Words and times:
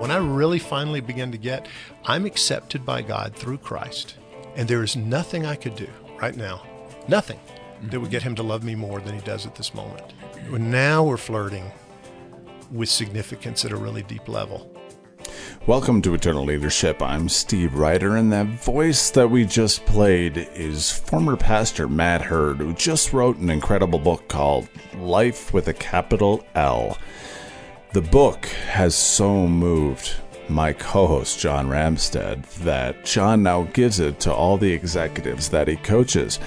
When 0.00 0.10
I 0.10 0.16
really 0.16 0.58
finally 0.58 1.02
began 1.02 1.30
to 1.30 1.36
get, 1.36 1.68
I'm 2.06 2.24
accepted 2.24 2.86
by 2.86 3.02
God 3.02 3.36
through 3.36 3.58
Christ, 3.58 4.14
and 4.56 4.66
there 4.66 4.82
is 4.82 4.96
nothing 4.96 5.44
I 5.44 5.56
could 5.56 5.76
do 5.76 5.88
right 6.18 6.34
now, 6.34 6.62
nothing 7.06 7.38
that 7.82 8.00
would 8.00 8.10
get 8.10 8.22
him 8.22 8.34
to 8.36 8.42
love 8.42 8.64
me 8.64 8.74
more 8.74 9.02
than 9.02 9.14
he 9.14 9.20
does 9.20 9.44
at 9.44 9.56
this 9.56 9.74
moment. 9.74 10.14
Now 10.50 11.04
we're 11.04 11.18
flirting 11.18 11.70
with 12.70 12.88
significance 12.88 13.66
at 13.66 13.72
a 13.72 13.76
really 13.76 14.02
deep 14.02 14.26
level. 14.26 14.74
Welcome 15.66 16.00
to 16.00 16.14
Eternal 16.14 16.46
Leadership. 16.46 17.02
I'm 17.02 17.28
Steve 17.28 17.74
Ryder, 17.74 18.16
and 18.16 18.32
that 18.32 18.46
voice 18.46 19.10
that 19.10 19.30
we 19.30 19.44
just 19.44 19.84
played 19.84 20.48
is 20.54 20.90
former 20.90 21.36
pastor 21.36 21.88
Matt 21.88 22.22
Heard, 22.22 22.56
who 22.56 22.72
just 22.72 23.12
wrote 23.12 23.36
an 23.36 23.50
incredible 23.50 23.98
book 23.98 24.28
called 24.28 24.66
Life 24.96 25.52
with 25.52 25.68
a 25.68 25.74
Capital 25.74 26.42
L. 26.54 26.96
The 27.92 28.02
book 28.02 28.46
has 28.46 28.94
so 28.94 29.48
moved 29.48 30.14
my 30.48 30.72
co 30.72 31.08
host, 31.08 31.40
John 31.40 31.66
Ramstead, 31.66 32.44
that 32.58 33.04
John 33.04 33.42
now 33.42 33.62
gives 33.72 33.98
it 33.98 34.20
to 34.20 34.32
all 34.32 34.56
the 34.56 34.72
executives 34.72 35.48
that 35.48 35.66
he 35.66 35.74
coaches. 35.74 36.38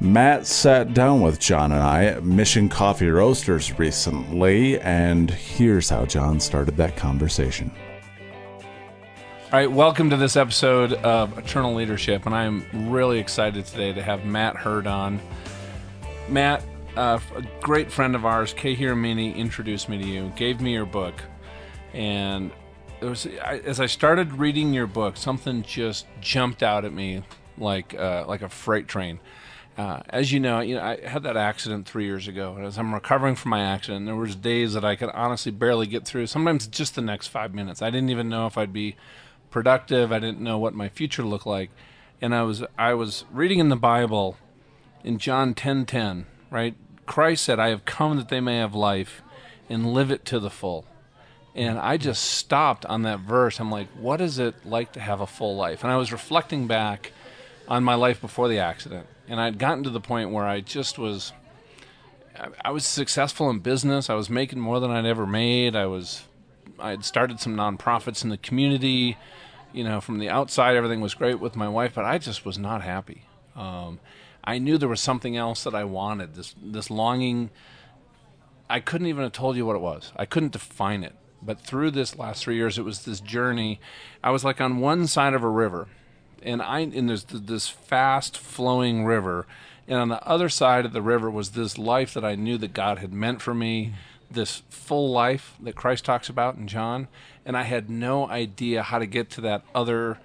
Matt 0.00 0.48
sat 0.48 0.92
down 0.92 1.20
with 1.20 1.38
John 1.38 1.70
and 1.70 1.80
I 1.80 2.06
at 2.06 2.24
Mission 2.24 2.68
Coffee 2.68 3.08
Roasters 3.08 3.78
recently, 3.78 4.80
and 4.80 5.30
here's 5.30 5.90
how 5.90 6.06
John 6.06 6.40
started 6.40 6.76
that 6.76 6.96
conversation. 6.96 7.70
All 9.52 9.60
right, 9.60 9.70
welcome 9.70 10.10
to 10.10 10.16
this 10.16 10.34
episode 10.34 10.94
of 10.94 11.38
Eternal 11.38 11.72
Leadership, 11.74 12.26
and 12.26 12.34
I'm 12.34 12.90
really 12.90 13.20
excited 13.20 13.64
today 13.64 13.92
to 13.92 14.02
have 14.02 14.24
Matt 14.24 14.56
Heard 14.56 14.88
on. 14.88 15.20
Matt, 16.28 16.64
uh, 16.96 17.18
a 17.34 17.42
great 17.60 17.90
friend 17.90 18.14
of 18.14 18.24
ours, 18.24 18.52
Kay 18.52 18.76
Hiramine, 18.76 19.34
introduced 19.34 19.88
me 19.88 19.98
to 19.98 20.06
you, 20.06 20.32
gave 20.36 20.60
me 20.60 20.72
your 20.72 20.86
book, 20.86 21.14
and 21.92 22.50
it 23.00 23.06
was 23.06 23.26
I, 23.26 23.58
as 23.64 23.80
I 23.80 23.86
started 23.86 24.32
reading 24.34 24.72
your 24.72 24.86
book, 24.86 25.16
something 25.16 25.62
just 25.62 26.06
jumped 26.20 26.62
out 26.62 26.84
at 26.84 26.92
me 26.92 27.22
like 27.58 27.94
uh, 27.94 28.24
like 28.26 28.42
a 28.42 28.48
freight 28.48 28.88
train. 28.88 29.20
Uh, 29.76 30.00
as 30.08 30.30
you 30.30 30.38
know, 30.38 30.60
you 30.60 30.76
know, 30.76 30.82
I 30.82 31.06
had 31.06 31.24
that 31.24 31.36
accident 31.36 31.88
three 31.88 32.04
years 32.04 32.28
ago, 32.28 32.54
and 32.56 32.64
as 32.64 32.78
I'm 32.78 32.94
recovering 32.94 33.34
from 33.34 33.50
my 33.50 33.60
accident, 33.60 34.06
there 34.06 34.14
was 34.14 34.36
days 34.36 34.74
that 34.74 34.84
I 34.84 34.94
could 34.94 35.10
honestly 35.10 35.50
barely 35.50 35.86
get 35.88 36.04
through. 36.04 36.28
Sometimes 36.28 36.68
just 36.68 36.94
the 36.94 37.02
next 37.02 37.26
five 37.26 37.52
minutes. 37.52 37.82
I 37.82 37.90
didn't 37.90 38.10
even 38.10 38.28
know 38.28 38.46
if 38.46 38.56
I'd 38.56 38.72
be 38.72 38.96
productive. 39.50 40.12
I 40.12 40.20
didn't 40.20 40.40
know 40.40 40.58
what 40.58 40.74
my 40.74 40.88
future 40.88 41.24
looked 41.24 41.46
like, 41.46 41.70
and 42.20 42.34
I 42.34 42.42
was 42.42 42.62
I 42.78 42.94
was 42.94 43.24
reading 43.32 43.58
in 43.58 43.68
the 43.68 43.76
Bible, 43.76 44.36
in 45.02 45.18
John 45.18 45.54
ten 45.54 45.86
ten, 45.86 46.26
right? 46.50 46.76
Christ 47.06 47.44
said, 47.44 47.58
"I 47.58 47.68
have 47.68 47.84
come 47.84 48.16
that 48.16 48.28
they 48.28 48.40
may 48.40 48.58
have 48.58 48.74
life, 48.74 49.22
and 49.68 49.92
live 49.92 50.10
it 50.10 50.24
to 50.26 50.38
the 50.38 50.50
full." 50.50 50.86
And 51.54 51.78
I 51.78 51.96
just 51.96 52.24
stopped 52.24 52.84
on 52.86 53.02
that 53.02 53.20
verse. 53.20 53.60
I'm 53.60 53.70
like, 53.70 53.86
what 53.90 54.20
is 54.20 54.40
it 54.40 54.66
like 54.66 54.92
to 54.94 55.00
have 55.00 55.20
a 55.20 55.26
full 55.26 55.54
life? 55.54 55.84
And 55.84 55.92
I 55.92 55.96
was 55.96 56.10
reflecting 56.10 56.66
back 56.66 57.12
on 57.68 57.84
my 57.84 57.94
life 57.94 58.20
before 58.20 58.48
the 58.48 58.58
accident, 58.58 59.06
and 59.28 59.40
I'd 59.40 59.58
gotten 59.58 59.84
to 59.84 59.90
the 59.90 60.00
point 60.00 60.30
where 60.30 60.44
I 60.44 60.60
just 60.60 60.98
was. 60.98 61.32
I 62.64 62.72
was 62.72 62.84
successful 62.84 63.48
in 63.50 63.60
business. 63.60 64.10
I 64.10 64.14
was 64.14 64.28
making 64.28 64.58
more 64.58 64.80
than 64.80 64.90
I'd 64.90 65.06
ever 65.06 65.24
made. 65.24 65.76
I 65.76 65.86
was, 65.86 66.24
I 66.80 66.90
had 66.90 67.04
started 67.04 67.38
some 67.38 67.54
nonprofits 67.54 68.24
in 68.24 68.30
the 68.30 68.36
community 68.36 69.16
you 69.74 69.82
know, 69.82 70.00
from 70.00 70.20
the 70.20 70.30
outside, 70.30 70.76
everything 70.76 71.00
was 71.00 71.14
great 71.14 71.40
with 71.40 71.56
my 71.56 71.68
wife, 71.68 71.92
but 71.94 72.04
I 72.04 72.16
just 72.18 72.46
was 72.46 72.56
not 72.56 72.82
happy. 72.82 73.24
Um, 73.56 73.98
I 74.44 74.58
knew 74.58 74.78
there 74.78 74.88
was 74.88 75.00
something 75.00 75.36
else 75.36 75.64
that 75.64 75.74
I 75.74 75.84
wanted. 75.84 76.34
This 76.34 76.54
this 76.62 76.90
longing. 76.90 77.50
I 78.68 78.80
couldn't 78.80 79.06
even 79.06 79.22
have 79.24 79.32
told 79.32 79.56
you 79.56 79.66
what 79.66 79.76
it 79.76 79.82
was. 79.82 80.12
I 80.16 80.24
couldn't 80.24 80.52
define 80.52 81.04
it. 81.04 81.14
But 81.42 81.60
through 81.60 81.90
this 81.90 82.18
last 82.18 82.42
three 82.42 82.56
years, 82.56 82.78
it 82.78 82.84
was 82.84 83.04
this 83.04 83.20
journey. 83.20 83.78
I 84.22 84.30
was 84.30 84.44
like 84.44 84.60
on 84.60 84.78
one 84.78 85.06
side 85.06 85.34
of 85.34 85.42
a 85.42 85.48
river, 85.48 85.88
and 86.42 86.62
I 86.62 86.80
and 86.80 87.08
there's 87.08 87.24
this 87.24 87.68
fast 87.68 88.38
flowing 88.38 89.04
river, 89.04 89.46
and 89.86 89.98
on 89.98 90.08
the 90.08 90.26
other 90.26 90.48
side 90.48 90.84
of 90.84 90.92
the 90.92 91.02
river 91.02 91.30
was 91.30 91.50
this 91.50 91.76
life 91.76 92.14
that 92.14 92.24
I 92.24 92.34
knew 92.34 92.56
that 92.58 92.72
God 92.72 92.98
had 92.98 93.12
meant 93.12 93.42
for 93.42 93.54
me, 93.54 93.94
this 94.30 94.62
full 94.70 95.10
life 95.10 95.56
that 95.60 95.76
Christ 95.76 96.04
talks 96.04 96.28
about 96.28 96.56
in 96.56 96.66
John 96.66 97.08
and 97.44 97.56
I 97.56 97.62
had 97.62 97.90
no 97.90 98.28
idea 98.28 98.82
how 98.82 98.98
to 98.98 99.06
get 99.06 99.30
to 99.30 99.40
that 99.42 99.62
other 99.74 100.18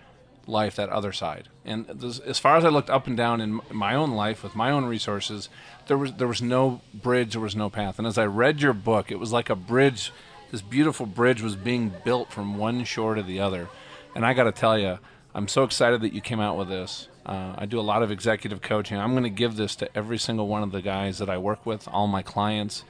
life, 0.47 0.75
that 0.77 0.89
other 0.89 1.11
side. 1.11 1.49
And 1.69 2.03
as 2.03 2.39
far 2.39 2.57
as 2.57 2.65
I 2.65 2.69
looked 2.69 2.89
up 2.89 3.05
and 3.05 3.15
down 3.15 3.41
in 3.41 3.61
my 3.71 3.93
own 3.93 4.11
life 4.11 4.43
with 4.43 4.55
my 4.55 4.71
own 4.71 4.85
resources, 4.85 5.49
there 5.87 5.97
was 5.97 6.13
there 6.13 6.27
was 6.27 6.41
no 6.41 6.81
bridge, 6.93 7.33
there 7.33 7.41
was 7.41 7.55
no 7.55 7.69
path. 7.69 7.99
And 7.99 8.07
as 8.07 8.17
I 8.17 8.25
read 8.25 8.61
your 8.61 8.73
book, 8.73 9.11
it 9.11 9.19
was 9.19 9.31
like 9.31 9.49
a 9.49 9.55
bridge. 9.55 10.11
This 10.51 10.61
beautiful 10.61 11.05
bridge 11.05 11.43
was 11.43 11.55
being 11.55 11.93
built 12.03 12.33
from 12.33 12.57
one 12.57 12.83
shore 12.85 13.13
to 13.13 13.21
the 13.21 13.39
other. 13.39 13.69
And 14.15 14.25
I 14.25 14.33
got 14.33 14.45
to 14.45 14.51
tell 14.51 14.79
you, 14.79 14.97
I'm 15.35 15.47
so 15.47 15.63
excited 15.63 16.01
that 16.01 16.11
you 16.11 16.21
came 16.21 16.39
out 16.39 16.57
with 16.57 16.69
this. 16.69 17.07
Uh, 17.23 17.53
I 17.55 17.67
do 17.67 17.79
a 17.79 17.81
lot 17.81 18.01
of 18.01 18.09
executive 18.09 18.61
coaching. 18.61 18.97
I'm 18.97 19.11
going 19.11 19.23
to 19.23 19.29
give 19.29 19.55
this 19.55 19.75
to 19.75 19.95
every 19.95 20.17
single 20.17 20.47
one 20.47 20.63
of 20.63 20.71
the 20.71 20.81
guys 20.81 21.19
that 21.19 21.29
I 21.29 21.37
work 21.37 21.67
with, 21.67 21.87
all 21.87 22.07
my 22.07 22.23
clients. 22.23 22.83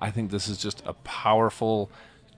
I 0.00 0.10
think 0.10 0.32
this 0.32 0.48
is 0.48 0.58
just 0.58 0.82
a 0.84 0.94
powerful 0.94 1.88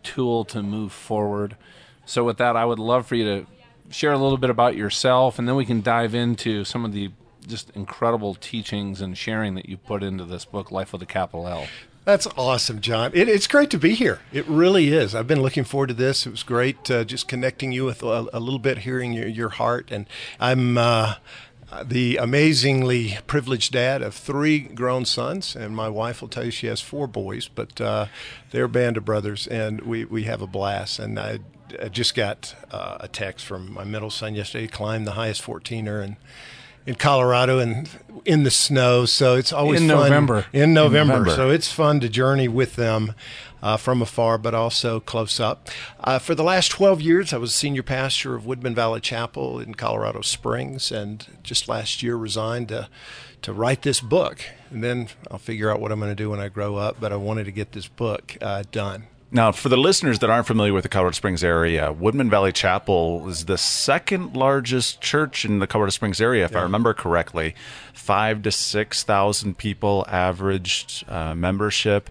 tool 0.03 0.45
to 0.45 0.63
move 0.63 0.93
forward. 0.93 1.57
So, 2.05 2.23
with 2.23 2.37
that, 2.37 2.55
I 2.55 2.67
would 2.67 2.79
love 2.79 3.07
for 3.07 3.15
you 3.15 3.25
to 3.25 3.47
share 3.91 4.13
a 4.13 4.19
little 4.19 4.39
bit 4.39 4.51
about 4.51 4.77
yourself, 4.77 5.39
and 5.39 5.49
then 5.49 5.57
we 5.57 5.65
can 5.65 5.81
dive 5.81 6.15
into 6.15 6.65
some 6.65 6.85
of 6.85 6.93
the 6.93 7.11
just 7.47 7.71
incredible 7.71 8.35
teachings 8.35 9.01
and 9.01 9.17
sharing 9.17 9.55
that 9.55 9.69
you 9.69 9.77
put 9.77 10.03
into 10.03 10.25
this 10.25 10.45
book, 10.45 10.71
Life 10.71 10.93
with 10.93 11.03
a 11.03 11.07
Capital 11.07 11.47
L. 11.47 11.67
That's 12.05 12.29
awesome, 12.37 12.81
John. 12.81 13.11
It, 13.15 13.29
it's 13.29 13.49
great 13.49 13.69
to 13.71 13.79
be 13.79 13.95
here. 13.95 14.21
It 14.33 14.47
really 14.47 14.93
is. 14.93 15.13
I've 15.15 15.27
been 15.27 15.43
looking 15.43 15.65
forward 15.65 15.89
to 15.89 15.95
this. 15.95 16.25
It 16.25 16.31
was 16.31 16.45
great 16.45 16.89
uh, 16.89 17.03
just 17.03 17.27
connecting 17.27 17.73
you 17.73 17.85
with 17.85 18.03
a, 18.05 18.29
a, 18.33 18.39
little 18.39 18.61
bit, 18.61 18.79
hearing 18.79 19.13
your, 19.13 19.27
your 19.27 19.49
heart. 19.49 19.89
And 19.91 20.07
I'm 20.39 20.79
uh, 20.79 21.15
the 21.85 22.17
amazingly 22.17 23.19
privileged 23.27 23.73
dad 23.73 24.03
of 24.03 24.15
three 24.15 24.61
grown 24.61 25.05
sons, 25.05 25.57
and 25.57 25.75
my 25.75 25.89
wife 25.89 26.21
will 26.21 26.29
tell 26.29 26.45
you 26.45 26.51
she 26.51 26.67
has 26.67 26.81
four 26.81 27.07
boys, 27.07 27.49
but 27.49 27.81
uh, 27.81 28.07
they're 28.51 28.65
a 28.65 28.69
band 28.69 28.97
of 28.97 29.05
brothers, 29.05 29.47
and 29.47 29.81
we, 29.83 30.05
we 30.05 30.25
have 30.25 30.43
a 30.43 30.47
blast. 30.47 30.99
And 30.99 31.19
I, 31.19 31.41
I 31.83 31.89
just 31.89 32.15
got 32.15 32.55
uh, 32.71 32.99
a 33.01 33.09
text 33.09 33.45
from 33.47 33.73
my 33.73 33.85
middle 33.85 34.11
son 34.11 34.35
yesterday. 34.35 34.63
He 34.63 34.69
climbed 34.69 35.07
the 35.07 35.13
highest 35.13 35.43
14er 35.43 36.03
and 36.03 36.17
in 36.87 36.95
Colorado 36.95 37.59
and 37.59 37.89
in 38.25 38.45
the 38.45 38.51
snow. 38.51 39.05
So 39.05 39.35
it's 39.35 39.53
always 39.53 39.81
in 39.81 39.89
fun. 39.89 39.97
November. 39.99 40.47
In 40.53 40.73
November. 40.73 41.15
In 41.15 41.23
November. 41.25 41.31
So 41.31 41.51
it's 41.51 41.71
fun 41.71 42.01
to 42.01 42.09
journey 42.09 42.49
with 42.49 42.77
them 42.77 43.13
uh, 43.63 43.77
from 43.77 44.03
afar, 44.03 44.39
but 44.39 44.55
also 44.55 45.01
close 45.01 45.41
up. 45.41 45.69
Uh, 46.01 46.19
for 46.19 46.35
the 46.35 46.45
last 46.45 46.71
12 46.71 47.01
years, 47.01 47.33
I 47.33 47.39
was 47.39 47.55
senior 47.55 47.83
pastor 47.83 48.35
of 48.35 48.47
Woodman 48.47 48.75
Valley 48.75 49.01
Chapel 49.01 49.59
in 49.59 49.75
Colorado 49.75 50.21
Springs, 50.21 50.93
and 50.93 51.27
just 51.43 51.69
last 51.69 52.03
year 52.03 52.17
resigned 52.17 52.69
to 52.69 52.89
to 53.43 53.53
write 53.53 53.83
this 53.83 54.01
book. 54.01 54.45
And 54.71 54.83
then 54.83 55.09
I'll 55.31 55.39
figure 55.39 55.71
out 55.71 55.81
what 55.81 55.93
I'm 55.93 56.01
going 56.01 56.11
to 56.11 56.17
do 56.17 56.31
when 56.31 56.41
I 56.41 56.49
grow 56.49 56.77
up. 56.77 56.97
But 56.99 57.13
I 57.13 57.17
wanted 57.17 57.45
to 57.45 57.53
get 57.53 57.73
this 57.73 57.87
book 57.87 58.37
uh, 58.41 58.65
done. 58.73 59.05
Now, 59.31 59.51
for 59.51 59.69
the 59.69 59.77
listeners 59.77 60.21
that 60.21 60.31
aren't 60.31 60.47
familiar 60.47 60.73
with 60.73 60.85
the 60.85 60.89
Colorado 60.89 61.15
Springs 61.15 61.43
area, 61.43 61.93
Woodman 61.93 62.31
Valley 62.31 62.53
Chapel 62.53 63.29
is 63.29 63.47
the 63.47 63.59
second 63.59 64.37
largest 64.37 65.01
church 65.01 65.45
in 65.45 65.59
the 65.59 65.67
Colorado 65.67 65.91
Springs 65.91 66.21
area, 66.21 66.45
if 66.45 66.53
yeah. 66.53 66.61
I 66.61 66.63
remember 66.63 66.95
correctly. 66.95 67.55
Five 67.93 68.43
to 68.43 68.53
six 68.53 69.03
thousand 69.03 69.59
people 69.59 70.07
averaged 70.09 71.05
uh, 71.09 71.35
membership. 71.35 72.09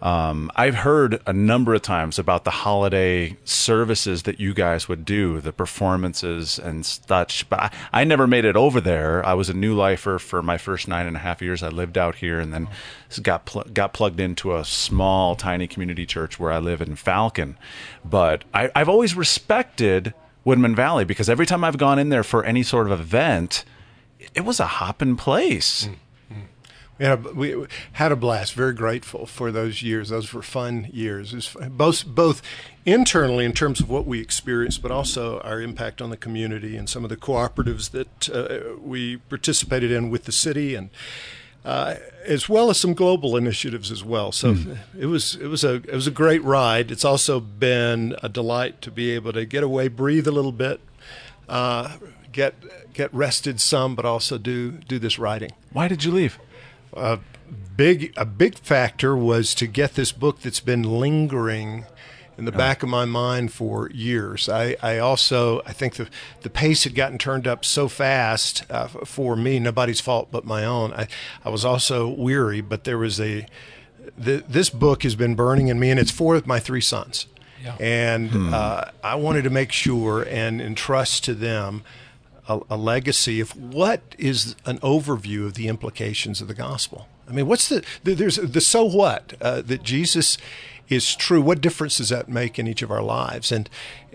Um, 0.00 0.50
I've 0.54 0.76
heard 0.76 1.20
a 1.26 1.32
number 1.32 1.74
of 1.74 1.82
times 1.82 2.18
about 2.20 2.44
the 2.44 2.50
holiday 2.50 3.36
services 3.44 4.22
that 4.24 4.38
you 4.38 4.54
guys 4.54 4.88
would 4.88 5.04
do, 5.04 5.40
the 5.40 5.52
performances 5.52 6.56
and 6.58 6.86
such, 6.86 7.48
but 7.48 7.58
I, 7.58 7.70
I, 7.92 8.04
never 8.04 8.28
made 8.28 8.44
it 8.44 8.54
over 8.54 8.80
there. 8.80 9.26
I 9.26 9.34
was 9.34 9.48
a 9.48 9.54
new 9.54 9.74
lifer 9.74 10.20
for 10.20 10.40
my 10.40 10.56
first 10.56 10.86
nine 10.86 11.08
and 11.08 11.16
a 11.16 11.20
half 11.20 11.42
years. 11.42 11.64
I 11.64 11.68
lived 11.68 11.98
out 11.98 12.16
here 12.16 12.38
and 12.38 12.54
then 12.54 12.68
got 13.22 13.46
pl- 13.46 13.66
got 13.72 13.92
plugged 13.92 14.20
into 14.20 14.54
a 14.54 14.64
small, 14.64 15.34
tiny 15.34 15.66
community 15.66 16.06
church 16.06 16.38
where 16.38 16.52
I 16.52 16.58
live 16.58 16.80
in 16.80 16.94
Falcon. 16.94 17.58
But 18.04 18.44
I, 18.54 18.70
I've 18.76 18.88
always 18.88 19.16
respected 19.16 20.14
Woodman 20.44 20.76
Valley 20.76 21.04
because 21.04 21.28
every 21.28 21.46
time 21.46 21.64
I've 21.64 21.76
gone 21.76 21.98
in 21.98 22.08
there 22.08 22.24
for 22.24 22.44
any 22.44 22.62
sort 22.62 22.86
of 22.86 23.00
event, 23.00 23.64
it 24.34 24.44
was 24.44 24.60
a 24.60 24.66
hopping 24.66 25.16
place. 25.16 25.86
Mm. 25.86 25.94
We 26.98 27.04
had, 27.04 27.24
a, 27.24 27.32
we 27.32 27.66
had 27.92 28.12
a 28.12 28.16
blast. 28.16 28.54
Very 28.54 28.72
grateful 28.72 29.26
for 29.26 29.52
those 29.52 29.82
years. 29.82 30.08
Those 30.08 30.32
were 30.32 30.42
fun 30.42 30.88
years. 30.92 31.54
both 31.70 32.04
both 32.06 32.42
internally 32.84 33.44
in 33.44 33.52
terms 33.52 33.80
of 33.80 33.88
what 33.88 34.06
we 34.06 34.20
experienced, 34.20 34.82
but 34.82 34.90
also 34.90 35.40
our 35.40 35.60
impact 35.60 36.02
on 36.02 36.10
the 36.10 36.16
community 36.16 36.76
and 36.76 36.88
some 36.88 37.04
of 37.04 37.10
the 37.10 37.16
cooperatives 37.16 37.90
that 37.90 38.28
uh, 38.30 38.80
we 38.80 39.18
participated 39.18 39.92
in 39.92 40.10
with 40.10 40.24
the 40.24 40.32
city, 40.32 40.74
and 40.74 40.90
uh, 41.64 41.96
as 42.24 42.48
well 42.48 42.68
as 42.68 42.78
some 42.78 42.94
global 42.94 43.36
initiatives 43.36 43.92
as 43.92 44.02
well. 44.02 44.32
So 44.32 44.54
mm. 44.54 44.78
it 44.98 45.06
was 45.06 45.36
it 45.36 45.46
was 45.46 45.62
a 45.62 45.74
it 45.74 45.94
was 45.94 46.08
a 46.08 46.12
great 46.12 46.42
ride. 46.42 46.90
It's 46.90 47.04
also 47.04 47.38
been 47.38 48.16
a 48.22 48.28
delight 48.28 48.82
to 48.82 48.90
be 48.90 49.10
able 49.12 49.32
to 49.34 49.44
get 49.44 49.62
away, 49.62 49.86
breathe 49.86 50.26
a 50.26 50.32
little 50.32 50.52
bit. 50.52 50.80
Uh, 51.48 51.96
get 52.32 52.54
get 52.92 53.12
rested 53.14 53.60
some, 53.60 53.94
but 53.94 54.04
also 54.04 54.36
do 54.36 54.72
do 54.72 54.98
this 54.98 55.18
writing. 55.18 55.52
Why 55.72 55.86
did 55.86 56.04
you 56.04 56.10
leave? 56.10 56.38
A 56.94 57.18
big 57.76 58.12
a 58.16 58.24
big 58.24 58.56
factor 58.56 59.16
was 59.16 59.54
to 59.54 59.66
get 59.66 59.94
this 59.94 60.12
book 60.12 60.40
that's 60.40 60.60
been 60.60 60.82
lingering 60.82 61.84
in 62.36 62.44
the 62.44 62.52
back 62.52 62.84
of 62.84 62.88
my 62.88 63.04
mind 63.04 63.52
for 63.52 63.90
years. 63.90 64.48
I, 64.48 64.76
I 64.80 64.98
also 64.98 65.60
I 65.66 65.72
think 65.72 65.94
the 65.96 66.08
the 66.42 66.50
pace 66.50 66.84
had 66.84 66.94
gotten 66.94 67.18
turned 67.18 67.46
up 67.46 67.64
so 67.64 67.88
fast 67.88 68.64
uh, 68.70 68.86
for 68.86 69.34
me, 69.36 69.58
nobody's 69.58 70.00
fault 70.00 70.28
but 70.30 70.44
my 70.44 70.64
own. 70.64 70.92
I 70.92 71.08
I 71.44 71.50
was 71.50 71.64
also 71.64 72.08
weary, 72.08 72.60
but 72.60 72.84
there 72.84 72.98
was 72.98 73.20
a 73.20 73.46
the, 74.16 74.44
this 74.48 74.70
book 74.70 75.02
has 75.02 75.14
been 75.14 75.34
burning 75.34 75.68
in 75.68 75.78
me, 75.78 75.90
and 75.90 76.00
it's 76.00 76.10
for 76.10 76.40
my 76.46 76.60
three 76.60 76.80
sons. 76.80 77.26
Yeah. 77.62 77.76
And 77.80 78.54
uh, 78.54 78.84
I 79.02 79.16
wanted 79.16 79.42
to 79.42 79.50
make 79.50 79.72
sure 79.72 80.22
and 80.22 80.60
entrust 80.60 81.24
to 81.24 81.34
them 81.34 81.82
a, 82.48 82.60
a 82.70 82.76
legacy 82.76 83.40
of 83.40 83.56
what 83.56 84.00
is 84.18 84.56
an 84.64 84.78
overview 84.78 85.46
of 85.46 85.54
the 85.54 85.68
implications 85.68 86.40
of 86.40 86.48
the 86.48 86.54
gospel. 86.54 87.06
I 87.28 87.32
mean, 87.32 87.46
what's 87.46 87.68
the, 87.68 87.84
the 88.04 88.14
there's 88.14 88.36
the 88.36 88.60
so 88.60 88.84
what 88.84 89.34
uh, 89.40 89.60
that 89.62 89.82
Jesus 89.82 90.38
is 90.88 91.14
true. 91.14 91.42
What 91.42 91.60
difference 91.60 91.98
does 91.98 92.08
that 92.08 92.28
make 92.28 92.58
in 92.58 92.66
each 92.66 92.82
of 92.82 92.90
our 92.90 93.02
lives? 93.02 93.52
And 93.52 93.68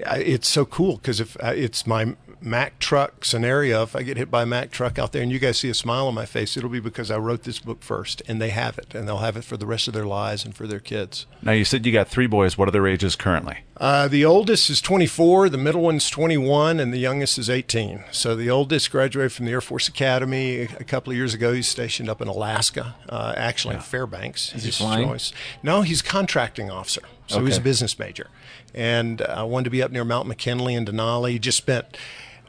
uh, 0.05 0.17
it's 0.19 0.49
so 0.49 0.65
cool 0.65 0.97
because 0.97 1.19
if 1.19 1.37
uh, 1.43 1.53
it's 1.55 1.85
my 1.85 2.15
Mack 2.45 2.77
truck 2.77 3.23
scenario, 3.23 3.83
if 3.83 3.95
I 3.95 4.03
get 4.03 4.17
hit 4.17 4.29
by 4.29 4.43
a 4.43 4.45
Mack 4.45 4.69
truck 4.69 4.99
out 4.99 5.13
there 5.13 5.21
and 5.21 5.31
you 5.31 5.39
guys 5.39 5.57
see 5.57 5.69
a 5.69 5.73
smile 5.73 6.07
on 6.07 6.13
my 6.13 6.25
face, 6.25 6.57
it'll 6.57 6.69
be 6.69 6.81
because 6.81 7.09
I 7.09 7.17
wrote 7.17 7.43
this 7.43 7.59
book 7.59 7.81
first, 7.81 8.21
and 8.27 8.41
they 8.41 8.49
have 8.49 8.77
it, 8.77 8.93
and 8.93 9.07
they'll 9.07 9.19
have 9.19 9.37
it 9.37 9.45
for 9.45 9.55
the 9.55 9.65
rest 9.65 9.87
of 9.87 9.93
their 9.93 10.05
lives 10.05 10.43
and 10.43 10.53
for 10.53 10.67
their 10.67 10.81
kids. 10.81 11.25
Now 11.41 11.53
you 11.53 11.63
said 11.63 11.85
you 11.85 11.93
got 11.93 12.09
three 12.09 12.27
boys. 12.27 12.57
What 12.57 12.67
are 12.67 12.71
their 12.71 12.85
ages 12.85 13.15
currently? 13.15 13.59
Uh, 13.77 14.07
the 14.09 14.25
oldest 14.25 14.69
is 14.69 14.81
24, 14.81 15.49
the 15.49 15.57
middle 15.57 15.81
one's 15.81 16.09
21, 16.09 16.79
and 16.79 16.93
the 16.93 16.97
youngest 16.97 17.37
is 17.37 17.49
18. 17.49 18.03
So 18.11 18.35
the 18.35 18.49
oldest 18.49 18.91
graduated 18.91 19.31
from 19.31 19.45
the 19.45 19.51
Air 19.51 19.61
Force 19.61 19.87
Academy 19.87 20.61
a 20.61 20.83
couple 20.83 21.11
of 21.11 21.17
years 21.17 21.33
ago. 21.33 21.53
He's 21.53 21.67
stationed 21.69 22.09
up 22.09 22.21
in 22.21 22.27
Alaska, 22.27 22.95
uh, 23.07 23.33
actually 23.37 23.75
in 23.75 23.81
Fairbanks. 23.81 24.53
Is 24.53 24.65
he 24.65 24.71
flying? 24.71 25.07
choice. 25.07 25.31
No, 25.63 25.81
he's 25.81 26.01
a 26.01 26.03
contracting 26.03 26.69
officer. 26.69 27.01
So 27.27 27.43
he's 27.45 27.57
a 27.57 27.61
business 27.61 27.97
major. 27.97 28.27
And 28.75 29.21
I 29.21 29.43
wanted 29.43 29.65
to 29.65 29.69
be 29.69 29.81
up 29.81 29.91
near 29.91 30.03
Mount 30.03 30.27
McKinley 30.27 30.75
and 30.75 30.87
Denali. 30.87 31.31
He 31.31 31.39
just 31.39 31.57
spent 31.57 31.97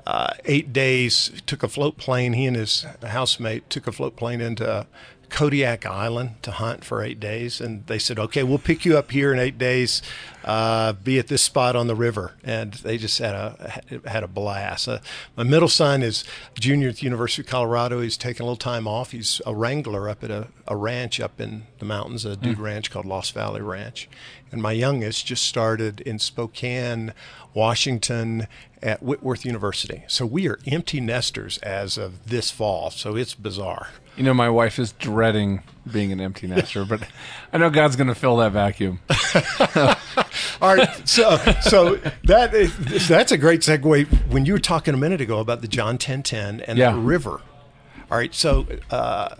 uh, 0.06 0.34
eight 0.44 0.72
days, 0.72 1.30
took 1.46 1.62
a 1.62 1.68
float 1.68 1.96
plane. 1.96 2.34
He 2.34 2.46
and 2.46 2.56
his 2.56 2.86
housemate 3.02 3.68
took 3.70 3.86
a 3.86 3.92
float 3.92 4.16
plane 4.16 4.40
into 4.40 4.86
Kodiak 5.30 5.84
Island 5.84 6.36
to 6.42 6.52
hunt 6.52 6.84
for 6.84 7.02
eight 7.02 7.18
days. 7.18 7.60
And 7.60 7.86
they 7.86 7.98
said, 7.98 8.18
okay, 8.18 8.42
we'll 8.42 8.58
pick 8.58 8.84
you 8.84 8.96
up 8.96 9.10
here 9.10 9.32
in 9.32 9.38
eight 9.38 9.58
days, 9.58 10.02
uh, 10.44 10.92
be 10.92 11.18
at 11.18 11.28
this 11.28 11.42
spot 11.42 11.74
on 11.74 11.86
the 11.86 11.94
river. 11.94 12.34
And 12.44 12.74
they 12.74 12.98
just 12.98 13.18
had 13.18 13.34
a, 13.34 13.82
had 14.06 14.22
a 14.22 14.28
blast. 14.28 14.86
Uh, 14.86 15.00
my 15.36 15.42
middle 15.42 15.68
son 15.68 16.02
is 16.02 16.22
junior 16.54 16.90
at 16.90 16.96
the 16.96 17.04
University 17.04 17.42
of 17.42 17.48
Colorado. 17.48 18.00
He's 18.00 18.16
taking 18.16 18.42
a 18.42 18.44
little 18.44 18.56
time 18.56 18.86
off. 18.86 19.10
He's 19.10 19.40
a 19.44 19.54
wrangler 19.54 20.08
up 20.08 20.22
at 20.22 20.30
a, 20.30 20.48
a 20.68 20.76
ranch 20.76 21.18
up 21.18 21.40
in 21.40 21.66
the 21.78 21.84
mountains, 21.84 22.24
a 22.24 22.36
dude 22.36 22.60
ranch 22.60 22.90
called 22.90 23.06
Lost 23.06 23.32
Valley 23.32 23.62
Ranch. 23.62 24.08
And 24.54 24.62
my 24.62 24.70
youngest 24.70 25.26
just 25.26 25.44
started 25.46 26.00
in 26.02 26.20
Spokane, 26.20 27.12
Washington 27.54 28.46
at 28.80 29.02
Whitworth 29.02 29.44
University. 29.44 30.04
So 30.06 30.24
we 30.24 30.46
are 30.48 30.60
empty 30.64 31.00
nesters 31.00 31.58
as 31.58 31.98
of 31.98 32.28
this 32.30 32.52
fall. 32.52 32.90
So 32.92 33.16
it's 33.16 33.34
bizarre. 33.34 33.88
You 34.16 34.22
know, 34.22 34.32
my 34.32 34.48
wife 34.48 34.78
is 34.78 34.92
dreading 34.92 35.64
being 35.90 36.12
an 36.12 36.20
empty 36.20 36.46
nester, 36.46 36.84
but 36.84 37.02
I 37.52 37.58
know 37.58 37.68
God's 37.68 37.96
going 37.96 38.06
to 38.06 38.14
fill 38.14 38.36
that 38.36 38.52
vacuum. 38.52 39.00
All 40.62 40.76
right, 40.76 41.08
so 41.08 41.36
so 41.62 41.96
that 42.22 42.54
is, 42.54 43.08
that's 43.08 43.32
a 43.32 43.36
great 43.36 43.62
segue. 43.62 44.06
When 44.30 44.46
you 44.46 44.52
were 44.52 44.58
talking 44.60 44.94
a 44.94 44.96
minute 44.96 45.20
ago 45.20 45.40
about 45.40 45.62
the 45.62 45.68
John 45.68 45.98
ten 45.98 46.22
ten 46.22 46.60
and 46.60 46.78
Yeah. 46.78 46.92
the 46.92 46.98
river, 46.98 47.40
all 48.10 48.18
right. 48.18 48.32
So 48.32 48.66
uh, 48.90 49.34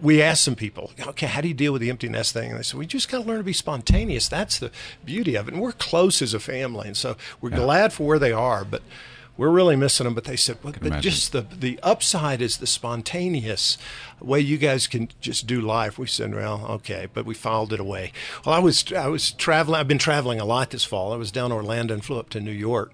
we 0.00 0.22
asked 0.22 0.44
some 0.44 0.54
people, 0.54 0.92
okay, 1.06 1.26
how 1.26 1.40
do 1.40 1.48
you 1.48 1.54
deal 1.54 1.72
with 1.72 1.82
the 1.82 1.90
empty 1.90 2.08
nest 2.08 2.32
thing? 2.32 2.50
And 2.50 2.58
they 2.58 2.62
said, 2.62 2.78
we 2.78 2.86
just 2.86 3.10
got 3.10 3.22
to 3.22 3.28
learn 3.28 3.38
to 3.38 3.44
be 3.44 3.52
spontaneous. 3.52 4.28
That's 4.28 4.58
the 4.58 4.70
beauty 5.04 5.34
of 5.34 5.48
it. 5.48 5.54
And 5.54 5.62
we're 5.62 5.72
close 5.72 6.22
as 6.22 6.34
a 6.34 6.40
family, 6.40 6.88
and 6.88 6.96
so 6.96 7.16
we're 7.40 7.50
glad 7.50 7.92
for 7.92 8.06
where 8.06 8.18
they 8.18 8.32
are, 8.32 8.64
but. 8.64 8.82
We're 9.34 9.48
really 9.48 9.76
missing 9.76 10.04
them, 10.04 10.12
but 10.12 10.24
they 10.24 10.36
said, 10.36 10.58
well, 10.62 10.74
but 10.78 11.00
just 11.00 11.32
the 11.32 11.40
the 11.40 11.80
upside 11.82 12.42
is 12.42 12.58
the 12.58 12.66
spontaneous 12.66 13.78
way 14.20 14.40
you 14.40 14.58
guys 14.58 14.86
can 14.86 15.08
just 15.22 15.46
do 15.46 15.62
life. 15.62 15.98
We 15.98 16.06
said, 16.06 16.34
well, 16.34 16.66
okay, 16.68 17.08
but 17.12 17.24
we 17.24 17.32
filed 17.32 17.72
it 17.72 17.80
away. 17.80 18.12
Well, 18.44 18.54
I 18.54 18.58
was 18.58 18.92
I 18.92 19.06
was 19.08 19.32
traveling. 19.32 19.80
I've 19.80 19.88
been 19.88 19.96
traveling 19.96 20.38
a 20.38 20.44
lot 20.44 20.68
this 20.68 20.84
fall. 20.84 21.14
I 21.14 21.16
was 21.16 21.32
down 21.32 21.50
Orlando 21.50 21.94
and 21.94 22.04
flew 22.04 22.18
up 22.18 22.28
to 22.30 22.40
New 22.40 22.52
York. 22.52 22.92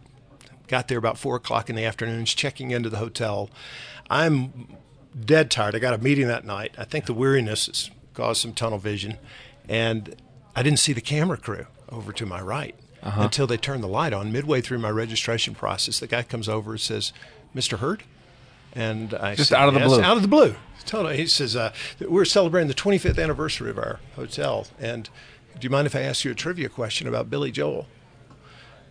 Got 0.69 0.87
there 0.87 0.97
about 0.97 1.19
four 1.19 1.35
o'clock 1.35 1.69
in 1.69 1.75
the 1.75 1.85
afternoon. 1.85 2.25
Checking 2.25 2.71
into 2.71 2.89
the 2.89 2.99
hotel, 2.99 3.51
I'm 4.09 4.69
dead 5.25 5.51
tired. 5.51 5.75
I 5.75 5.79
got 5.79 5.95
a 5.95 5.99
meeting 5.99 6.29
that 6.29 6.45
night. 6.45 6.75
I 6.79 6.85
think 6.85 7.07
the 7.07 7.15
weariness 7.15 7.67
has 7.67 7.91
caused 8.15 8.41
some 8.43 8.53
tunnel 8.53 8.79
vision, 8.79 9.17
and 9.69 10.17
I 10.57 10.63
didn't 10.63 10.79
see 10.81 10.93
the 10.93 11.01
camera 11.01 11.37
crew 11.37 11.67
over 11.91 12.13
to 12.13 12.27
my 12.27 12.41
right 12.41 12.75
until 13.03 13.47
they 13.47 13.57
turned 13.57 13.83
the 13.83 13.89
light 13.89 14.13
on. 14.13 14.33
Midway 14.33 14.61
through 14.61 14.79
my 14.79 14.91
registration 14.91 15.55
process, 15.55 16.01
the 16.01 16.07
guy 16.07 16.23
comes 16.23 16.49
over 16.49 16.73
and 16.73 16.81
says, 16.81 17.13
"Mr. 17.55 17.79
Heard," 17.79 18.03
and 18.75 19.15
I 19.15 19.35
Just 19.35 19.51
said, 19.51 19.57
out 19.59 19.69
of 19.69 19.75
the 19.75 19.81
"Yes," 19.81 19.89
blue. 19.89 20.03
out 20.03 20.17
of 20.17 20.23
the 20.23 20.29
blue. 20.29 20.55
Totally. 20.85 21.17
He 21.17 21.27
says, 21.27 21.55
uh, 21.57 21.73
"We're 22.01 22.25
celebrating 22.25 22.69
the 22.69 22.75
25th 22.75 23.19
anniversary 23.23 23.71
of 23.71 23.79
our 23.79 24.01
hotel, 24.17 24.67
and 24.81 25.09
do 25.59 25.65
you 25.65 25.71
mind 25.71 25.87
if 25.87 25.95
I 25.97 26.01
ask 26.01 26.25
you 26.25 26.31
a 26.31 26.35
trivia 26.35 26.69
question 26.69 27.07
about 27.07 27.31
Billy 27.31 27.51
Joel?" 27.51 27.87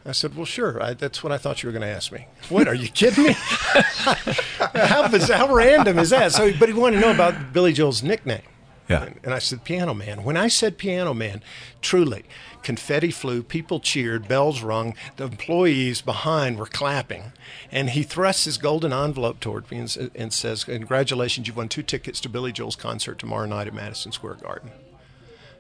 I 0.06 0.14
said, 0.14 0.36
"Well, 0.38 0.46
sure. 0.46 0.82
I, 0.82 0.94
that's 0.94 1.22
what 1.22 1.34
I 1.34 1.38
thought 1.38 1.62
you 1.62 1.68
were 1.68 1.74
going 1.74 1.82
to 1.82 1.94
ask 1.94 2.12
me." 2.12 2.28
What? 2.50 2.68
Are 2.68 2.74
you 2.74 2.88
kidding 2.88 3.26
me? 3.26 3.36
how, 4.78 5.08
how 5.08 5.54
random 5.54 6.00
is 6.00 6.10
that? 6.12 6.32
So, 6.32 6.52
but 6.58 6.70
he 6.70 6.74
wanted 6.74 6.98
to 6.98 7.02
know 7.02 7.12
about 7.12 7.54
Billy 7.54 7.74
Joel's 7.74 8.04
nickname. 8.04 8.42
Yeah. 8.90 9.10
And, 9.24 9.34
I 9.34 9.40
said, 9.40 9.66
Piano 9.66 9.94
Man. 9.94 10.24
When 10.24 10.38
I 10.38 10.48
said 10.48 10.78
Piano 10.78 11.14
Man, 11.14 11.44
truly, 11.82 12.24
confetti 12.64 13.12
flew, 13.12 13.44
people 13.44 13.82
cheered, 13.82 14.30
bells 14.30 14.62
rung, 14.62 14.96
the 15.18 15.26
employees 15.26 16.02
behind 16.02 16.58
were 16.58 16.68
clapping. 16.68 17.34
And 17.70 17.90
he 17.90 18.04
thrusts 18.04 18.46
his 18.46 18.58
golden 18.58 18.94
envelope 18.94 19.42
toward 19.42 19.70
me 19.70 19.80
and, 19.80 20.12
and 20.16 20.32
says, 20.32 20.64
Congratulations, 20.64 21.48
you've 21.48 21.58
won 21.58 21.68
two 21.68 21.84
tickets 21.84 22.22
to 22.22 22.30
Billy 22.30 22.54
Joel's 22.54 22.78
concert 22.78 23.20
tomorrow 23.20 23.46
night 23.46 23.68
at 23.68 23.74
Madison 23.74 24.14
Square 24.14 24.36
Garden. 24.36 24.72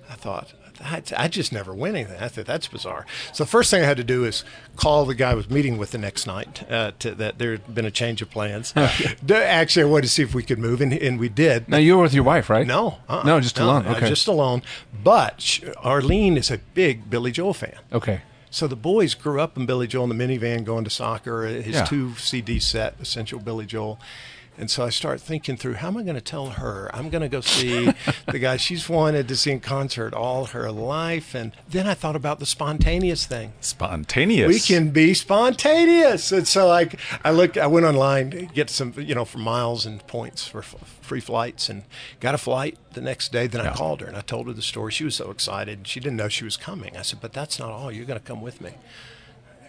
I 0.09 0.15
thought, 0.15 0.53
I, 0.81 1.01
I 1.15 1.27
just 1.27 1.51
never 1.51 1.73
win 1.73 1.95
anything. 1.95 2.21
I 2.21 2.27
thought 2.27 2.45
that's 2.45 2.67
bizarre. 2.67 3.05
So 3.33 3.43
the 3.43 3.49
first 3.49 3.71
thing 3.71 3.81
I 3.83 3.85
had 3.85 3.97
to 3.97 4.03
do 4.03 4.25
is 4.25 4.43
call 4.75 5.05
the 5.05 5.15
guy 5.15 5.31
I 5.31 5.33
was 5.33 5.49
meeting 5.49 5.77
with 5.77 5.91
the 5.91 5.97
next 5.97 6.27
night. 6.27 6.69
Uh, 6.69 6.91
to, 6.99 7.11
that 7.15 7.37
there 7.37 7.51
had 7.51 7.73
been 7.73 7.85
a 7.85 7.91
change 7.91 8.21
of 8.21 8.29
plans. 8.29 8.73
Actually, 9.29 9.83
I 9.83 9.85
wanted 9.85 10.03
to 10.03 10.09
see 10.09 10.23
if 10.23 10.33
we 10.35 10.43
could 10.43 10.59
move, 10.59 10.81
and, 10.81 10.93
and 10.93 11.19
we 11.19 11.29
did. 11.29 11.67
Now, 11.69 11.77
you 11.77 11.95
were 11.97 12.03
with 12.03 12.13
your 12.13 12.23
wife, 12.23 12.49
right? 12.49 12.65
No, 12.67 12.97
uh-uh. 13.09 13.23
No, 13.23 13.39
just 13.39 13.59
alone. 13.59 13.85
Okay. 13.87 14.07
just 14.09 14.27
alone. 14.27 14.61
But 15.03 15.41
sh- 15.41 15.61
Arlene 15.77 16.37
is 16.37 16.51
a 16.51 16.57
big 16.57 17.09
Billy 17.09 17.31
Joel 17.31 17.53
fan. 17.53 17.77
Okay. 17.91 18.21
So 18.49 18.67
the 18.67 18.75
boys 18.75 19.13
grew 19.13 19.41
up 19.41 19.57
in 19.57 19.65
Billy 19.65 19.87
Joel 19.87 20.09
in 20.09 20.17
the 20.17 20.25
minivan 20.25 20.63
going 20.63 20.83
to 20.85 20.89
soccer. 20.89 21.45
His 21.45 21.75
Yeah. 21.75 21.85
two 21.85 22.15
CD 22.15 22.59
set, 22.59 22.95
Essential 22.99 23.39
Billy 23.39 23.65
Joel. 23.65 23.99
And 24.59 24.71
so 24.71 24.83
I 24.83 24.89
start 24.89 25.21
thinking 25.21 25.55
through 25.55 25.75
how 25.75 25.89
am 25.89 25.97
I 25.97 26.03
going 26.03 26.15
to 26.15 26.21
tell 26.21 26.47
her 26.51 26.89
I'm 26.91 27.09
going 27.09 27.21
to 27.21 27.29
go 27.29 27.41
see 27.41 27.91
the 28.25 28.39
guy 28.39 28.57
she's 28.57 28.89
wanted 28.89 29.27
to 29.27 29.35
see 29.35 29.51
in 29.51 29.59
concert 29.59 30.15
all 30.15 30.45
her 30.45 30.71
life. 30.71 31.35
And 31.35 31.51
then 31.69 31.85
I 31.85 31.93
thought 31.93 32.15
about 32.15 32.39
the 32.39 32.45
spontaneous 32.47 33.25
thing. 33.27 33.53
Spontaneous. 33.61 34.47
We 34.47 34.59
can 34.59 34.89
be 34.89 35.13
spontaneous. 35.13 36.31
And 36.31 36.47
so 36.47 36.71
I, 36.71 36.89
I 37.23 37.29
looked, 37.31 37.57
I 37.57 37.67
went 37.67 37.85
online, 37.85 38.31
to 38.31 38.45
get 38.47 38.69
some, 38.71 38.93
you 38.97 39.13
know, 39.13 39.25
for 39.25 39.37
miles 39.37 39.85
and 39.85 40.05
points 40.07 40.47
for 40.47 40.59
f- 40.59 40.97
free 41.01 41.19
flights 41.21 41.69
and 41.69 41.83
got 42.19 42.33
a 42.33 42.39
flight 42.39 42.77
the 42.93 43.01
next 43.01 43.31
day. 43.31 43.45
Then 43.45 43.61
I 43.61 43.73
called 43.73 44.01
her 44.01 44.07
and 44.07 44.17
I 44.17 44.21
told 44.21 44.47
her 44.47 44.53
the 44.53 44.61
story. 44.63 44.91
She 44.91 45.03
was 45.03 45.13
so 45.15 45.29
excited. 45.29 45.87
She 45.87 45.99
didn't 45.99 46.17
know 46.17 46.29
she 46.29 46.43
was 46.45 46.57
coming. 46.57 46.97
I 46.97 47.03
said, 47.03 47.21
but 47.21 47.31
that's 47.31 47.59
not 47.59 47.69
all. 47.69 47.91
You're 47.91 48.05
going 48.05 48.19
to 48.19 48.25
come 48.25 48.41
with 48.41 48.59
me. 48.59 48.71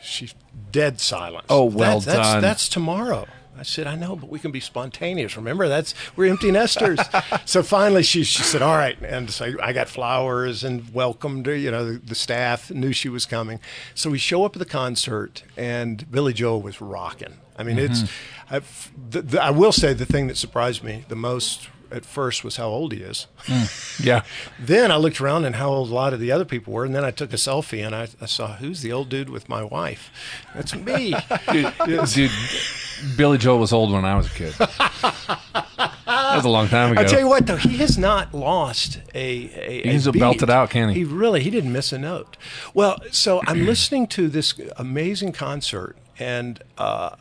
She's 0.00 0.34
dead 0.72 1.00
silence. 1.00 1.46
Oh, 1.50 1.64
well 1.64 2.00
That- 2.00 2.16
that's, 2.16 2.28
done. 2.28 2.42
That's 2.42 2.68
tomorrow. 2.68 3.26
I 3.58 3.62
said, 3.62 3.86
I 3.86 3.96
know, 3.96 4.16
but 4.16 4.28
we 4.28 4.38
can 4.38 4.50
be 4.50 4.60
spontaneous. 4.60 5.36
Remember, 5.36 5.68
that's 5.68 5.94
we're 6.16 6.30
empty 6.30 6.50
nesters. 6.50 7.00
so 7.44 7.62
finally, 7.62 8.02
she 8.02 8.24
she 8.24 8.42
said, 8.42 8.62
"All 8.62 8.76
right." 8.76 8.98
And 9.02 9.30
so 9.30 9.54
I 9.62 9.72
got 9.72 9.88
flowers 9.88 10.64
and 10.64 10.92
welcomed 10.92 11.46
her. 11.46 11.56
You 11.56 11.70
know, 11.70 11.92
the, 11.92 11.98
the 11.98 12.14
staff 12.14 12.70
knew 12.70 12.92
she 12.92 13.08
was 13.08 13.26
coming. 13.26 13.60
So 13.94 14.10
we 14.10 14.18
show 14.18 14.44
up 14.44 14.56
at 14.56 14.60
the 14.60 14.66
concert, 14.66 15.42
and 15.56 16.10
Billy 16.10 16.32
Joel 16.32 16.62
was 16.62 16.80
rocking. 16.80 17.38
I 17.56 17.62
mean, 17.62 17.78
it's. 17.78 18.02
Mm-hmm. 18.02 18.54
I've, 18.54 18.92
the, 19.10 19.22
the, 19.22 19.42
I 19.42 19.50
will 19.50 19.72
say 19.72 19.92
the 19.92 20.06
thing 20.06 20.28
that 20.28 20.38
surprised 20.38 20.82
me 20.82 21.04
the 21.08 21.16
most 21.16 21.68
at 21.90 22.04
first 22.04 22.44
was 22.44 22.56
how 22.56 22.68
old 22.68 22.92
he 22.92 23.00
is. 23.00 23.26
Mm, 23.44 24.04
yeah. 24.04 24.22
Then 24.58 24.90
I 24.90 24.96
looked 24.96 25.20
around 25.20 25.44
and 25.44 25.56
how 25.56 25.70
old 25.70 25.90
a 25.90 25.94
lot 25.94 26.12
of 26.12 26.20
the 26.20 26.32
other 26.32 26.44
people 26.44 26.72
were, 26.72 26.84
and 26.84 26.94
then 26.94 27.04
I 27.04 27.10
took 27.10 27.32
a 27.32 27.36
selfie 27.36 27.84
and 27.84 27.94
I, 27.94 28.08
I 28.20 28.26
saw 28.26 28.56
who's 28.56 28.82
the 28.82 28.92
old 28.92 29.08
dude 29.08 29.30
with 29.30 29.48
my 29.48 29.62
wife. 29.62 30.10
That's 30.54 30.74
me. 30.74 31.14
Dude, 31.52 31.72
dude, 31.86 32.30
Billy 33.16 33.38
Joel 33.38 33.58
was 33.58 33.72
old 33.72 33.92
when 33.92 34.04
I 34.04 34.16
was 34.16 34.26
a 34.26 34.30
kid. 34.30 34.54
that 34.54 36.36
was 36.36 36.44
a 36.44 36.48
long 36.48 36.68
time 36.68 36.92
ago. 36.92 37.00
I 37.00 37.04
tell 37.04 37.20
you 37.20 37.28
what, 37.28 37.46
though, 37.46 37.56
he 37.56 37.76
has 37.78 37.98
not 37.98 38.34
lost 38.34 39.00
a. 39.14 39.18
a 39.18 39.76
He 39.76 39.82
can 39.82 40.00
still 40.00 40.12
beat. 40.12 40.20
belt 40.20 40.42
it 40.42 40.50
out, 40.50 40.70
can't 40.70 40.92
he? 40.92 41.00
He 41.00 41.04
really, 41.04 41.42
he 41.42 41.50
didn't 41.50 41.72
miss 41.72 41.92
a 41.92 41.98
note. 41.98 42.36
Well, 42.74 42.98
so 43.10 43.40
I'm 43.46 43.66
listening 43.72 44.06
to 44.08 44.28
this 44.28 44.54
amazing 44.76 45.32
concert, 45.32 45.96
and 46.18 46.62
uh, 46.76 47.16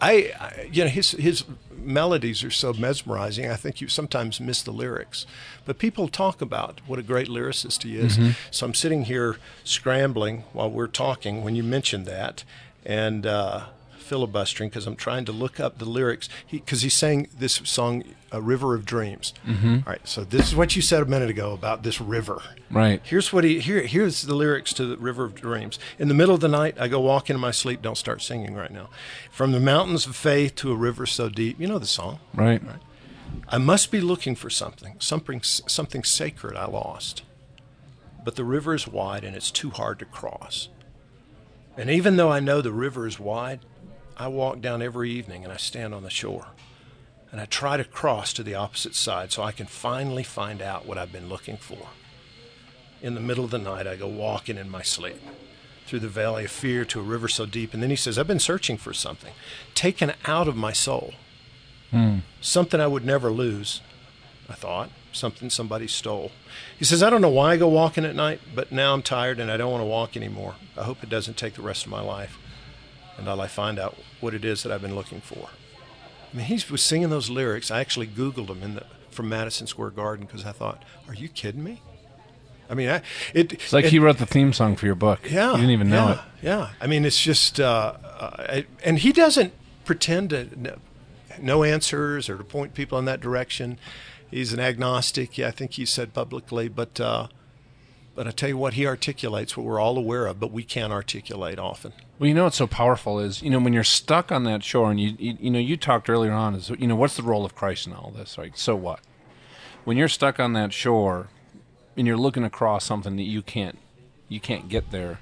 I, 0.00 0.32
I, 0.38 0.68
you 0.70 0.84
know, 0.84 0.90
his 0.90 1.12
his 1.12 1.44
melodies 1.70 2.42
are 2.42 2.50
so 2.50 2.72
mesmerizing. 2.72 3.48
I 3.50 3.56
think 3.56 3.80
you 3.80 3.88
sometimes 3.88 4.40
miss 4.40 4.62
the 4.62 4.72
lyrics, 4.72 5.26
but 5.64 5.78
people 5.78 6.08
talk 6.08 6.40
about 6.40 6.80
what 6.86 6.98
a 6.98 7.02
great 7.02 7.28
lyricist 7.28 7.82
he 7.82 7.96
is. 7.96 8.18
Mm-hmm. 8.18 8.30
So 8.50 8.66
I'm 8.66 8.74
sitting 8.74 9.04
here 9.04 9.36
scrambling 9.64 10.44
while 10.52 10.70
we're 10.70 10.86
talking 10.88 11.42
when 11.44 11.54
you 11.54 11.62
mentioned 11.62 12.06
that, 12.06 12.44
and 12.84 13.24
uh, 13.26 13.66
filibustering 14.06 14.70
because 14.70 14.86
I'm 14.86 14.96
trying 14.96 15.24
to 15.26 15.32
look 15.32 15.60
up 15.60 15.78
the 15.78 15.84
lyrics 15.84 16.28
because 16.50 16.82
he, 16.82 16.86
he, 16.86 16.90
sang 16.90 17.28
this 17.36 17.60
song, 17.64 18.04
"A 18.32 18.40
River 18.40 18.74
of 18.74 18.84
Dreams." 18.84 19.34
Mm-hmm. 19.46 19.74
All 19.86 19.92
right, 19.92 20.06
so 20.06 20.24
this 20.24 20.48
is 20.48 20.56
what 20.56 20.76
you 20.76 20.82
said 20.82 21.02
a 21.02 21.06
minute 21.06 21.28
ago 21.28 21.52
about 21.52 21.82
this 21.82 22.00
river. 22.00 22.40
Right. 22.70 23.00
Here's 23.04 23.32
what 23.32 23.44
he 23.44 23.60
here. 23.60 23.82
Here's 23.82 24.22
the 24.22 24.34
lyrics 24.34 24.72
to 24.74 24.86
the 24.86 24.96
River 24.96 25.24
of 25.24 25.34
Dreams. 25.34 25.78
In 25.98 26.08
the 26.08 26.14
middle 26.14 26.34
of 26.34 26.40
the 26.40 26.48
night, 26.48 26.76
I 26.80 26.88
go 26.88 27.00
walking 27.00 27.34
in 27.34 27.40
my 27.40 27.50
sleep. 27.50 27.82
Don't 27.82 27.98
start 27.98 28.22
singing 28.22 28.54
right 28.54 28.72
now. 28.72 28.88
From 29.30 29.52
the 29.52 29.60
mountains 29.60 30.06
of 30.06 30.16
faith 30.16 30.54
to 30.56 30.72
a 30.72 30.76
river 30.76 31.06
so 31.06 31.28
deep. 31.28 31.60
You 31.60 31.66
know 31.66 31.78
the 31.78 31.86
song. 31.86 32.20
Right. 32.34 32.64
right. 32.64 32.80
I 33.48 33.58
must 33.58 33.90
be 33.90 34.00
looking 34.00 34.34
for 34.34 34.50
something, 34.50 34.96
something, 34.98 35.42
something 35.42 36.04
sacred 36.04 36.56
I 36.56 36.66
lost. 36.66 37.22
But 38.24 38.36
the 38.36 38.44
river 38.44 38.74
is 38.74 38.88
wide 38.88 39.24
and 39.24 39.36
it's 39.36 39.50
too 39.50 39.70
hard 39.70 39.98
to 40.00 40.04
cross. 40.04 40.68
And 41.76 41.90
even 41.90 42.16
though 42.16 42.32
I 42.32 42.40
know 42.40 42.60
the 42.60 42.72
river 42.72 43.06
is 43.06 43.20
wide, 43.20 43.60
I 44.16 44.28
walk 44.28 44.60
down 44.60 44.80
every 44.80 45.10
evening 45.10 45.44
and 45.44 45.52
I 45.52 45.56
stand 45.56 45.94
on 45.94 46.02
the 46.02 46.10
shore. 46.10 46.46
And 47.30 47.40
I 47.40 47.44
try 47.44 47.76
to 47.76 47.84
cross 47.84 48.32
to 48.34 48.42
the 48.42 48.54
opposite 48.54 48.94
side 48.94 49.32
so 49.32 49.42
I 49.42 49.52
can 49.52 49.66
finally 49.66 50.22
find 50.22 50.62
out 50.62 50.86
what 50.86 50.96
I've 50.96 51.12
been 51.12 51.28
looking 51.28 51.56
for. 51.56 51.88
In 53.02 53.14
the 53.14 53.20
middle 53.20 53.44
of 53.44 53.50
the 53.50 53.58
night, 53.58 53.86
I 53.86 53.96
go 53.96 54.06
walking 54.06 54.56
in 54.56 54.70
my 54.70 54.82
sleep 54.82 55.20
through 55.86 56.00
the 56.00 56.08
valley 56.08 56.44
of 56.44 56.50
fear 56.50 56.84
to 56.86 57.00
a 57.00 57.02
river 57.02 57.28
so 57.28 57.44
deep. 57.44 57.74
And 57.74 57.82
then 57.82 57.90
he 57.90 57.96
says, 57.96 58.18
I've 58.18 58.26
been 58.26 58.38
searching 58.38 58.76
for 58.76 58.94
something 58.94 59.32
taken 59.74 60.14
out 60.24 60.48
of 60.48 60.56
my 60.56 60.72
soul. 60.72 61.12
Hmm. 61.90 62.18
Something 62.40 62.80
I 62.80 62.86
would 62.86 63.04
never 63.04 63.30
lose, 63.30 63.82
I 64.48 64.54
thought. 64.54 64.90
Something 65.12 65.50
somebody 65.50 65.88
stole. 65.88 66.32
He 66.78 66.84
says, 66.84 67.02
I 67.02 67.10
don't 67.10 67.22
know 67.22 67.28
why 67.28 67.52
I 67.52 67.56
go 67.56 67.68
walking 67.68 68.04
at 68.04 68.14
night, 68.14 68.40
but 68.54 68.72
now 68.72 68.94
I'm 68.94 69.02
tired 69.02 69.40
and 69.40 69.50
I 69.50 69.56
don't 69.56 69.70
want 69.70 69.82
to 69.82 69.86
walk 69.86 70.16
anymore. 70.16 70.56
I 70.76 70.84
hope 70.84 71.02
it 71.02 71.08
doesn't 71.08 71.36
take 71.36 71.54
the 71.54 71.62
rest 71.62 71.84
of 71.84 71.90
my 71.90 72.02
life 72.02 72.38
until 73.18 73.40
I 73.40 73.46
find 73.46 73.78
out 73.78 73.96
what 74.20 74.34
it 74.34 74.44
is 74.44 74.62
that 74.62 74.72
I've 74.72 74.82
been 74.82 74.94
looking 74.94 75.20
for. 75.20 75.48
I 76.32 76.36
mean, 76.36 76.46
he 76.46 76.60
was 76.70 76.82
singing 76.82 77.10
those 77.10 77.30
lyrics. 77.30 77.70
I 77.70 77.80
actually 77.80 78.06
Googled 78.06 78.48
them 78.48 78.62
in 78.62 78.74
the, 78.74 78.84
from 79.10 79.28
Madison 79.28 79.66
Square 79.66 79.90
Garden 79.90 80.26
because 80.26 80.44
I 80.44 80.52
thought, 80.52 80.82
are 81.08 81.14
you 81.14 81.28
kidding 81.28 81.64
me? 81.64 81.80
I 82.68 82.74
mean, 82.74 82.88
I, 82.88 83.02
it, 83.32 83.52
It's 83.52 83.72
like 83.72 83.84
it- 83.86 83.90
he 83.92 83.98
wrote 83.98 84.18
the 84.18 84.26
theme 84.26 84.52
song 84.52 84.76
for 84.76 84.86
your 84.86 84.96
book. 84.96 85.20
yeah, 85.30 85.52
You 85.52 85.56
didn't 85.58 85.70
even 85.70 85.88
know 85.88 86.06
yeah, 86.08 86.12
it. 86.12 86.18
Yeah, 86.42 86.70
I 86.80 86.86
mean, 86.88 87.04
it's 87.04 87.20
just, 87.22 87.60
uh, 87.60 87.94
uh, 88.04 88.62
and 88.84 88.98
he 88.98 89.12
doesn't 89.12 89.52
pretend 89.84 90.30
to 90.30 90.60
know, 90.60 90.76
know 91.40 91.62
answers 91.64 92.28
or 92.28 92.36
to 92.36 92.44
point 92.44 92.74
people 92.74 92.98
in 92.98 93.04
that 93.04 93.20
direction. 93.20 93.78
He's 94.30 94.52
an 94.52 94.58
agnostic. 94.60 95.38
Yeah, 95.38 95.46
I 95.48 95.50
think 95.52 95.74
he 95.74 95.86
said 95.86 96.12
publicly, 96.12 96.68
but 96.68 97.00
uh, 97.00 97.28
but 98.16 98.26
I 98.26 98.30
tell 98.30 98.48
you 98.48 98.56
what, 98.56 98.74
he 98.74 98.86
articulates 98.86 99.56
what 99.56 99.66
we're 99.66 99.78
all 99.78 99.98
aware 99.98 100.26
of, 100.26 100.40
but 100.40 100.50
we 100.50 100.64
can't 100.64 100.92
articulate 100.92 101.58
often. 101.58 101.92
Well, 102.18 102.26
you 102.28 102.34
know 102.34 102.44
what's 102.44 102.56
so 102.56 102.66
powerful 102.66 103.20
is 103.20 103.42
you 103.42 103.50
know 103.50 103.60
when 103.60 103.74
you're 103.74 103.84
stuck 103.84 104.32
on 104.32 104.44
that 104.44 104.64
shore, 104.64 104.90
and 104.90 104.98
you 104.98 105.14
you, 105.18 105.36
you 105.38 105.50
know 105.50 105.58
you 105.58 105.76
talked 105.76 106.08
earlier 106.08 106.32
on 106.32 106.54
is 106.54 106.70
you 106.70 106.88
know 106.88 106.96
what's 106.96 107.16
the 107.16 107.22
role 107.22 107.44
of 107.44 107.54
Christ 107.54 107.86
in 107.86 107.92
all 107.92 108.10
this? 108.16 108.38
Right? 108.38 108.56
So 108.58 108.74
what? 108.74 109.00
When 109.84 109.96
you're 109.98 110.08
stuck 110.08 110.40
on 110.40 110.54
that 110.54 110.72
shore, 110.72 111.28
and 111.96 112.06
you're 112.06 112.16
looking 112.16 112.42
across 112.42 112.84
something 112.84 113.16
that 113.16 113.24
you 113.24 113.42
can't 113.42 113.78
you 114.28 114.40
can't 114.40 114.68
get 114.68 114.90
there, 114.90 115.20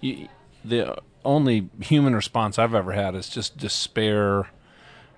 you, 0.00 0.28
the 0.64 0.98
only 1.24 1.70
human 1.80 2.16
response 2.16 2.58
I've 2.58 2.74
ever 2.74 2.92
had 2.92 3.14
is 3.14 3.28
just 3.28 3.56
despair. 3.56 4.48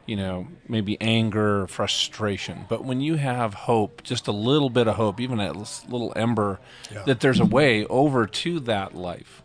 You 0.07 0.17
know, 0.17 0.47
maybe 0.69 0.97
anger, 1.01 1.63
or 1.63 1.67
frustration. 1.67 2.65
But 2.69 2.85
when 2.85 3.01
you 3.01 3.17
have 3.17 3.55
hope, 3.55 4.03
just 4.05 4.29
a 4.29 4.33
little 4.33 4.71
bit 4.71 4.87
of 4.87 4.95
hope, 4.97 5.21
even 5.21 5.41
a 5.41 5.53
little 5.53 6.13
ember, 6.17 6.61
Yeah. 6.93 7.03
that 7.05 7.21
there's 7.21 7.41
a 7.41 7.45
way 7.45 7.85
over 7.87 8.27
to 8.27 8.61
that 8.61 8.95
life 8.95 9.43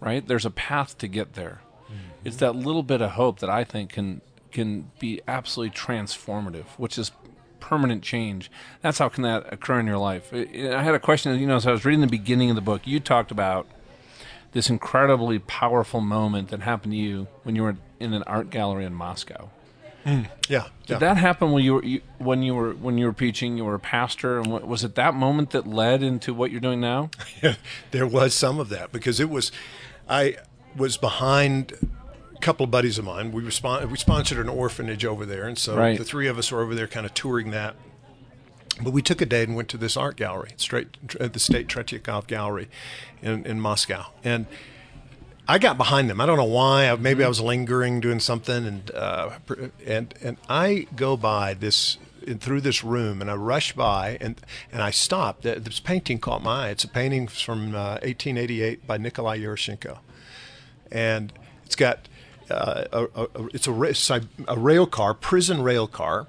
right? 0.00 0.26
There's 0.26 0.46
a 0.46 0.50
path 0.50 0.96
to 0.98 1.06
get 1.08 1.34
there. 1.34 1.60
Mm-hmm. 1.84 1.94
It's 2.24 2.36
that 2.36 2.56
little 2.56 2.82
bit 2.82 3.00
of 3.02 3.10
hope 3.10 3.40
that 3.40 3.50
I 3.50 3.64
think 3.64 3.92
can 3.92 4.22
can 4.50 4.90
be 4.98 5.20
absolutely 5.28 5.76
transformative, 5.76 6.64
which 6.76 6.98
is 6.98 7.12
permanent 7.60 8.02
change. 8.02 8.50
That's 8.80 8.98
how 8.98 9.08
can 9.08 9.22
that 9.22 9.52
occur 9.52 9.78
in 9.78 9.86
your 9.86 9.98
life. 9.98 10.32
I 10.32 10.82
had 10.82 10.94
a 10.94 10.98
question, 10.98 11.38
you 11.38 11.46
know, 11.46 11.56
as 11.56 11.66
I 11.68 11.70
was 11.70 11.84
reading 11.84 12.00
the 12.00 12.08
beginning 12.08 12.50
of 12.50 12.56
the 12.56 12.62
book, 12.62 12.84
you 12.84 12.98
talked 12.98 13.30
about 13.30 13.68
this 14.52 14.68
incredibly 14.68 15.38
powerful 15.38 16.00
moment 16.00 16.48
that 16.48 16.62
happened 16.62 16.92
to 16.94 16.98
you 16.98 17.28
when 17.44 17.54
you 17.54 17.62
were 17.62 17.76
in 18.00 18.12
an 18.12 18.24
art 18.24 18.50
gallery 18.50 18.84
in 18.84 18.94
Moscow. 18.94 19.50
Yeah, 20.04 20.24
yeah. 20.48 20.66
Did 20.86 21.00
that 21.00 21.16
happen 21.18 21.52
when 21.52 21.62
you 21.62 21.74
were 21.74 21.84
you, 21.84 22.00
when 22.18 22.42
you 22.42 22.54
were 22.54 22.72
when 22.72 22.98
you 22.98 23.06
were 23.06 23.12
preaching? 23.12 23.56
You 23.56 23.64
were 23.64 23.74
a 23.74 23.80
pastor, 23.80 24.38
and 24.38 24.46
what, 24.50 24.66
was 24.66 24.82
it 24.84 24.94
that 24.94 25.14
moment 25.14 25.50
that 25.50 25.66
led 25.66 26.02
into 26.02 26.32
what 26.34 26.50
you're 26.50 26.60
doing 26.60 26.80
now? 26.80 27.10
there 27.90 28.06
was 28.06 28.34
some 28.34 28.58
of 28.58 28.68
that 28.70 28.92
because 28.92 29.20
it 29.20 29.28
was, 29.28 29.52
I 30.08 30.36
was 30.76 30.96
behind 30.96 31.74
a 32.34 32.38
couple 32.40 32.64
of 32.64 32.70
buddies 32.70 32.98
of 32.98 33.04
mine. 33.04 33.32
We, 33.32 33.42
respon- 33.42 33.88
we 33.90 33.98
sponsored 33.98 34.38
an 34.38 34.48
orphanage 34.48 35.04
over 35.04 35.26
there, 35.26 35.46
and 35.46 35.58
so 35.58 35.76
Right. 35.76 35.98
the 35.98 36.04
three 36.04 36.26
of 36.28 36.38
us 36.38 36.50
were 36.50 36.62
over 36.62 36.74
there 36.74 36.86
kind 36.86 37.04
of 37.06 37.14
touring 37.14 37.50
that. 37.50 37.76
But 38.82 38.92
we 38.92 39.02
took 39.02 39.20
a 39.20 39.26
day 39.26 39.42
and 39.42 39.54
went 39.54 39.68
to 39.70 39.76
this 39.76 39.96
art 39.96 40.16
gallery, 40.16 40.52
straight 40.56 40.96
at 41.20 41.34
the 41.34 41.38
State 41.40 41.68
Tretyakov 41.68 42.26
Gallery 42.26 42.70
in, 43.20 43.44
in 43.44 43.60
Moscow. 43.60 44.06
And 44.24 44.46
I 45.48 45.58
got 45.58 45.76
behind 45.76 46.08
them. 46.08 46.20
I 46.20 46.26
don't 46.26 46.36
know 46.36 46.44
why. 46.44 46.94
Maybe 46.96 47.24
I 47.24 47.28
was 47.28 47.40
lingering, 47.40 48.00
doing 48.00 48.20
something, 48.20 48.66
and 48.66 48.90
uh, 48.92 49.30
and 49.86 50.14
and 50.22 50.36
I 50.48 50.86
go 50.94 51.16
by 51.16 51.54
this 51.54 51.98
through 52.38 52.60
this 52.60 52.84
room, 52.84 53.20
and 53.20 53.30
I 53.30 53.34
rush 53.34 53.72
by, 53.72 54.16
and 54.20 54.40
and 54.70 54.82
I 54.82 54.90
stop. 54.90 55.42
Th- 55.42 55.58
This 55.58 55.80
painting 55.80 56.18
caught 56.18 56.42
my 56.42 56.66
eye. 56.66 56.68
It's 56.70 56.84
a 56.84 56.88
painting 56.88 57.26
from 57.26 57.74
uh, 57.74 57.98
1888 58.02 58.86
by 58.86 58.96
Nikolai 58.98 59.38
Yaroshenko, 59.40 59.98
and 60.92 61.32
it's 61.66 61.74
got 61.76 62.06
uh, 62.50 62.84
a, 62.92 63.04
a, 63.22 63.46
it's 63.54 64.10
a, 64.10 64.22
a 64.46 64.58
rail 64.58 64.86
car, 64.86 65.14
prison 65.14 65.62
rail 65.62 65.86
car. 65.88 66.26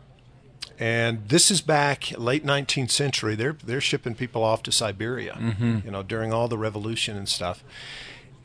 And 0.79 1.29
this 1.29 1.51
is 1.51 1.61
back 1.61 2.11
late 2.17 2.43
19th 2.43 2.89
century. 2.89 3.35
They're 3.35 3.55
they're 3.63 3.81
shipping 3.81 4.15
people 4.15 4.43
off 4.43 4.63
to 4.63 4.71
Siberia, 4.71 5.37
you 5.85 5.91
know, 5.91 6.01
during 6.01 6.33
all 6.33 6.47
the 6.47 6.57
revolution 6.57 7.15
and 7.17 7.29
stuff. 7.29 7.63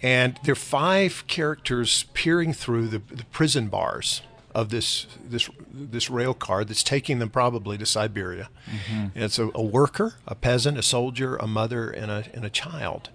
And 0.06 0.38
there 0.44 0.52
are 0.52 0.54
five 0.54 1.25
characters 1.26 2.04
peering 2.14 2.52
through 2.52 2.88
the, 2.88 2.98
the 2.98 3.25
prison 3.25 3.66
bars 3.66 4.22
of 4.54 4.68
this 4.70 5.06
this 5.22 5.50
this 5.70 6.08
rail 6.08 6.32
car 6.32 6.64
that's 6.64 6.82
taking 6.82 7.18
them 7.18 7.28
probably 7.28 7.76
to 7.76 7.84
Siberia. 7.84 8.48
And 9.14 9.25
it's 9.25 9.38
a, 9.38 9.50
a 9.54 9.62
worker, 9.62 10.14
a 10.26 10.34
peasant, 10.34 10.78
a 10.78 10.82
soldier, 10.82 11.36
a 11.36 11.46
mother, 11.46 11.90
and 11.90 12.10
a 12.10 12.25
and 12.32 12.44
a 12.44 12.50
child. 12.50 13.10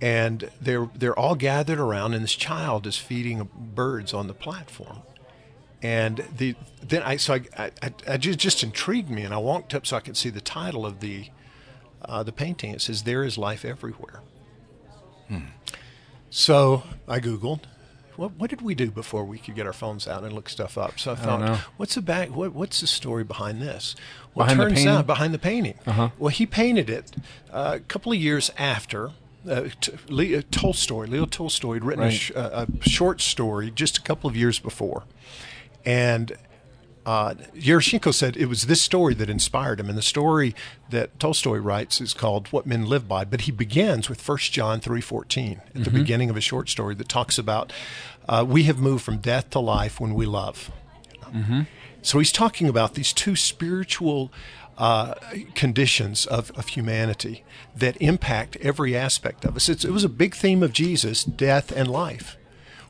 And 0.00 0.48
they're 0.60 0.88
they're 0.94 1.18
all 1.18 1.34
gathered 1.34 1.80
around, 1.80 2.14
and 2.14 2.22
this 2.22 2.36
child 2.36 2.86
is 2.86 2.96
feeding 2.96 3.48
birds 3.74 4.14
on 4.14 4.28
the 4.28 4.34
platform 4.34 5.02
and 5.82 6.24
the 6.36 6.54
then 6.82 7.02
I 7.02 7.16
so 7.16 7.34
I, 7.34 7.70
I, 7.82 7.92
I 8.06 8.16
just 8.16 8.38
just 8.38 8.62
intrigued 8.62 9.10
me, 9.10 9.22
and 9.22 9.34
I 9.34 9.38
walked 9.38 9.74
up 9.74 9.86
so 9.86 9.96
I 9.96 10.00
could 10.00 10.16
see 10.16 10.30
the 10.30 10.40
title 10.40 10.86
of 10.86 11.00
the 11.00 11.30
uh, 12.02 12.22
the 12.22 12.32
painting. 12.32 12.70
It 12.72 12.80
says 12.80 13.02
"There 13.02 13.24
is 13.24 13.38
life 13.38 13.64
everywhere." 13.64 14.22
So 16.30 16.82
I 17.06 17.20
googled. 17.20 17.60
What, 18.16 18.32
what 18.32 18.50
did 18.50 18.62
we 18.62 18.74
do 18.74 18.90
before 18.90 19.24
we 19.24 19.38
could 19.38 19.54
get 19.54 19.64
our 19.64 19.72
phones 19.72 20.08
out 20.08 20.24
and 20.24 20.32
look 20.32 20.48
stuff 20.48 20.76
up? 20.76 20.98
So 20.98 21.12
I 21.12 21.14
thought, 21.14 21.40
know. 21.40 21.58
what's 21.76 21.94
the 21.94 22.02
back? 22.02 22.30
What, 22.34 22.52
what's 22.52 22.80
the 22.80 22.88
story 22.88 23.22
behind 23.22 23.62
this? 23.62 23.94
Well, 24.34 24.44
Behind 24.46 24.58
the 24.60 24.64
turns 24.64 24.74
painting? 24.80 24.94
out 24.94 25.06
behind 25.06 25.34
the 25.34 25.38
painting. 25.38 25.74
Uh-huh. 25.86 26.08
Well, 26.18 26.30
he 26.30 26.44
painted 26.44 26.90
it 26.90 27.12
uh, 27.52 27.74
a 27.76 27.80
couple 27.80 28.10
of 28.12 28.18
years 28.18 28.50
after. 28.58 29.12
Uh, 29.48 29.68
t- 29.80 29.92
Leo, 30.08 30.40
Tolstoy, 30.50 31.06
Leo 31.06 31.24
Tolstoy, 31.26 31.74
had 31.74 31.84
written 31.84 32.04
a, 32.04 32.10
sh- 32.10 32.32
a 32.34 32.66
short 32.82 33.20
story 33.20 33.70
just 33.70 33.96
a 33.96 34.02
couple 34.02 34.28
of 34.28 34.36
years 34.36 34.58
before, 34.58 35.04
and 35.84 36.32
uh, 37.08 37.32
Yaroshenko 37.56 38.12
said 38.12 38.36
it 38.36 38.46
was 38.50 38.64
this 38.64 38.82
story 38.82 39.14
that 39.14 39.30
inspired 39.30 39.80
him. 39.80 39.88
And 39.88 39.96
the 39.96 40.02
story 40.02 40.54
that 40.90 41.18
Tolstoy 41.18 41.56
writes 41.56 42.02
is 42.02 42.12
called 42.12 42.48
"What 42.48 42.66
Men 42.66 42.84
Live 42.84 43.08
By." 43.08 43.24
But 43.24 43.42
he 43.42 43.50
begins 43.52 44.10
with 44.10 44.20
1 44.28 44.38
John 44.38 44.78
three 44.80 45.00
fourteen 45.00 45.62
at 45.74 45.84
the 45.84 45.90
beginning 45.90 46.28
of 46.28 46.36
a 46.36 46.42
short 46.42 46.68
story 46.68 46.94
that 46.96 47.08
talks 47.08 47.38
about 47.38 47.72
uh, 48.28 48.44
we 48.46 48.64
have 48.64 48.78
moved 48.78 49.02
from 49.04 49.16
death 49.18 49.48
to 49.50 49.58
life 49.58 49.98
when 49.98 50.12
we 50.12 50.26
love. 50.26 50.70
So 52.02 52.18
he's 52.18 52.30
talking 52.32 52.68
about 52.68 52.92
these 52.92 53.14
two 53.14 53.36
spiritual 53.36 54.30
uh, 54.76 55.14
conditions 55.54 56.26
of, 56.26 56.50
of 56.58 56.68
humanity 56.68 57.42
that 57.74 57.96
impact 58.02 58.56
every 58.60 58.94
aspect 58.94 59.44
of 59.46 59.56
us. 59.56 59.68
It's, 59.70 59.84
it 59.84 59.92
was 59.92 60.04
a 60.04 60.08
big 60.10 60.34
theme 60.34 60.62
of 60.62 60.72
Jesus, 60.72 61.24
death 61.24 61.72
and 61.72 61.88
life, 61.88 62.36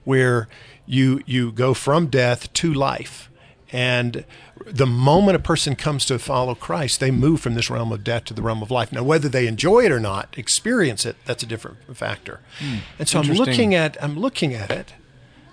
where 0.04 0.48
you 0.86 1.22
you 1.24 1.52
go 1.52 1.72
from 1.72 2.08
death 2.08 2.52
to 2.54 2.74
life. 2.74 3.30
And 3.70 4.24
the 4.64 4.86
moment 4.86 5.36
a 5.36 5.40
person 5.40 5.76
comes 5.76 6.06
to 6.06 6.18
follow 6.18 6.54
Christ, 6.54 7.00
they 7.00 7.10
move 7.10 7.40
from 7.40 7.54
this 7.54 7.68
realm 7.68 7.92
of 7.92 8.02
death 8.02 8.24
to 8.26 8.34
the 8.34 8.40
realm 8.40 8.62
of 8.62 8.70
life. 8.70 8.92
Now, 8.92 9.02
whether 9.02 9.28
they 9.28 9.46
enjoy 9.46 9.84
it 9.84 9.92
or 9.92 10.00
not, 10.00 10.34
experience 10.38 11.04
it, 11.04 11.16
that's 11.26 11.42
a 11.42 11.46
different 11.46 11.96
factor. 11.96 12.40
Hmm. 12.58 12.76
And 12.98 13.08
so 13.08 13.20
I'm 13.20 13.28
looking 13.28 13.74
at 13.74 14.02
I'm 14.02 14.18
looking 14.18 14.54
at 14.54 14.70
it 14.70 14.94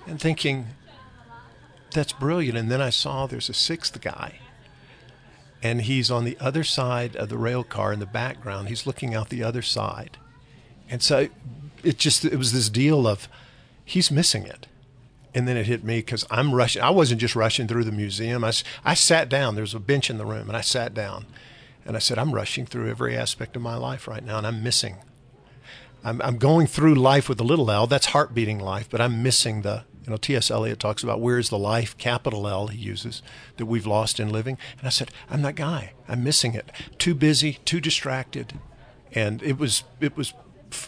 and 0.08 0.20
thinking, 0.20 0.68
that's 1.92 2.14
brilliant. 2.14 2.58
And 2.58 2.72
then 2.72 2.82
I 2.82 2.90
saw 2.90 3.26
there's 3.26 3.50
a 3.50 3.54
sixth 3.54 4.00
guy, 4.00 4.40
and 5.62 5.82
he's 5.82 6.10
on 6.10 6.24
the 6.24 6.38
other 6.40 6.64
side 6.64 7.16
of 7.18 7.28
the 7.30 7.38
rail 7.38 7.64
car 7.64 7.92
in 7.92 8.00
the 8.00 8.06
background. 8.06 8.70
He's 8.70 8.88
looking 8.88 9.14
out 9.14 9.30
the 9.30 9.44
other 9.44 9.62
side, 9.62 10.18
and 10.90 11.04
so 11.04 11.28
it 11.84 11.98
just 11.98 12.24
it 12.24 12.38
was 12.38 12.54
this 12.54 12.70
deal 12.70 13.08
of 13.08 13.28
he's 13.84 14.10
missing 14.10 14.46
it. 14.46 14.68
And 15.36 15.48
then 15.48 15.58
it 15.58 15.65
hit 15.65 15.84
me 15.84 16.00
because 16.00 16.25
I'm 16.32 16.56
rushing. 16.56 16.82
I 16.82 16.89
wasn't 16.89 17.20
just 17.20 17.36
rushing 17.36 17.68
through 17.68 17.84
the 17.84 17.92
museum. 17.92 18.46
I, 18.46 18.54
I 18.86 18.94
sat 18.94 19.27
down. 19.27 19.56
There 19.56 19.62
was 19.62 19.74
a 19.74 19.80
bench 19.80 20.10
in 20.10 20.18
the 20.18 20.25
room, 20.25 20.48
and 20.48 20.56
I 20.56 20.62
sat 20.62 20.94
down. 20.94 21.25
And 21.86 21.96
I 21.96 22.00
said, 22.00 22.18
I'm 22.18 22.34
rushing 22.34 22.65
through 22.65 22.89
every 22.89 23.15
aspect 23.15 23.56
of 23.58 23.62
my 23.62 23.75
life 23.75 24.08
right 24.08 24.24
now, 24.24 24.38
and 24.38 24.48
I'm 24.48 24.63
missing. 24.63 24.96
I'm, 26.06 26.22
I'm 26.22 26.38
going 26.38 26.68
through 26.68 26.96
life 26.96 27.27
with 27.27 27.39
a 27.42 27.44
little 27.44 27.70
L. 27.70 27.86
That's 27.86 28.08
heart 28.08 28.34
beating 28.34 28.60
life, 28.60 28.89
but 28.89 29.01
I'm 29.01 29.22
missing 29.22 29.62
the, 29.62 29.84
you 30.06 30.12
know, 30.12 30.18
T.S. 30.18 30.50
Eliot 30.50 30.80
talks 30.80 31.04
about 31.04 31.20
where's 31.20 31.50
the 31.50 31.60
life, 31.60 31.98
capital 31.98 32.48
L, 32.48 32.68
he 32.68 32.77
uses, 32.77 33.22
that 33.58 33.65
we've 33.65 33.86
lost 33.86 34.20
in 34.20 34.30
living. 34.32 34.58
And 34.77 34.88
I 34.88 34.89
said, 34.89 35.12
I'm 35.30 35.42
that 35.42 35.56
guy. 35.56 35.94
I'm 36.08 36.24
missing 36.24 36.54
it. 36.54 36.72
Too 36.98 37.13
busy, 37.13 37.60
too 37.65 37.82
distracted. 37.82 38.54
And 39.12 39.44
it 39.44 39.58
was, 39.58 39.84
it 40.00 40.15
was 40.15 40.34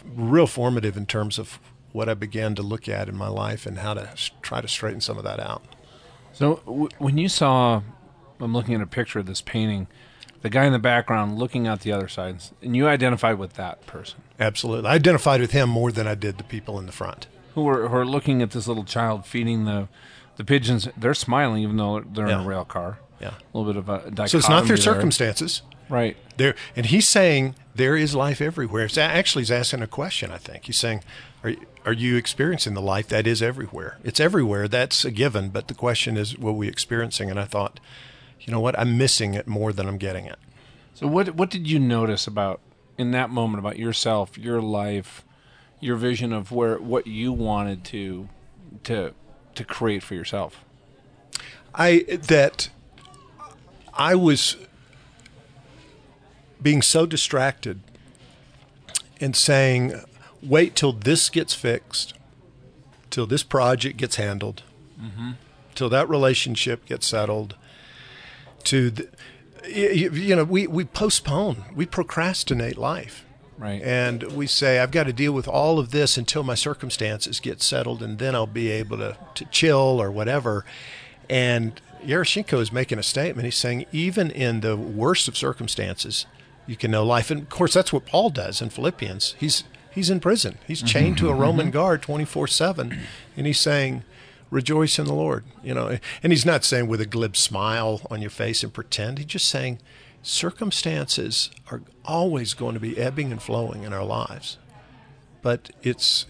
real 0.04 0.46
formative 0.46 0.96
in 0.96 1.04
terms 1.04 1.38
of 1.38 1.58
what 1.92 2.08
I 2.08 2.14
began 2.14 2.54
to 2.56 2.62
look 2.62 2.88
at 2.88 3.08
in 3.08 3.16
my 3.16 3.28
life 3.28 3.66
and 3.66 3.78
how 3.78 3.94
to 3.94 4.10
try 4.42 4.60
to 4.60 4.68
straighten 4.68 5.00
some 5.00 5.18
of 5.18 5.24
that 5.24 5.40
out. 5.40 5.62
So 6.32 6.56
w- 6.66 6.88
when 6.98 7.18
you 7.18 7.28
saw, 7.28 7.82
I'm 8.40 8.52
looking 8.52 8.74
at 8.74 8.80
a 8.80 8.86
picture 8.86 9.18
of 9.18 9.26
this 9.26 9.40
painting, 9.40 9.86
the 10.42 10.50
guy 10.50 10.64
in 10.66 10.72
the 10.72 10.78
background 10.78 11.38
looking 11.38 11.66
out 11.66 11.80
the 11.80 11.92
other 11.92 12.08
side, 12.08 12.36
and 12.62 12.76
you 12.76 12.86
identified 12.88 13.38
with 13.38 13.54
that 13.54 13.86
person 13.86 14.20
Absolutely. 14.38 14.88
I 14.88 14.94
identified 14.94 15.40
with 15.40 15.50
him 15.52 15.68
more 15.68 15.90
than 15.90 16.06
I 16.06 16.14
did 16.14 16.38
the 16.38 16.44
people 16.44 16.78
in 16.78 16.86
the 16.86 16.92
front. 16.92 17.26
who 17.54 17.62
were, 17.62 17.88
who 17.88 17.96
are 17.96 18.06
looking 18.06 18.40
at 18.42 18.52
this 18.52 18.68
little 18.68 18.84
child 18.84 19.26
feeding 19.26 19.64
the 19.64 19.88
the 20.36 20.44
pigeons. 20.44 20.86
They're 20.96 21.14
smiling 21.14 21.64
even 21.64 21.76
though 21.76 21.98
they're 22.00 22.28
in 22.28 22.38
a 22.38 22.44
rail 22.46 22.64
car. 22.64 23.00
Yeah. 23.20 23.30
A 23.52 23.58
little 23.58 23.72
bit 23.72 23.76
of 23.76 23.88
a 23.88 23.98
dichotomy. 24.10 24.28
So 24.28 24.38
it's 24.38 24.48
not 24.48 24.60
their 24.68 24.76
there. 24.76 24.94
circumstances. 24.94 25.62
right? 25.88 26.16
There, 26.36 26.54
and 26.76 26.86
he's 26.86 27.08
saying 27.08 27.56
there 27.74 27.96
is 27.96 28.14
life 28.14 28.40
everywhere. 28.40 28.84
It's 28.84 28.96
actually 28.96 29.42
he's 29.42 29.50
asking 29.50 29.82
a 29.82 29.88
question. 29.88 30.30
I 30.30 30.38
think 30.38 30.66
he's 30.66 30.76
saying, 30.76 31.02
"Are 31.42 31.54
are 31.88 31.94
you 31.94 32.16
experiencing 32.16 32.74
the 32.74 32.82
life 32.82 33.08
that 33.08 33.26
is 33.26 33.42
everywhere? 33.42 33.96
It's 34.04 34.20
everywhere. 34.20 34.68
That's 34.68 35.06
a 35.06 35.10
given. 35.10 35.48
But 35.48 35.68
the 35.68 35.74
question 35.74 36.18
is, 36.18 36.36
what 36.36 36.50
are 36.50 36.52
we 36.52 36.68
experiencing?" 36.68 37.30
And 37.30 37.40
I 37.40 37.46
thought, 37.46 37.80
you 38.40 38.52
know 38.52 38.60
what? 38.60 38.78
I'm 38.78 38.98
missing 38.98 39.32
it 39.32 39.46
more 39.46 39.72
than 39.72 39.88
I'm 39.88 39.96
getting 39.96 40.26
it. 40.26 40.38
So 40.92 41.06
what 41.06 41.34
what 41.34 41.48
did 41.48 41.66
you 41.66 41.78
notice 41.78 42.26
about 42.26 42.60
in 42.98 43.12
that 43.12 43.30
moment 43.30 43.60
about 43.60 43.78
yourself, 43.78 44.36
your 44.36 44.60
life, 44.60 45.24
your 45.80 45.96
vision 45.96 46.30
of 46.30 46.52
where 46.52 46.76
what 46.76 47.06
you 47.06 47.32
wanted 47.32 47.84
to 47.84 48.28
to 48.84 49.14
to 49.54 49.64
create 49.64 50.02
for 50.02 50.14
yourself? 50.14 50.62
I 51.74 52.04
that 52.08 52.68
I 53.94 54.14
was 54.14 54.58
being 56.60 56.82
so 56.82 57.06
distracted 57.06 57.80
and 59.22 59.34
saying, 59.34 59.94
"Wait 60.42 60.74
till 60.74 60.92
this 60.92 61.28
gets 61.28 61.54
fixed, 61.54 62.14
till 63.10 63.26
this 63.26 63.42
project 63.42 63.96
gets 63.96 64.16
handled, 64.16 64.62
mm-hmm. 65.00 65.32
till 65.74 65.88
that 65.88 66.08
relationship 66.08 66.86
gets 66.86 67.06
settled." 67.06 67.56
To 68.64 68.90
the, 68.90 69.08
you, 69.66 70.10
you 70.10 70.36
know, 70.36 70.44
we 70.44 70.66
we 70.66 70.84
postpone, 70.84 71.64
we 71.74 71.86
procrastinate 71.86 72.76
life. 72.76 73.24
Right. 73.58 73.82
And 73.82 74.22
we 74.22 74.46
say, 74.46 74.78
I've 74.78 74.92
got 74.92 75.04
to 75.04 75.12
deal 75.12 75.32
with 75.32 75.48
all 75.48 75.80
of 75.80 75.90
this 75.90 76.16
until 76.16 76.44
my 76.44 76.54
circumstances 76.54 77.40
get 77.40 77.60
settled, 77.60 78.02
and 78.04 78.18
then 78.18 78.36
I'll 78.36 78.46
be 78.46 78.70
able 78.70 78.98
to, 78.98 79.16
to 79.34 79.44
chill 79.46 80.00
or 80.00 80.12
whatever. 80.12 80.64
And 81.28 81.80
Yaroshenko 82.04 82.60
is 82.60 82.72
making 82.72 83.00
a 83.00 83.02
statement. 83.02 83.46
He's 83.46 83.56
saying, 83.56 83.86
even 83.90 84.30
in 84.30 84.60
the 84.60 84.76
worst 84.76 85.26
of 85.26 85.36
circumstances, 85.36 86.24
you 86.68 86.76
can 86.76 86.92
know 86.92 87.04
life. 87.04 87.32
And 87.32 87.42
of 87.42 87.48
course, 87.48 87.74
that's 87.74 87.92
what 87.92 88.06
Paul 88.06 88.30
does 88.30 88.62
in 88.62 88.70
Philippians. 88.70 89.34
He's 89.40 89.64
he's 89.90 90.10
in 90.10 90.20
prison. 90.20 90.58
He's 90.66 90.82
chained 90.82 91.18
to 91.18 91.28
a 91.28 91.32
mm-hmm. 91.32 91.40
Roman 91.40 91.66
mm-hmm. 91.66 91.72
guard 91.72 92.02
twenty 92.02 92.24
four 92.24 92.46
seven, 92.46 92.98
and 93.36 93.46
he's 93.46 93.60
saying, 93.60 94.04
"Rejoice 94.50 94.98
in 94.98 95.06
the 95.06 95.14
Lord." 95.14 95.44
You 95.62 95.74
know, 95.74 95.98
and 96.22 96.32
he's 96.32 96.46
not 96.46 96.64
saying 96.64 96.88
with 96.88 97.00
a 97.00 97.06
glib 97.06 97.36
smile 97.36 98.02
on 98.10 98.20
your 98.20 98.30
face 98.30 98.62
and 98.62 98.72
pretend. 98.72 99.18
He's 99.18 99.26
just 99.26 99.48
saying, 99.48 99.78
circumstances 100.22 101.50
are 101.70 101.82
always 102.04 102.54
going 102.54 102.74
to 102.74 102.80
be 102.80 102.98
ebbing 102.98 103.32
and 103.32 103.42
flowing 103.42 103.82
in 103.82 103.92
our 103.92 104.04
lives, 104.04 104.58
but 105.42 105.70
it's 105.82 106.26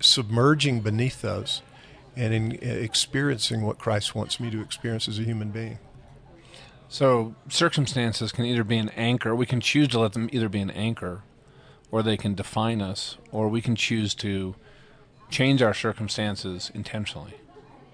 submerging 0.00 0.80
beneath 0.80 1.22
those 1.22 1.62
and 2.16 2.32
in 2.32 2.52
uh, 2.62 2.72
experiencing 2.72 3.62
what 3.62 3.78
Christ 3.78 4.14
wants 4.14 4.40
me 4.40 4.50
to 4.50 4.60
experience 4.60 5.06
as 5.08 5.18
a 5.18 5.22
human 5.22 5.50
being. 5.50 5.78
So 6.88 7.34
circumstances 7.48 8.32
can 8.32 8.44
either 8.44 8.64
be 8.64 8.78
an 8.78 8.90
anchor. 8.90 9.34
We 9.34 9.46
can 9.46 9.60
choose 9.60 9.88
to 9.88 10.00
let 10.00 10.12
them 10.12 10.30
either 10.32 10.48
be 10.48 10.60
an 10.60 10.70
anchor, 10.70 11.22
or 11.90 12.02
they 12.02 12.16
can 12.16 12.34
define 12.34 12.82
us, 12.82 13.16
or 13.32 13.48
we 13.48 13.60
can 13.62 13.76
choose 13.76 14.14
to 14.16 14.54
change 15.30 15.62
our 15.62 15.74
circumstances 15.74 16.70
intentionally. 16.74 17.34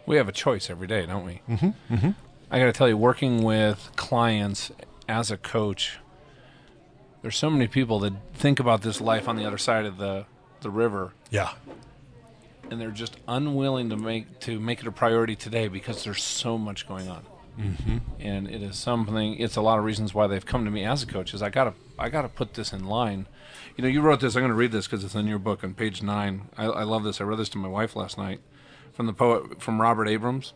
We 0.07 0.17
have 0.17 0.29
a 0.29 0.33
choice 0.33 0.69
every 0.71 0.87
day, 0.87 1.07
don't 1.07 1.25
we? 1.25 1.41
Mm-hmm. 1.49 1.95
Mm-hmm. 1.95 2.11
I 2.51 2.59
got 2.59 2.67
to 2.67 2.73
tell 2.73 2.89
you, 2.89 2.97
working 2.97 3.43
with 3.43 3.91
clients 3.97 4.73
as 5.09 5.31
a 5.31 5.37
coach, 5.37 5.99
there's 7.23 7.37
so 7.37 7.49
many 7.51 7.69
people 7.69 7.99
that 8.01 8.13
think 8.35 8.59
about 8.61 8.83
this 8.83 9.01
life 9.01 9.29
on 9.29 9.37
the 9.37 9.45
other 9.47 9.59
side 9.59 9.85
of 9.87 9.97
the 9.99 10.27
the 10.61 10.71
river, 10.71 11.13
Yeah. 11.31 11.51
and 12.71 12.81
they're 12.81 12.91
just 12.93 13.17
unwilling 13.27 13.91
to 13.91 13.97
make 13.97 14.39
to 14.41 14.61
make 14.61 14.81
it 14.81 14.87
a 14.87 14.93
priority 14.93 15.35
today 15.35 15.67
because 15.69 16.05
there's 16.05 16.23
so 16.23 16.57
much 16.57 16.87
going 16.87 17.09
on. 17.09 17.25
Mm-hmm. 17.59 17.99
And 18.21 18.49
it 18.49 18.63
is 18.63 18.77
something. 18.77 19.39
It's 19.39 19.57
a 19.57 19.61
lot 19.61 19.79
of 19.79 19.85
reasons 19.85 20.15
why 20.15 20.27
they've 20.27 20.45
come 20.45 20.65
to 20.65 20.71
me 20.71 20.85
as 20.85 21.03
a 21.03 21.07
coach. 21.07 21.35
Is 21.35 21.43
I 21.43 21.51
gotta 21.51 21.75
I 21.99 22.09
gotta 22.09 22.29
put 22.29 22.55
this 22.55 22.73
in 22.73 22.85
line. 22.85 23.27
You 23.77 23.83
know, 23.83 23.89
you 23.89 24.01
wrote 24.01 24.21
this. 24.21 24.37
I'm 24.37 24.43
going 24.43 24.51
to 24.51 24.55
read 24.55 24.73
this 24.73 24.87
because 24.87 25.03
it's 25.03 25.15
in 25.15 25.27
your 25.27 25.39
book 25.39 25.65
on 25.65 25.73
page 25.75 26.03
nine. 26.03 26.51
I, 26.59 26.65
I 26.65 26.83
love 26.83 27.05
this. 27.05 27.21
I 27.21 27.25
read 27.25 27.39
this 27.39 27.49
to 27.51 27.59
my 27.59 27.69
wife 27.69 27.97
last 27.97 28.19
night 28.19 28.41
from 28.93 29.07
the 29.07 29.15
poet 29.15 29.63
from 29.63 29.81
Robert 29.81 30.09
Abrams. 30.09 30.53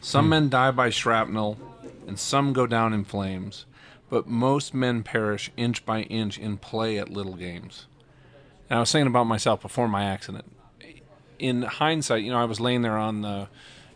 Some 0.00 0.28
men 0.28 0.48
die 0.48 0.70
by 0.70 0.88
shrapnel, 0.90 1.58
and 2.06 2.18
some 2.18 2.52
go 2.52 2.66
down 2.66 2.92
in 2.92 3.04
flames, 3.04 3.66
but 4.08 4.28
most 4.28 4.72
men 4.72 5.02
perish 5.02 5.50
inch 5.56 5.84
by 5.84 6.02
inch 6.02 6.38
in 6.38 6.58
play 6.58 6.96
at 6.96 7.10
little 7.10 7.34
games. 7.34 7.86
And 8.70 8.76
I 8.76 8.80
was 8.80 8.88
saying 8.88 9.08
about 9.08 9.24
myself 9.24 9.60
before 9.60 9.88
my 9.88 10.04
accident. 10.04 10.44
In 11.40 11.62
hindsight, 11.62 12.22
you 12.22 12.30
know, 12.30 12.38
I 12.38 12.44
was 12.44 12.60
laying 12.60 12.82
there 12.82 12.96
on 12.96 13.22
the 13.22 13.48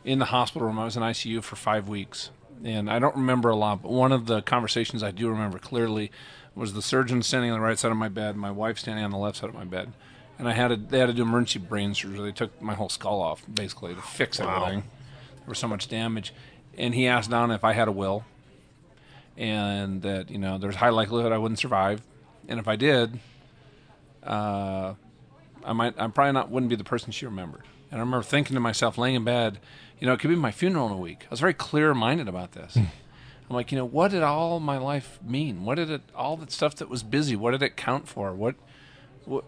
in 0.05 0.19
the 0.19 0.27
hospital 0.27 0.67
room. 0.67 0.79
I 0.79 0.85
was 0.85 0.97
in 0.97 1.03
ICU 1.03 1.43
for 1.43 1.57
five 1.57 1.89
weeks, 1.89 2.31
and 2.65 2.91
I 2.91 2.99
don't 2.99 3.17
remember 3.17 3.51
a 3.51 3.57
lot. 3.57 3.83
But 3.83 3.93
one 3.93 4.13
of 4.13 4.27
the 4.27 4.43
conversations 4.43 5.03
I 5.03 5.11
do 5.11 5.29
remember 5.29 5.59
clearly 5.59 6.11
was 6.55 6.75
the 6.75 6.83
surgeon 6.83 7.23
standing 7.23 7.51
on 7.51 7.59
the 7.59 7.65
right 7.65 7.79
side 7.79 7.91
of 7.91 7.97
my 7.97 8.09
bed, 8.09 8.37
my 8.37 8.51
wife 8.51 8.79
standing 8.79 9.05
on 9.05 9.11
the 9.11 9.19
left 9.19 9.39
side 9.39 9.49
of 9.49 9.55
my 9.55 9.65
bed, 9.65 9.93
and 10.39 10.49
I 10.49 10.53
had 10.53 10.69
to, 10.69 10.77
they 10.77 10.99
had 10.99 11.07
to 11.07 11.13
do 11.13 11.23
emergency 11.23 11.59
brain 11.59 11.95
surgery. 11.95 12.21
They 12.21 12.33
took 12.33 12.61
my 12.61 12.75
whole 12.75 12.89
skull 12.89 13.21
off 13.21 13.43
basically 13.53 13.95
to 13.95 14.03
fix 14.03 14.41
everything. 14.41 14.81
There 14.81 15.49
was 15.49 15.59
so 15.59 15.69
much 15.69 15.89
damage, 15.89 16.33
and 16.77 16.95
he 16.95 17.07
asked 17.07 17.31
Donna 17.31 17.55
if 17.55 17.65
I 17.65 17.73
had 17.73 17.89
a 17.89 17.93
will, 17.93 18.25
and 19.37 20.03
that 20.03 20.31
you 20.31 20.39
know 20.39 20.59
there's 20.59 20.77
high 20.77 20.91
likelihood 20.91 21.33
I 21.33 21.39
wouldn't 21.39 21.59
survive, 21.59 22.03
and 22.49 22.61
if 22.61 22.69
I 22.69 22.77
did, 22.77 23.19
uh, 24.23 24.95
I 25.65 25.73
might 25.73 25.99
I 25.99 26.07
probably 26.09 26.33
not 26.33 26.51
wouldn't 26.51 26.71
be 26.71 26.77
the 26.77 26.85
person 26.85 27.13
she 27.13 27.25
remembered. 27.25 27.63
And 27.91 28.01
I 28.01 28.05
remember 28.05 28.23
thinking 28.23 28.55
to 28.55 28.61
myself, 28.61 28.97
laying 28.97 29.17
in 29.17 29.25
bed, 29.25 29.59
you 30.03 30.07
know, 30.07 30.15
it 30.15 30.19
could 30.19 30.31
be 30.31 30.35
my 30.35 30.51
funeral 30.51 30.89
in 30.89 30.93
a 30.93 30.97
week. 30.97 31.27
I 31.27 31.31
was 31.31 31.39
very 31.39 31.55
clear 31.55 31.95
minded 31.95 32.27
about 32.27 32.53
this. 32.53 32.75
Hmm. 32.75 32.87
I'm 33.49 33.55
like, 33.55 33.71
you 33.71 33.79
know, 33.79 33.85
what 33.85 34.11
did 34.11 34.25
all 34.25 34.59
my 34.59 34.77
life 34.77 35.21
mean? 35.25 35.65
What 35.65 35.77
did 35.77 35.91
it 35.91 36.03
all 36.13 36.37
that 36.39 36.51
stuff 36.51 36.75
that 36.77 36.89
was 36.89 37.05
busy? 37.05 37.37
What 37.37 37.53
did 37.53 37.63
it 37.63 37.77
count 37.77 38.09
for? 38.09 38.35
What 38.35 38.57
what 39.27 39.45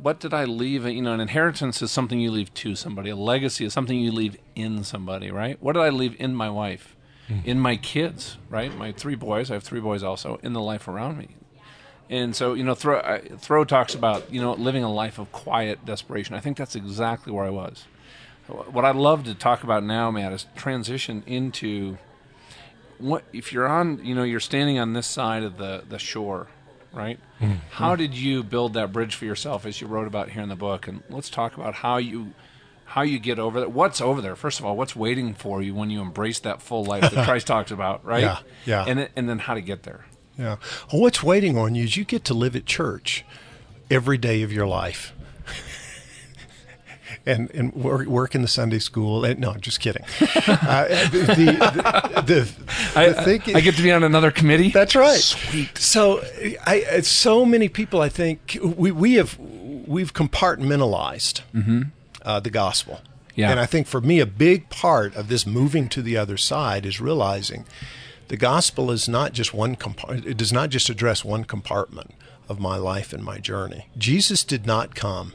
what 0.00 0.20
did 0.20 0.32
I 0.32 0.44
leave? 0.44 0.86
You 0.86 1.02
know, 1.02 1.12
an 1.12 1.18
inheritance 1.18 1.82
is 1.82 1.90
something 1.90 2.20
you 2.20 2.30
leave 2.30 2.54
to 2.54 2.76
somebody. 2.76 3.10
A 3.10 3.16
legacy 3.16 3.64
is 3.64 3.72
something 3.72 3.98
you 3.98 4.12
leave 4.12 4.36
in 4.54 4.84
somebody, 4.84 5.32
right? 5.32 5.60
What 5.60 5.72
did 5.72 5.82
I 5.82 5.88
leave 5.88 6.14
in 6.20 6.36
my 6.36 6.50
wife, 6.50 6.94
hmm. 7.26 7.38
in 7.44 7.58
my 7.58 7.74
kids, 7.74 8.38
right? 8.48 8.72
My 8.78 8.92
three 8.92 9.16
boys. 9.16 9.50
I 9.50 9.54
have 9.54 9.64
three 9.64 9.80
boys 9.80 10.04
also 10.04 10.38
in 10.44 10.52
the 10.52 10.60
life 10.60 10.86
around 10.86 11.18
me. 11.18 11.30
And 12.08 12.36
so, 12.36 12.54
you 12.54 12.62
know, 12.62 12.76
Thoreau, 12.76 13.18
Thoreau 13.38 13.64
talks 13.64 13.96
about, 13.96 14.32
you 14.32 14.40
know, 14.40 14.52
living 14.52 14.84
a 14.84 14.92
life 14.92 15.18
of 15.18 15.32
quiet 15.32 15.84
desperation. 15.84 16.36
I 16.36 16.40
think 16.40 16.56
that's 16.56 16.76
exactly 16.76 17.32
where 17.32 17.44
I 17.44 17.50
was. 17.50 17.86
What 18.46 18.84
I'd 18.84 18.96
love 18.96 19.24
to 19.24 19.34
talk 19.34 19.64
about 19.64 19.84
now, 19.84 20.10
Matt, 20.10 20.32
is 20.32 20.46
transition 20.54 21.22
into 21.26 21.96
what 22.98 23.24
if 23.32 23.52
you're 23.52 23.66
on, 23.66 24.04
you 24.04 24.14
know, 24.14 24.22
you're 24.22 24.40
standing 24.40 24.78
on 24.78 24.92
this 24.92 25.06
side 25.06 25.42
of 25.42 25.56
the, 25.56 25.84
the 25.88 25.98
shore, 25.98 26.48
right? 26.92 27.18
Mm-hmm. 27.40 27.54
How 27.70 27.96
did 27.96 28.14
you 28.14 28.42
build 28.42 28.74
that 28.74 28.92
bridge 28.92 29.14
for 29.14 29.24
yourself, 29.24 29.64
as 29.64 29.80
you 29.80 29.86
wrote 29.86 30.06
about 30.06 30.30
here 30.30 30.42
in 30.42 30.48
the 30.48 30.56
book? 30.56 30.86
And 30.86 31.02
let's 31.08 31.30
talk 31.30 31.56
about 31.56 31.74
how 31.74 31.96
you 31.96 32.32
how 32.84 33.02
you 33.02 33.18
get 33.18 33.38
over 33.38 33.60
that. 33.60 33.72
What's 33.72 34.00
over 34.00 34.20
there? 34.20 34.36
First 34.36 34.60
of 34.60 34.66
all, 34.66 34.76
what's 34.76 34.94
waiting 34.94 35.34
for 35.34 35.62
you 35.62 35.74
when 35.74 35.90
you 35.90 36.02
embrace 36.02 36.38
that 36.40 36.60
full 36.60 36.84
life 36.84 37.10
that 37.10 37.24
Christ 37.24 37.46
talks 37.46 37.70
about, 37.70 38.04
right? 38.04 38.22
Yeah, 38.22 38.38
yeah. 38.66 38.84
And 38.86 38.98
then, 38.98 39.08
and 39.16 39.28
then 39.28 39.38
how 39.38 39.54
to 39.54 39.62
get 39.62 39.84
there. 39.84 40.04
Yeah. 40.38 40.56
Well, 40.92 41.00
what's 41.00 41.22
waiting 41.22 41.56
on 41.56 41.74
you 41.74 41.84
is 41.84 41.96
you 41.96 42.04
get 42.04 42.24
to 42.24 42.34
live 42.34 42.54
at 42.54 42.66
church 42.66 43.24
every 43.90 44.18
day 44.18 44.42
of 44.42 44.52
your 44.52 44.66
life. 44.66 45.13
And 47.26 47.50
and 47.52 47.72
work, 47.74 48.06
work 48.06 48.34
in 48.34 48.42
the 48.42 48.48
Sunday 48.48 48.78
school. 48.78 49.24
And, 49.24 49.40
no, 49.40 49.50
I'm 49.52 49.60
just 49.60 49.80
kidding. 49.80 50.02
uh, 50.20 50.84
the, 51.10 51.18
the, 51.18 52.22
the, 52.26 52.52
I, 52.98 53.12
thing- 53.24 53.56
I 53.56 53.60
get 53.60 53.74
to 53.76 53.82
be 53.82 53.92
on 53.92 54.02
another 54.04 54.30
committee. 54.30 54.70
that's 54.70 54.94
right. 54.94 55.18
Sweet. 55.18 55.76
So, 55.78 56.20
I 56.66 56.84
I- 56.90 57.00
so 57.00 57.44
many 57.44 57.68
people, 57.68 58.00
I 58.00 58.08
think 58.08 58.58
we 58.62 58.90
we 58.92 59.14
have 59.14 59.38
we've 59.38 60.12
compartmentalized 60.14 61.42
uh, 62.22 62.40
the 62.40 62.50
gospel. 62.50 62.94
Mm-hmm. 62.94 63.10
Yeah. 63.36 63.50
And 63.50 63.58
I 63.58 63.66
think 63.66 63.86
for 63.88 64.00
me, 64.00 64.20
a 64.20 64.26
big 64.26 64.70
part 64.70 65.16
of 65.16 65.28
this 65.28 65.44
moving 65.44 65.88
to 65.88 66.02
the 66.02 66.16
other 66.16 66.36
side 66.36 66.86
is 66.86 67.00
realizing 67.00 67.64
the 68.28 68.36
gospel 68.36 68.90
is 68.92 69.08
not 69.08 69.32
just 69.32 69.52
one 69.52 69.74
compartment. 69.74 70.24
It 70.26 70.36
does 70.36 70.52
not 70.52 70.70
just 70.70 70.88
address 70.88 71.24
one 71.24 71.44
compartment 71.44 72.12
of 72.48 72.60
my 72.60 72.76
life 72.76 73.12
and 73.12 73.24
my 73.24 73.38
journey. 73.38 73.88
Jesus 73.98 74.44
did 74.44 74.66
not 74.66 74.94
come 74.94 75.34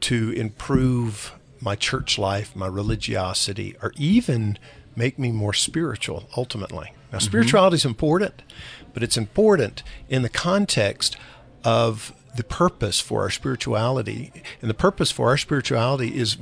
to 0.00 0.30
improve 0.32 1.32
my 1.60 1.74
church 1.76 2.18
life, 2.18 2.56
my 2.56 2.66
religiosity, 2.66 3.76
or 3.82 3.92
even 3.96 4.58
make 4.96 5.18
me 5.18 5.30
more 5.30 5.52
spiritual 5.52 6.28
ultimately. 6.36 6.92
Now, 7.12 7.18
mm-hmm. 7.18 7.26
spirituality 7.26 7.76
is 7.76 7.84
important, 7.84 8.42
but 8.92 9.02
it's 9.02 9.16
important 9.16 9.82
in 10.08 10.22
the 10.22 10.28
context 10.28 11.16
of 11.64 12.12
the 12.36 12.44
purpose 12.44 13.00
for 13.00 13.22
our 13.22 13.30
spirituality. 13.30 14.32
And 14.60 14.70
the 14.70 14.74
purpose 14.74 15.10
for 15.10 15.28
our 15.28 15.36
spirituality 15.36 16.16
is 16.16 16.36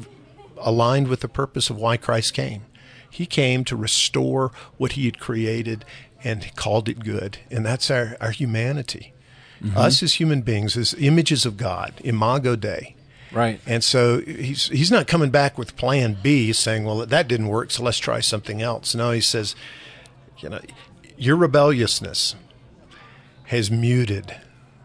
aligned 0.58 1.08
with 1.08 1.20
the 1.20 1.28
purpose 1.28 1.70
of 1.70 1.76
why 1.76 1.96
Christ 1.96 2.34
came. 2.34 2.62
He 3.10 3.26
came 3.26 3.64
to 3.64 3.76
restore 3.76 4.52
what 4.76 4.92
he 4.92 5.06
had 5.06 5.18
created 5.18 5.84
and 6.22 6.54
called 6.56 6.88
it 6.88 7.00
good. 7.00 7.38
And 7.50 7.64
that's 7.64 7.90
our, 7.90 8.16
our 8.20 8.32
humanity. 8.32 9.14
Mm-hmm. 9.62 9.76
Us 9.76 10.02
as 10.02 10.14
human 10.14 10.42
beings, 10.42 10.76
as 10.76 10.94
images 10.94 11.46
of 11.46 11.56
God, 11.56 11.94
imago 12.04 12.54
Dei. 12.54 12.94
Right. 13.32 13.60
And 13.66 13.84
so 13.84 14.20
he's 14.20 14.68
he's 14.68 14.90
not 14.90 15.06
coming 15.06 15.30
back 15.30 15.58
with 15.58 15.76
plan 15.76 16.16
B 16.22 16.52
saying, 16.52 16.84
well, 16.84 17.04
that 17.04 17.28
didn't 17.28 17.48
work, 17.48 17.70
so 17.70 17.82
let's 17.82 17.98
try 17.98 18.20
something 18.20 18.62
else. 18.62 18.94
No, 18.94 19.10
he 19.10 19.20
says, 19.20 19.54
you 20.38 20.48
know, 20.48 20.60
your 21.16 21.36
rebelliousness 21.36 22.34
has 23.46 23.70
muted 23.70 24.36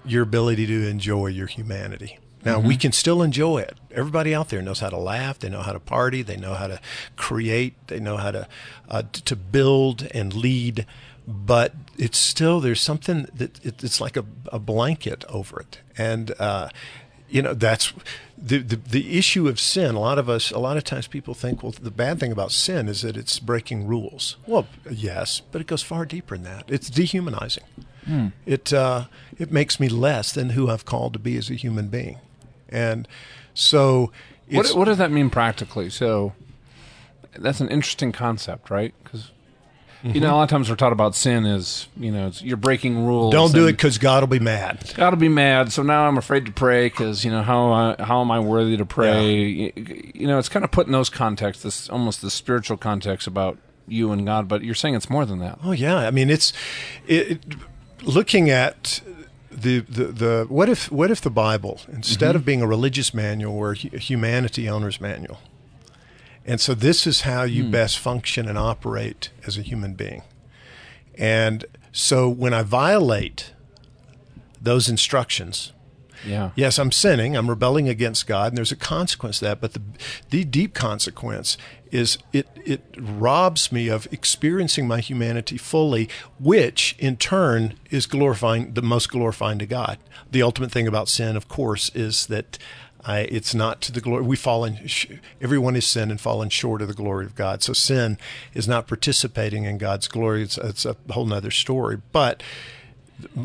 your 0.05 0.23
ability 0.23 0.65
to 0.67 0.87
enjoy 0.87 1.27
your 1.27 1.47
humanity. 1.47 2.19
Now 2.45 2.59
we 2.59 2.75
can 2.75 2.91
still 2.91 3.21
enjoy 3.21 3.59
it. 3.59 3.77
Everybody 3.91 4.35
out 4.35 4.49
there 4.49 4.61
knows 4.61 4.81
how 4.81 4.89
to 4.89 4.97
laugh. 4.97 5.39
They 5.39 5.49
know 5.49 5.61
how 5.61 5.71
to 5.71 5.79
party. 5.79 6.21
They 6.21 6.35
know 6.35 6.55
how 6.55 6.67
to 6.67 6.81
create. 7.15 7.75
They 7.87 8.01
know 8.01 8.17
how 8.17 8.31
to 8.31 8.47
uh, 8.89 9.03
to 9.11 9.35
build 9.35 10.07
and 10.13 10.33
lead. 10.33 10.85
But 11.25 11.73
it's 11.97 12.17
still 12.17 12.59
there's 12.59 12.81
something 12.81 13.27
that 13.33 13.63
it, 13.63 13.81
it's 13.81 14.01
like 14.01 14.17
a, 14.17 14.25
a 14.51 14.59
blanket 14.59 15.23
over 15.29 15.61
it, 15.61 15.79
and 15.97 16.33
uh, 16.37 16.67
you 17.33 17.41
know 17.41 17.53
that's 17.55 17.93
the, 18.37 18.59
the 18.59 18.75
the 18.75 19.17
issue 19.17 19.47
of 19.47 19.59
sin. 19.59 19.95
A 19.95 19.99
lot 19.99 20.19
of 20.19 20.29
us, 20.29 20.51
a 20.51 20.59
lot 20.59 20.77
of 20.77 20.83
times, 20.83 21.07
people 21.07 21.33
think, 21.33 21.63
well, 21.63 21.71
the 21.71 21.91
bad 21.91 22.19
thing 22.19 22.31
about 22.31 22.51
sin 22.51 22.87
is 22.87 23.01
that 23.01 23.17
it's 23.17 23.39
breaking 23.39 23.87
rules. 23.87 24.37
Well, 24.45 24.67
yes, 24.89 25.41
but 25.51 25.59
it 25.59 25.67
goes 25.67 25.81
far 25.81 26.05
deeper 26.05 26.35
than 26.35 26.43
that. 26.45 26.65
It's 26.67 26.89
dehumanizing. 26.89 27.63
It 28.45 28.71
uh, 28.73 29.05
it 29.39 29.51
makes 29.51 29.79
me 29.79 29.89
less 29.89 30.31
than 30.31 30.51
who 30.51 30.69
I've 30.69 30.85
called 30.85 31.13
to 31.13 31.19
be 31.19 31.37
as 31.37 31.49
a 31.49 31.55
human 31.55 31.87
being, 31.87 32.19
and 32.69 33.07
so 33.53 34.11
What, 34.51 34.67
what 34.75 34.85
does 34.85 34.97
that 34.97 35.09
mean 35.09 35.29
practically? 35.29 35.89
So 35.89 36.33
that's 37.39 37.61
an 37.61 37.69
interesting 37.69 38.11
concept, 38.11 38.69
right? 38.69 38.93
Because 39.03 39.31
you 40.03 40.19
know, 40.19 40.33
a 40.33 40.35
lot 40.35 40.43
of 40.43 40.49
times 40.49 40.69
we're 40.69 40.75
taught 40.75 40.91
about 40.91 41.15
sin 41.15 41.45
is 41.45 41.87
you 41.97 42.11
know 42.11 42.27
it's, 42.27 42.41
you're 42.41 42.57
breaking 42.57 43.05
rules. 43.05 43.31
don't 43.31 43.53
do 43.53 43.67
it 43.67 43.73
because 43.73 43.97
God 43.97 44.21
will 44.21 44.27
be 44.27 44.39
mad. 44.39 44.91
God 44.95 45.13
will 45.13 45.19
be 45.19 45.29
mad. 45.29 45.71
So 45.71 45.81
now 45.81 46.07
I'm 46.07 46.17
afraid 46.17 46.45
to 46.45 46.51
pray 46.51 46.87
because 46.87 47.23
you 47.23 47.31
know 47.31 47.41
how 47.41 47.71
I, 47.71 47.95
how 47.99 48.21
am 48.21 48.29
I 48.29 48.39
worthy 48.39 48.75
to 48.77 48.85
pray? 48.85 49.33
You, 49.33 49.73
you 50.13 50.27
know, 50.27 50.39
it's 50.39 50.49
kind 50.49 50.65
of 50.65 50.71
put 50.71 50.87
in 50.87 50.93
those 50.93 51.09
contexts, 51.09 51.63
this 51.63 51.89
almost 51.89 52.21
the 52.21 52.29
spiritual 52.29 52.77
context 52.77 53.27
about 53.27 53.57
you 53.87 54.11
and 54.11 54.25
God. 54.25 54.47
But 54.47 54.63
you're 54.63 54.75
saying 54.75 54.95
it's 54.95 55.09
more 55.09 55.25
than 55.25 55.39
that. 55.39 55.59
Oh 55.63 55.71
yeah, 55.71 55.97
I 55.97 56.11
mean 56.11 56.29
it's 56.29 56.51
it, 57.07 57.31
it- 57.31 57.45
looking 58.03 58.49
at 58.49 59.01
the, 59.49 59.79
the 59.79 60.05
the 60.05 60.45
what 60.49 60.69
if 60.69 60.91
what 60.91 61.11
if 61.11 61.21
the 61.21 61.29
Bible 61.29 61.79
instead 61.91 62.29
mm-hmm. 62.29 62.35
of 62.37 62.45
being 62.45 62.61
a 62.61 62.67
religious 62.67 63.13
manual 63.13 63.55
were 63.55 63.71
a 63.71 63.97
humanity 63.97 64.67
owner's 64.67 64.99
manual, 64.99 65.39
and 66.45 66.59
so 66.59 66.73
this 66.73 67.07
is 67.07 67.21
how 67.21 67.43
you 67.43 67.65
hmm. 67.65 67.71
best 67.71 67.99
function 67.99 68.47
and 68.47 68.57
operate 68.57 69.29
as 69.45 69.57
a 69.57 69.61
human 69.61 69.93
being, 69.93 70.23
and 71.17 71.65
so 71.91 72.27
when 72.27 72.53
I 72.53 72.63
violate 72.63 73.53
those 74.61 74.89
instructions, 74.89 75.73
Yeah. 76.25 76.51
Yes, 76.55 76.79
I'm 76.79 76.91
sinning. 76.91 77.35
I'm 77.35 77.49
rebelling 77.49 77.89
against 77.89 78.27
God, 78.27 78.47
and 78.51 78.57
there's 78.57 78.71
a 78.71 78.77
consequence 78.77 79.39
to 79.39 79.45
that. 79.45 79.59
But 79.59 79.73
the 79.73 79.81
the 80.29 80.43
deep 80.45 80.73
consequence 80.73 81.57
is 81.91 82.17
it 82.31 82.47
it 82.65 82.81
robs 82.97 83.71
me 83.71 83.89
of 83.89 84.07
experiencing 84.11 84.87
my 84.87 84.99
humanity 85.01 85.57
fully, 85.57 86.07
which 86.39 86.95
in 86.97 87.17
turn 87.17 87.75
is 87.91 88.05
glorifying 88.05 88.73
the 88.73 88.81
most 88.81 89.09
glorifying 89.09 89.59
to 89.59 89.65
God. 89.65 89.97
The 90.31 90.41
ultimate 90.41 90.71
thing 90.71 90.87
about 90.87 91.09
sin, 91.09 91.35
of 91.35 91.47
course, 91.47 91.91
is 91.93 92.27
that. 92.27 92.57
I, 93.05 93.19
it's 93.21 93.53
not 93.53 93.81
to 93.81 93.91
the 93.91 93.99
glory. 94.01 94.23
We 94.23 94.35
fallen. 94.35 94.87
Sh- 94.87 95.07
everyone 95.41 95.75
is 95.75 95.85
sin 95.85 96.09
and 96.09 96.21
fallen 96.21 96.49
short 96.49 96.81
of 96.81 96.87
the 96.87 96.93
glory 96.93 97.25
of 97.25 97.35
God. 97.35 97.61
So 97.61 97.73
sin 97.73 98.17
is 98.53 98.67
not 98.67 98.87
participating 98.87 99.65
in 99.65 99.77
God's 99.77 100.07
glory. 100.07 100.43
It's, 100.43 100.57
it's 100.57 100.85
a 100.85 100.95
whole 101.09 101.25
nother 101.25 101.51
story. 101.51 102.01
But 102.11 102.41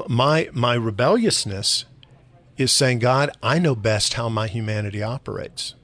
my 0.09 0.49
my 0.53 0.75
rebelliousness 0.75 1.85
is 2.57 2.73
saying, 2.73 3.01
God, 3.01 3.31
I 3.42 3.59
know 3.59 3.75
best 3.75 4.14
how 4.14 4.29
my 4.29 4.47
humanity 4.47 5.03
operates. 5.03 5.75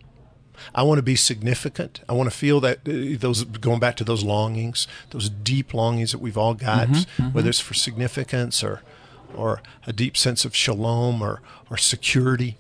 I 0.75 0.83
want 0.83 0.99
to 0.99 1.03
be 1.03 1.17
significant. 1.17 2.01
I 2.09 2.13
want 2.15 2.31
to 2.31 2.37
feel 2.37 2.61
that 2.61 2.79
uh, 2.89 3.19
those 3.19 3.45
going 3.45 3.81
back 3.81 3.97
to 3.97 4.05
those 4.05 4.23
longings, 4.25 4.87
those 5.11 5.29
deep 5.29 5.75
longings 5.75 6.13
that 6.13 6.19
we've 6.21 6.39
all 6.39 6.55
got, 6.55 6.89
whether 7.33 7.49
it's 7.51 7.61
for 7.61 7.75
significance 7.75 8.63
or 8.63 8.83
or 9.35 9.61
a 9.87 9.93
deep 9.93 10.17
sense 10.17 10.45
of 10.45 10.55
shalom 10.55 11.21
or 11.23 11.43
or 11.71 11.77
security. 11.77 12.57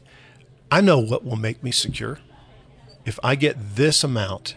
I 0.74 0.80
know 0.80 0.98
what 0.98 1.24
will 1.24 1.36
make 1.36 1.62
me 1.62 1.70
secure. 1.70 2.18
If 3.04 3.20
I 3.22 3.36
get 3.36 3.76
this 3.76 4.02
amount 4.02 4.56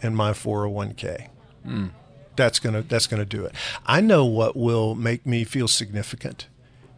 in 0.00 0.12
my 0.12 0.32
401k, 0.32 1.28
hmm. 1.62 1.86
that's 2.34 2.58
gonna 2.58 2.82
that's 2.82 3.06
gonna 3.06 3.24
do 3.24 3.44
it. 3.44 3.54
I 3.86 4.00
know 4.00 4.24
what 4.24 4.56
will 4.56 4.96
make 4.96 5.24
me 5.24 5.44
feel 5.44 5.68
significant 5.68 6.48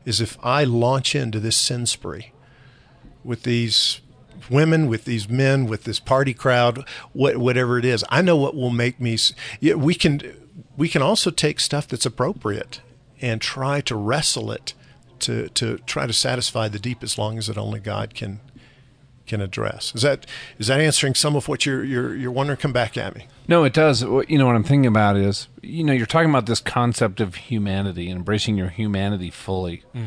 is 0.06 0.22
if 0.22 0.38
I 0.42 0.64
launch 0.64 1.14
into 1.14 1.40
this 1.40 1.58
sin 1.58 1.84
spree 1.84 2.32
with 3.22 3.42
these 3.42 4.00
women, 4.48 4.86
with 4.86 5.04
these 5.04 5.28
men, 5.28 5.66
with 5.66 5.84
this 5.84 6.00
party 6.00 6.32
crowd, 6.32 6.88
what, 7.12 7.36
whatever 7.36 7.78
it 7.78 7.84
is. 7.84 8.02
I 8.08 8.22
know 8.22 8.36
what 8.36 8.54
will 8.54 8.70
make 8.70 8.98
me. 8.98 9.18
we 9.60 9.94
can 9.94 10.22
we 10.74 10.88
can 10.88 11.02
also 11.02 11.30
take 11.30 11.60
stuff 11.60 11.86
that's 11.86 12.06
appropriate 12.06 12.80
and 13.20 13.42
try 13.42 13.82
to 13.82 13.94
wrestle 13.94 14.50
it 14.50 14.72
to 15.18 15.50
to 15.50 15.76
try 15.84 16.06
to 16.06 16.14
satisfy 16.14 16.68
the 16.68 16.78
deepest 16.78 17.18
as 17.18 17.50
it 17.50 17.58
only 17.58 17.80
God 17.80 18.14
can 18.14 18.40
can 19.26 19.40
address. 19.40 19.92
Is 19.94 20.02
that 20.02 20.26
is 20.58 20.66
that 20.68 20.80
answering 20.80 21.14
some 21.14 21.34
of 21.36 21.48
what 21.48 21.64
you're 21.66 21.82
you're 21.84 22.14
you're 22.14 22.30
wondering? 22.32 22.58
Come 22.58 22.72
back 22.72 22.96
at 22.96 23.14
me. 23.14 23.26
No, 23.48 23.64
it 23.64 23.72
does. 23.72 24.02
You 24.02 24.38
know 24.38 24.46
what 24.46 24.54
I'm 24.56 24.64
thinking 24.64 24.86
about 24.86 25.16
is, 25.16 25.48
you 25.62 25.84
know, 25.84 25.92
you're 25.92 26.06
talking 26.06 26.30
about 26.30 26.46
this 26.46 26.60
concept 26.60 27.20
of 27.20 27.34
humanity 27.34 28.08
and 28.08 28.18
embracing 28.18 28.56
your 28.56 28.68
humanity 28.70 29.30
fully. 29.30 29.82
Mm. 29.94 30.06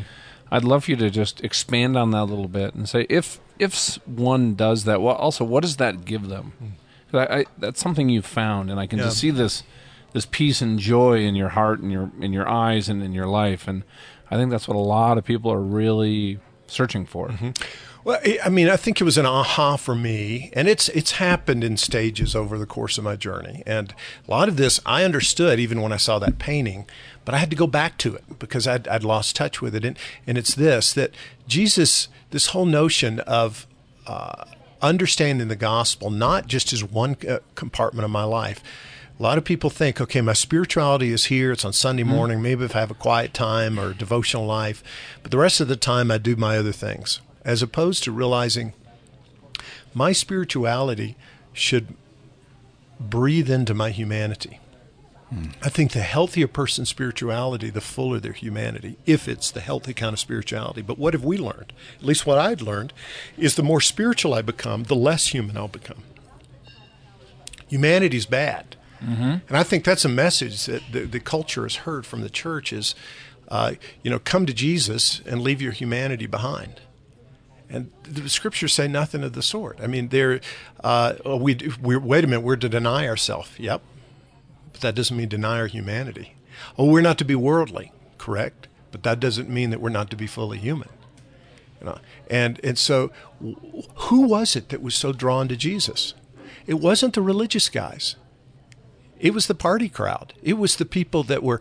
I'd 0.50 0.64
love 0.64 0.84
for 0.84 0.92
you 0.92 0.96
to 0.96 1.10
just 1.10 1.44
expand 1.44 1.96
on 1.96 2.10
that 2.12 2.22
a 2.22 2.24
little 2.24 2.48
bit 2.48 2.74
and 2.74 2.88
say, 2.88 3.06
if 3.08 3.38
if 3.58 3.96
one 4.06 4.54
does 4.54 4.84
that, 4.84 5.02
well, 5.02 5.14
also, 5.16 5.44
what 5.44 5.62
does 5.62 5.76
that 5.76 6.04
give 6.04 6.28
them? 6.28 6.52
Mm. 6.62 6.70
'Cause 7.10 7.26
I, 7.30 7.38
I, 7.40 7.44
that's 7.58 7.80
something 7.80 8.08
you've 8.08 8.26
found, 8.26 8.70
and 8.70 8.78
I 8.78 8.86
can 8.86 8.98
Yeah. 8.98 9.06
just 9.06 9.18
see 9.18 9.30
this 9.30 9.62
this 10.12 10.26
peace 10.26 10.62
and 10.62 10.78
joy 10.78 11.18
in 11.20 11.34
your 11.34 11.50
heart 11.50 11.80
and 11.80 11.90
your 11.92 12.10
in 12.20 12.32
your 12.32 12.48
eyes 12.48 12.88
and 12.88 13.02
in 13.02 13.12
your 13.12 13.26
life, 13.26 13.66
and 13.68 13.82
I 14.30 14.36
think 14.36 14.50
that's 14.50 14.68
what 14.68 14.76
a 14.76 14.80
lot 14.80 15.16
of 15.18 15.24
people 15.24 15.50
are 15.52 15.60
really 15.60 16.38
searching 16.66 17.04
for. 17.06 17.28
Mm-hmm. 17.28 17.50
Well, 18.08 18.18
I- 18.24 18.38
I 18.46 18.48
mean, 18.48 18.70
I 18.70 18.78
think 18.78 19.02
it 19.02 19.04
was 19.04 19.18
an 19.18 19.26
aha 19.26 19.76
for 19.76 19.94
me, 19.94 20.50
and 20.54 20.66
it's 20.66 20.88
it's 20.88 21.10
happened 21.12 21.62
in 21.62 21.76
stages 21.76 22.34
over 22.34 22.56
the 22.56 22.64
course 22.64 22.96
of 22.96 23.04
my 23.04 23.16
journey. 23.16 23.62
And 23.66 23.92
a 24.26 24.30
lot 24.30 24.48
of 24.48 24.56
this 24.56 24.80
I 24.86 25.04
understood 25.04 25.60
even 25.60 25.82
when 25.82 25.92
I 25.92 25.98
saw 25.98 26.18
that 26.20 26.38
painting, 26.38 26.86
but 27.26 27.34
I 27.34 27.36
had 27.36 27.50
to 27.50 27.56
go 27.56 27.66
back 27.66 27.98
to 27.98 28.14
it 28.14 28.38
because 28.38 28.66
I'd, 28.66 28.88
I'd 28.88 29.04
lost 29.04 29.36
touch 29.36 29.60
with 29.60 29.74
it. 29.74 29.84
And, 29.84 29.98
and 30.26 30.38
it's 30.38 30.54
this 30.54 30.94
that 30.94 31.10
Jesus, 31.46 32.08
this 32.30 32.46
whole 32.46 32.64
notion 32.64 33.20
of 33.20 33.66
uh, 34.06 34.44
understanding 34.80 35.48
the 35.48 35.54
gospel, 35.54 36.08
not 36.08 36.46
just 36.46 36.72
as 36.72 36.82
one 36.82 37.14
uh, 37.28 37.40
compartment 37.56 38.06
of 38.06 38.10
my 38.10 38.24
life. 38.24 38.62
A 39.20 39.22
lot 39.22 39.36
of 39.36 39.44
people 39.44 39.68
think, 39.68 40.00
okay, 40.00 40.22
my 40.22 40.32
spirituality 40.32 41.12
is 41.12 41.26
here. 41.26 41.52
It's 41.52 41.64
on 41.66 41.74
Sunday 41.74 42.04
morning. 42.04 42.40
Maybe 42.40 42.64
if 42.64 42.74
I 42.74 42.80
have 42.80 42.90
a 42.90 42.94
quiet 42.94 43.34
time 43.34 43.78
or 43.78 43.92
devotional 43.92 44.46
life, 44.46 44.82
but 45.22 45.30
the 45.30 45.36
rest 45.36 45.60
of 45.60 45.68
the 45.68 45.76
time 45.76 46.10
I 46.10 46.16
do 46.16 46.36
my 46.36 46.56
other 46.56 46.72
things. 46.72 47.20
As 47.48 47.62
opposed 47.62 48.04
to 48.04 48.12
realizing 48.12 48.74
my 49.94 50.12
spirituality 50.12 51.16
should 51.54 51.94
breathe 53.00 53.50
into 53.50 53.72
my 53.72 53.88
humanity. 53.90 54.60
I 55.62 55.70
think 55.70 55.92
the 55.92 56.00
healthier 56.00 56.46
person's 56.46 56.90
spirituality, 56.90 57.70
the 57.70 57.80
fuller 57.80 58.20
their 58.20 58.32
humanity, 58.32 58.98
if 59.06 59.28
it's 59.28 59.50
the 59.50 59.60
healthy 59.60 59.94
kind 59.94 60.12
of 60.12 60.18
spirituality. 60.18 60.82
But 60.82 60.98
what 60.98 61.14
have 61.14 61.24
we 61.24 61.38
learned? 61.38 61.72
At 61.98 62.04
least 62.04 62.26
what 62.26 62.38
I'd 62.38 62.60
learned 62.60 62.92
is 63.38 63.54
the 63.54 63.62
more 63.62 63.80
spiritual 63.80 64.34
I 64.34 64.42
become, 64.42 64.84
the 64.84 64.94
less 64.94 65.28
human 65.28 65.56
I'll 65.56 65.68
become. 65.68 66.02
Humanity's 67.68 68.26
bad. 68.26 68.76
Mm-hmm. 69.02 69.22
And 69.48 69.56
I 69.56 69.62
think 69.62 69.84
that's 69.84 70.04
a 70.04 70.08
message 70.10 70.66
that 70.66 70.82
the, 70.92 71.00
the 71.00 71.20
culture 71.20 71.62
has 71.64 71.76
heard 71.76 72.04
from 72.04 72.20
the 72.20 72.30
church 72.30 72.72
is, 72.72 72.94
uh, 73.48 73.72
you 74.02 74.10
know, 74.10 74.18
come 74.18 74.44
to 74.46 74.54
Jesus 74.54 75.22
and 75.26 75.40
leave 75.40 75.62
your 75.62 75.72
humanity 75.72 76.26
behind. 76.26 76.80
And 77.70 77.90
the 78.02 78.28
scriptures 78.28 78.72
say 78.72 78.88
nothing 78.88 79.22
of 79.22 79.34
the 79.34 79.42
sort. 79.42 79.78
I 79.82 79.86
mean, 79.86 80.08
there, 80.08 80.40
uh, 80.82 81.14
we, 81.38 81.56
we 81.80 81.96
wait 81.96 82.24
a 82.24 82.26
minute, 82.26 82.40
we're 82.40 82.56
to 82.56 82.68
deny 82.68 83.06
ourselves. 83.06 83.50
Yep, 83.58 83.82
but 84.72 84.80
that 84.80 84.94
doesn't 84.94 85.16
mean 85.16 85.28
deny 85.28 85.58
our 85.58 85.66
humanity. 85.66 86.34
Oh, 86.78 86.86
we're 86.86 87.02
not 87.02 87.18
to 87.18 87.24
be 87.24 87.34
worldly, 87.34 87.92
correct? 88.16 88.68
But 88.90 89.02
that 89.02 89.20
doesn't 89.20 89.50
mean 89.50 89.70
that 89.70 89.80
we're 89.80 89.90
not 89.90 90.10
to 90.10 90.16
be 90.16 90.26
fully 90.26 90.58
human. 90.58 90.88
You 91.80 91.86
know? 91.86 91.98
And 92.30 92.58
and 92.64 92.78
so, 92.78 93.12
who 93.40 94.22
was 94.22 94.56
it 94.56 94.70
that 94.70 94.82
was 94.82 94.94
so 94.94 95.12
drawn 95.12 95.46
to 95.48 95.56
Jesus? 95.56 96.14
It 96.66 96.74
wasn't 96.74 97.14
the 97.14 97.22
religious 97.22 97.68
guys. 97.68 98.16
It 99.20 99.34
was 99.34 99.46
the 99.46 99.54
party 99.54 99.88
crowd. 99.88 100.32
It 100.42 100.54
was 100.54 100.76
the 100.76 100.84
people 100.84 101.22
that 101.24 101.42
were, 101.42 101.60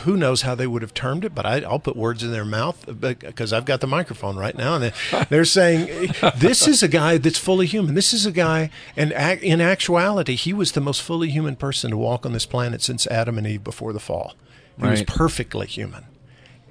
who 0.00 0.16
knows 0.16 0.42
how 0.42 0.54
they 0.54 0.66
would 0.66 0.82
have 0.82 0.94
termed 0.94 1.24
it, 1.24 1.34
but 1.34 1.46
I, 1.46 1.60
will 1.60 1.78
put 1.78 1.96
words 1.96 2.22
in 2.22 2.30
their 2.30 2.44
mouth 2.44 2.88
uh, 2.88 3.14
because 3.14 3.52
I've 3.52 3.64
got 3.64 3.80
the 3.80 3.86
microphone 3.86 4.36
right 4.36 4.56
now. 4.56 4.76
And 4.76 4.92
they're 5.28 5.44
saying, 5.44 6.12
this 6.36 6.68
is 6.68 6.82
a 6.82 6.88
guy 6.88 7.18
that's 7.18 7.38
fully 7.38 7.66
human. 7.66 7.94
This 7.94 8.12
is 8.12 8.26
a 8.26 8.32
guy, 8.32 8.70
and 8.96 9.12
in 9.42 9.60
actuality, 9.60 10.34
he 10.34 10.52
was 10.52 10.72
the 10.72 10.80
most 10.80 11.02
fully 11.02 11.30
human 11.30 11.56
person 11.56 11.90
to 11.90 11.96
walk 11.96 12.26
on 12.26 12.32
this 12.32 12.46
planet 12.46 12.82
since 12.82 13.06
Adam 13.06 13.38
and 13.38 13.46
Eve 13.46 13.64
before 13.64 13.92
the 13.92 14.00
fall. 14.00 14.34
He 14.76 14.84
right. 14.84 14.90
was 14.90 15.02
perfectly 15.02 15.66
human. 15.66 16.04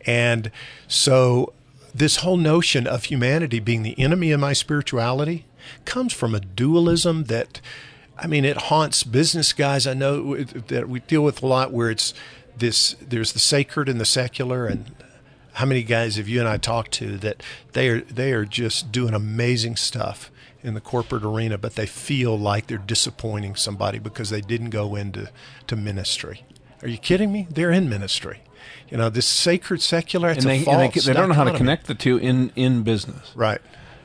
And 0.06 0.52
so 0.88 1.54
this 1.94 2.18
whole 2.18 2.38
notion 2.38 2.88
of 2.88 3.06
humanity 3.06 3.60
being 3.60 3.84
the 3.84 4.00
enemy 4.00 4.32
of 4.32 4.40
my 4.40 4.54
spirituality 4.54 5.46
comes 5.86 6.14
from 6.14 6.34
a 6.34 6.40
dualism 6.40 7.26
that 7.26 7.62
I 8.22 8.28
mean, 8.28 8.46
it 8.46 8.58
haunts 8.58 9.04
business 9.04 9.54
guys. 9.54 9.88
I 9.88 9.94
know 9.94 10.36
that 10.36 10.90
we 10.90 11.00
deal 11.02 11.24
with 11.24 11.42
a 11.42 11.48
lot 11.48 11.72
where 11.72 11.90
it's 11.90 12.14
this. 12.58 12.96
There's 13.02 13.34
the 13.34 13.40
sacred 13.40 13.88
and 13.90 14.00
the 14.00 14.06
secular, 14.06 14.66
and 14.68 14.92
how 15.54 15.66
many 15.66 15.84
guys 15.84 16.18
have 16.18 16.28
you 16.28 16.40
and 16.40 16.48
I 16.48 16.58
talked 16.58 16.92
to 16.94 17.18
that 17.18 17.42
they 17.74 17.90
are 17.90 18.02
they 18.02 18.32
are 18.34 18.46
just 18.46 18.92
doing 18.92 19.14
amazing 19.14 19.76
stuff 19.78 20.32
in 20.62 20.74
the 20.74 20.82
corporate 20.82 21.24
arena, 21.24 21.58
but 21.58 21.76
they 21.76 21.86
feel 21.86 22.38
like 22.38 22.68
they're 22.68 22.78
disappointing 22.78 23.56
somebody 23.56 24.00
because 24.00 24.30
they 24.30 24.42
didn't 24.42 24.72
go 24.72 24.96
into 24.96 25.30
to 25.68 25.76
ministry. 25.76 26.44
Are 26.82 26.88
you 26.88 26.98
kidding 26.98 27.32
me? 27.32 27.48
They're 27.50 27.72
in 27.72 27.90
ministry. 27.90 28.42
You 28.90 28.98
know, 28.98 29.10
this 29.10 29.26
sacred 29.26 29.82
secular. 29.82 30.30
It's 30.30 30.44
and 30.44 30.50
they, 30.50 30.62
a 30.62 30.64
false 30.64 30.94
they, 30.94 31.02
they 31.02 31.14
don't 31.14 31.30
know 31.30 31.36
how 31.36 31.46
to 31.46 31.58
connect 31.58 31.88
the 31.88 31.96
two 31.96 32.18
in 32.18 32.52
in 32.56 32.84
business. 32.84 33.32
Right. 33.36 33.62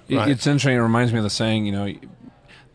It, 0.09 0.17
right. 0.17 0.29
It's 0.29 0.47
interesting. 0.47 0.77
It 0.77 0.81
reminds 0.81 1.13
me 1.13 1.19
of 1.19 1.25
the 1.25 1.31
saying. 1.31 1.67
You 1.67 1.73
know, 1.73 1.95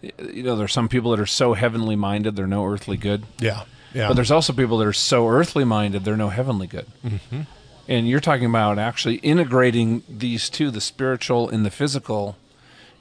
you 0.02 0.44
know, 0.44 0.56
there's 0.56 0.74
some 0.74 0.88
people 0.88 1.12
that 1.12 1.20
are 1.20 1.26
so 1.26 1.54
heavenly 1.54 1.96
minded 1.96 2.36
they're 2.36 2.48
no 2.48 2.66
earthly 2.66 2.98
good. 2.98 3.24
Yeah, 3.40 3.64
yeah. 3.94 4.08
But 4.08 4.16
there's 4.16 4.32
also 4.32 4.54
people 4.54 4.78
that 4.80 4.88
are 4.88 4.94
so 4.94 5.28
earthly 5.28 5.66
minded 5.66 6.06
they're 6.06 6.18
no 6.18 6.30
heavenly 6.30 6.68
good. 6.68 6.88
Mm-hmm. 7.04 7.42
And 7.88 8.08
you're 8.08 8.20
talking 8.20 8.46
about 8.46 8.78
actually 8.78 9.16
integrating 9.16 10.04
these 10.08 10.50
two, 10.50 10.70
the 10.70 10.82
spiritual 10.82 11.50
and 11.50 11.66
the 11.66 11.72
physical, 11.72 12.38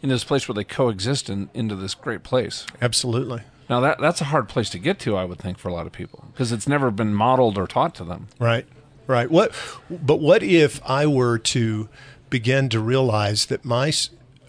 into 0.02 0.14
this 0.14 0.24
place 0.24 0.48
where 0.48 0.54
they 0.54 0.64
coexist 0.64 1.28
in, 1.28 1.50
into 1.52 1.74
this 1.74 1.94
great 1.94 2.22
place. 2.22 2.66
Absolutely. 2.80 3.42
Now 3.68 3.80
that 3.80 4.00
that's 4.00 4.20
a 4.20 4.24
hard 4.24 4.48
place 4.48 4.70
to 4.70 4.78
get 4.78 4.98
to, 5.00 5.16
I 5.16 5.24
would 5.24 5.38
think, 5.38 5.58
for 5.58 5.68
a 5.68 5.74
lot 5.74 5.86
of 5.86 5.92
people 5.92 6.24
because 6.32 6.52
it's 6.52 6.66
never 6.66 6.90
been 6.90 7.14
modeled 7.14 7.58
or 7.58 7.66
taught 7.66 7.94
to 7.96 8.04
them. 8.04 8.28
Right, 8.38 8.66
right. 9.06 9.30
What? 9.30 9.52
But 9.90 10.20
what 10.20 10.42
if 10.42 10.80
I 10.88 11.06
were 11.06 11.38
to 11.38 11.88
begin 12.30 12.68
to 12.70 12.80
realize 12.80 13.46
that 13.46 13.64
my 13.64 13.92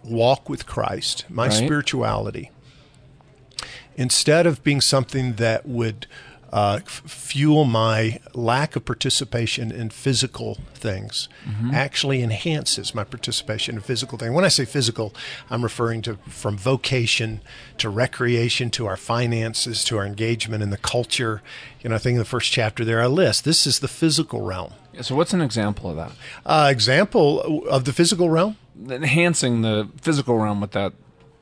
walk 0.04 0.50
with 0.50 0.66
Christ, 0.66 1.26
my 1.30 1.48
right. 1.48 1.54
spirituality, 1.54 2.52
instead 3.96 4.46
of 4.46 4.64
being 4.64 4.82
something 4.82 5.34
that 5.34 5.68
would 5.68 6.08
uh, 6.52 6.80
f- 6.86 7.04
fuel 7.06 7.64
my 7.64 8.20
lack 8.34 8.76
of 8.76 8.86
participation 8.86 9.72
in 9.72 9.90
physical 9.90 10.58
things 10.74 11.30
mm-hmm. 11.46 11.72
actually 11.74 12.24
enhances 12.24 12.96
my 12.96 13.04
participation 13.04 13.76
in 13.76 13.82
physical 13.82 14.18
things. 14.18 14.34
When 14.34 14.46
I 14.46 14.50
say 14.50 14.66
physical, 14.66 15.14
I'm 15.50 15.62
referring 15.62 16.02
to 16.04 16.16
from 16.28 16.58
vocation 16.58 17.42
to 17.78 17.90
recreation 17.90 18.70
to 18.72 18.88
our 18.88 18.98
finances 18.98 19.84
to 19.86 19.98
our 19.98 20.06
engagement 20.06 20.64
in 20.64 20.70
the 20.70 20.78
culture. 20.78 21.42
You 21.82 21.90
know, 21.90 21.96
I 21.96 22.00
think 22.00 22.14
in 22.16 22.20
the 22.20 22.26
first 22.26 22.52
chapter 22.52 22.84
there 22.84 23.02
I 23.02 23.08
list 23.08 23.46
this 23.46 23.68
is 23.68 23.80
the 23.80 23.88
physical 23.88 24.42
realm. 24.42 24.74
So, 25.02 25.16
what's 25.16 25.34
an 25.34 25.42
example 25.42 25.90
of 25.90 25.96
that? 25.98 26.12
Uh, 26.46 26.68
example 26.72 27.66
of 27.68 27.86
the 27.86 27.94
physical 27.94 28.30
realm? 28.30 28.58
Enhancing 28.88 29.62
the 29.62 29.90
physical 30.02 30.38
realm 30.38 30.62
with 30.62 30.72
that 30.72 30.94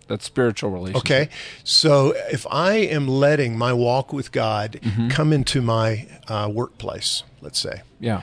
that 0.08 0.24
spiritual 0.24 0.70
relationship. 0.70 1.06
Okay, 1.06 1.30
so 1.64 2.14
if 2.32 2.48
I 2.50 2.76
am 2.76 3.08
letting 3.08 3.58
my 3.58 3.74
walk 3.74 4.14
with 4.14 4.32
God 4.32 4.80
mm-hmm. 4.82 5.10
come 5.10 5.34
into 5.34 5.62
my 5.62 6.08
uh, 6.30 6.50
workplace, 6.52 7.24
let's 7.42 7.60
say, 7.60 7.82
yeah, 8.00 8.22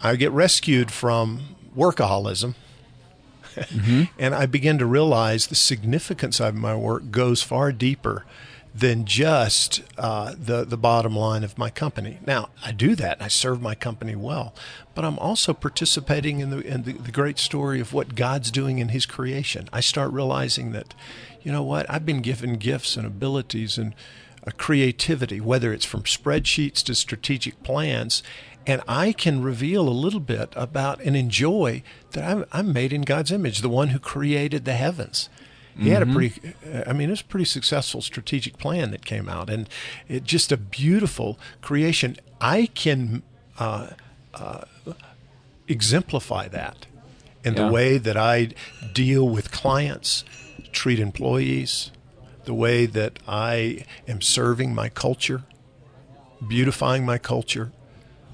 I 0.00 0.16
get 0.16 0.32
rescued 0.32 0.90
from 0.90 1.56
workaholism. 1.76 2.54
Mm-hmm. 3.56 4.02
and 4.18 4.34
I 4.34 4.46
begin 4.46 4.78
to 4.78 4.86
realize 4.86 5.48
the 5.48 5.54
significance 5.54 6.40
of 6.40 6.54
my 6.54 6.74
work 6.74 7.10
goes 7.10 7.42
far 7.42 7.72
deeper 7.72 8.24
than 8.74 9.04
just 9.04 9.82
uh, 9.98 10.34
the 10.38 10.64
the 10.64 10.76
bottom 10.76 11.16
line 11.16 11.42
of 11.42 11.58
my 11.58 11.70
company. 11.70 12.18
Now 12.26 12.50
I 12.64 12.72
do 12.72 12.94
that 12.96 13.18
and 13.18 13.24
I 13.24 13.28
serve 13.28 13.60
my 13.60 13.74
company 13.74 14.14
well, 14.14 14.54
but 14.94 15.04
I'm 15.04 15.18
also 15.18 15.52
participating 15.52 16.40
in 16.40 16.50
the 16.50 16.60
in 16.60 16.84
the, 16.84 16.92
the 16.92 17.10
great 17.10 17.38
story 17.38 17.80
of 17.80 17.92
what 17.92 18.14
God's 18.14 18.50
doing 18.50 18.78
in 18.78 18.90
His 18.90 19.06
creation. 19.06 19.68
I 19.72 19.80
start 19.80 20.12
realizing 20.12 20.72
that, 20.72 20.94
you 21.42 21.50
know 21.50 21.62
what, 21.62 21.88
I've 21.90 22.06
been 22.06 22.22
given 22.22 22.56
gifts 22.56 22.96
and 22.96 23.06
abilities 23.06 23.76
and 23.76 23.94
a 24.44 24.52
creativity, 24.52 25.40
whether 25.40 25.72
it's 25.72 25.84
from 25.84 26.04
spreadsheets 26.04 26.82
to 26.84 26.94
strategic 26.94 27.62
plans, 27.62 28.22
and 28.66 28.80
I 28.88 29.12
can 29.12 29.42
reveal 29.42 29.88
a 29.88 29.90
little 29.90 30.20
bit 30.20 30.52
about 30.56 31.00
and 31.00 31.16
enjoy 31.16 31.82
that 32.12 32.24
I'm, 32.24 32.46
I'm 32.52 32.72
made 32.72 32.92
in 32.92 33.02
God's 33.02 33.32
image, 33.32 33.60
the 33.60 33.68
one 33.68 33.88
who 33.88 33.98
created 33.98 34.64
the 34.64 34.74
heavens 34.74 35.28
he 35.76 35.84
mm-hmm. 35.84 35.92
had 35.92 36.02
a 36.02 36.04
mm-hmm. 36.04 36.14
pretty 36.14 36.84
i 36.86 36.92
mean 36.92 37.10
it's 37.10 37.20
a 37.20 37.24
pretty 37.24 37.44
successful 37.44 38.00
strategic 38.00 38.58
plan 38.58 38.90
that 38.90 39.04
came 39.04 39.28
out 39.28 39.50
and 39.50 39.68
it 40.08 40.24
just 40.24 40.52
a 40.52 40.56
beautiful 40.56 41.38
creation 41.60 42.16
i 42.40 42.66
can 42.74 43.22
uh, 43.58 43.88
uh, 44.34 44.62
exemplify 45.68 46.48
that 46.48 46.86
in 47.44 47.54
yeah. 47.54 47.64
the 47.64 47.72
way 47.72 47.98
that 47.98 48.16
i 48.16 48.48
deal 48.92 49.28
with 49.28 49.50
clients 49.50 50.24
treat 50.72 50.98
employees 50.98 51.90
the 52.44 52.54
way 52.54 52.86
that 52.86 53.18
i 53.28 53.84
am 54.08 54.20
serving 54.20 54.74
my 54.74 54.88
culture 54.88 55.44
beautifying 56.48 57.04
my 57.04 57.18
culture 57.18 57.70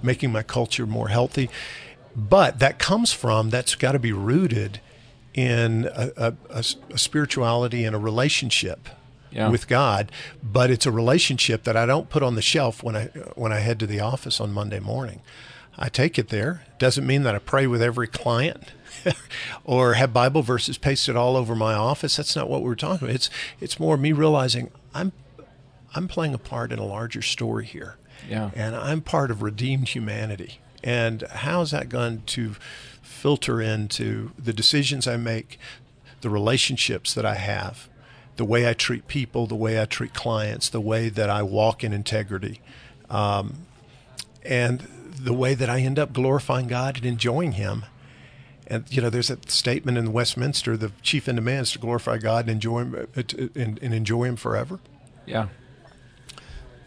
making 0.02 0.30
my 0.30 0.42
culture 0.42 0.86
more 0.86 1.08
healthy 1.08 1.50
but 2.14 2.60
that 2.60 2.78
comes 2.78 3.12
from 3.12 3.50
that's 3.50 3.74
got 3.74 3.92
to 3.92 3.98
be 3.98 4.12
rooted 4.12 4.80
in 5.36 5.88
a, 5.94 6.34
a, 6.50 6.64
a 6.90 6.98
spirituality 6.98 7.84
and 7.84 7.94
a 7.94 7.98
relationship 7.98 8.88
yeah. 9.30 9.50
with 9.50 9.68
God, 9.68 10.10
but 10.42 10.70
it's 10.70 10.86
a 10.86 10.90
relationship 10.90 11.64
that 11.64 11.76
I 11.76 11.84
don't 11.84 12.08
put 12.08 12.22
on 12.22 12.34
the 12.34 12.42
shelf 12.42 12.82
when 12.82 12.96
I 12.96 13.04
when 13.34 13.52
I 13.52 13.60
head 13.60 13.78
to 13.80 13.86
the 13.86 14.00
office 14.00 14.40
on 14.40 14.52
Monday 14.52 14.80
morning. 14.80 15.20
I 15.78 15.90
take 15.90 16.18
it 16.18 16.30
there. 16.30 16.64
Doesn't 16.78 17.06
mean 17.06 17.22
that 17.24 17.34
I 17.34 17.38
pray 17.38 17.66
with 17.66 17.82
every 17.82 18.08
client 18.08 18.72
or 19.64 19.94
have 19.94 20.14
Bible 20.14 20.40
verses 20.40 20.78
pasted 20.78 21.16
all 21.16 21.36
over 21.36 21.54
my 21.54 21.74
office. 21.74 22.16
That's 22.16 22.34
not 22.34 22.48
what 22.48 22.62
we're 22.62 22.74
talking 22.74 23.06
about. 23.06 23.14
It's 23.14 23.30
it's 23.60 23.78
more 23.78 23.98
me 23.98 24.12
realizing 24.12 24.70
I'm 24.94 25.12
I'm 25.94 26.08
playing 26.08 26.32
a 26.32 26.38
part 26.38 26.72
in 26.72 26.78
a 26.78 26.86
larger 26.86 27.20
story 27.20 27.66
here. 27.66 27.96
Yeah. 28.26 28.50
And 28.54 28.74
I'm 28.74 29.02
part 29.02 29.30
of 29.30 29.42
redeemed 29.42 29.88
humanity. 29.88 30.60
And 30.82 31.22
how's 31.22 31.72
that 31.72 31.88
going 31.88 32.22
to 32.26 32.54
filter 33.16 33.60
into 33.60 34.30
the 34.38 34.52
decisions 34.52 35.08
I 35.08 35.16
make, 35.16 35.58
the 36.20 36.30
relationships 36.30 37.14
that 37.14 37.24
I 37.24 37.34
have, 37.34 37.88
the 38.36 38.44
way 38.44 38.68
I 38.68 38.74
treat 38.74 39.08
people, 39.08 39.46
the 39.46 39.56
way 39.56 39.80
I 39.80 39.86
treat 39.86 40.12
clients, 40.12 40.68
the 40.68 40.80
way 40.80 41.08
that 41.08 41.30
I 41.30 41.42
walk 41.42 41.82
in 41.82 41.92
integrity, 41.92 42.60
um, 43.08 43.66
and 44.44 44.80
the 45.18 45.32
way 45.32 45.54
that 45.54 45.70
I 45.70 45.80
end 45.80 45.98
up 45.98 46.12
glorifying 46.12 46.68
God 46.68 46.96
and 46.96 47.06
enjoying 47.06 47.52
Him. 47.52 47.86
And 48.66 48.84
you 48.90 49.00
know, 49.00 49.10
there's 49.10 49.30
a 49.30 49.38
statement 49.48 49.96
in 49.96 50.12
Westminster: 50.12 50.76
the 50.76 50.92
chief 51.02 51.28
end 51.28 51.38
of 51.38 51.44
man 51.44 51.62
is 51.62 51.72
to 51.72 51.78
glorify 51.78 52.18
God 52.18 52.44
and 52.44 52.50
enjoy 52.50 52.80
Him, 52.80 53.08
uh, 53.16 53.22
and, 53.54 53.78
and 53.82 53.94
enjoy 53.94 54.24
Him 54.24 54.36
forever. 54.36 54.78
Yeah. 55.24 55.48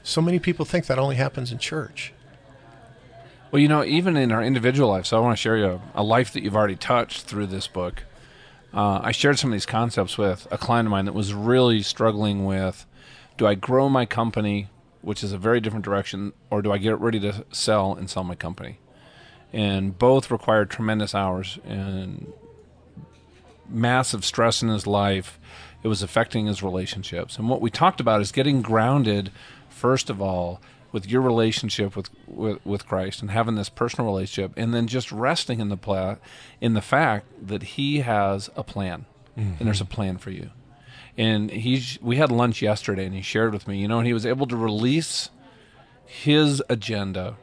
So 0.04 0.22
many 0.22 0.40
people 0.40 0.66
think 0.66 0.86
that 0.86 1.00
only 1.00 1.16
happens 1.16 1.52
in 1.52 1.58
church. 1.58 2.14
Well, 3.52 3.62
you 3.62 3.68
know, 3.68 3.84
even 3.84 4.16
in 4.16 4.32
our 4.32 4.44
individual 4.44 4.90
life, 4.90 5.06
so 5.08 5.18
I 5.18 5.22
want 5.22 5.36
to 5.36 5.42
share 5.42 5.58
you 5.58 5.66
a, 5.96 6.02
a 6.02 6.04
life 6.04 6.34
that 6.34 6.44
you've 6.44 6.56
already 6.56 6.76
touched 6.76 7.24
through 7.24 7.48
this 7.48 7.68
book. 7.68 8.04
Uh, 8.74 9.00
I 9.02 9.12
shared 9.12 9.40
some 9.40 9.50
of 9.50 9.54
these 9.54 9.66
concepts 9.66 10.18
with 10.18 10.48
a 10.52 10.58
client 10.58 10.88
of 10.88 10.92
mine 10.92 11.06
that 11.06 11.14
was 11.14 11.34
really 11.34 11.82
struggling 11.82 12.46
with 12.46 12.86
do 13.38 13.48
I 13.48 13.56
grow 13.56 13.90
my 13.90 14.06
company 14.06 14.68
which 15.02 15.24
is 15.24 15.32
a 15.32 15.38
very 15.38 15.62
different 15.62 15.86
direction, 15.86 16.34
or 16.50 16.62
do 16.62 16.72
I 16.72 16.78
get 16.78 17.00
ready 17.00 17.20
to 17.22 17.46
sell 17.52 17.94
and 17.94 18.10
sell 18.10 18.24
my 18.24 18.36
company? 18.36 18.80
And 19.54 19.98
both 19.98 20.30
required 20.30 20.70
tremendous 20.70 21.16
hours 21.16 21.58
and 21.66 22.32
massive 23.68 24.26
stress 24.26 24.62
in 24.62 24.70
his 24.70 24.86
life. 24.86 25.40
It 25.82 25.88
was 25.88 26.04
affecting 26.04 26.48
his 26.48 26.62
relationships. 26.62 27.38
And 27.38 27.50
what 27.50 27.62
we 27.62 27.70
talked 27.70 28.02
about 28.02 28.22
is 28.22 28.32
getting 28.32 28.62
grounded, 28.62 29.32
first 29.70 30.10
of 30.10 30.22
all, 30.22 30.62
with 30.92 31.10
your 31.10 31.22
relationship 31.22 31.96
with, 31.96 32.10
with, 32.28 32.66
with 32.66 32.88
Christ 32.88 33.22
and 33.22 33.32
having 33.32 33.56
this 33.56 33.70
personal 33.70 34.10
relationship, 34.10 34.54
and 34.58 34.74
then 34.74 34.88
just 34.88 35.12
resting 35.12 35.60
in 35.60 35.70
the 35.70 35.78
pla- 35.78 36.18
in 36.60 36.74
the 36.74 36.82
fact 36.82 37.26
that 37.48 37.64
He 37.64 38.00
has 38.00 38.50
a 38.56 38.64
plan, 38.64 39.06
mm-hmm. 39.38 39.54
and 39.60 39.68
there's 39.68 39.82
a 39.82 39.86
plan 39.86 40.18
for 40.18 40.32
you. 40.32 40.52
And 41.18 41.52
he's 41.52 42.00
we 42.02 42.16
had 42.16 42.32
lunch 42.32 42.62
yesterday, 42.62 43.06
and 43.06 43.14
he 43.14 43.22
shared 43.22 43.52
with 43.52 43.68
me, 43.68 43.82
you 43.82 43.90
know, 43.90 43.98
and 43.98 44.08
he 44.08 44.14
was 44.14 44.26
able 44.26 44.48
to 44.48 44.56
release 44.56 45.30
his 46.06 46.64
agenda, 46.70 47.36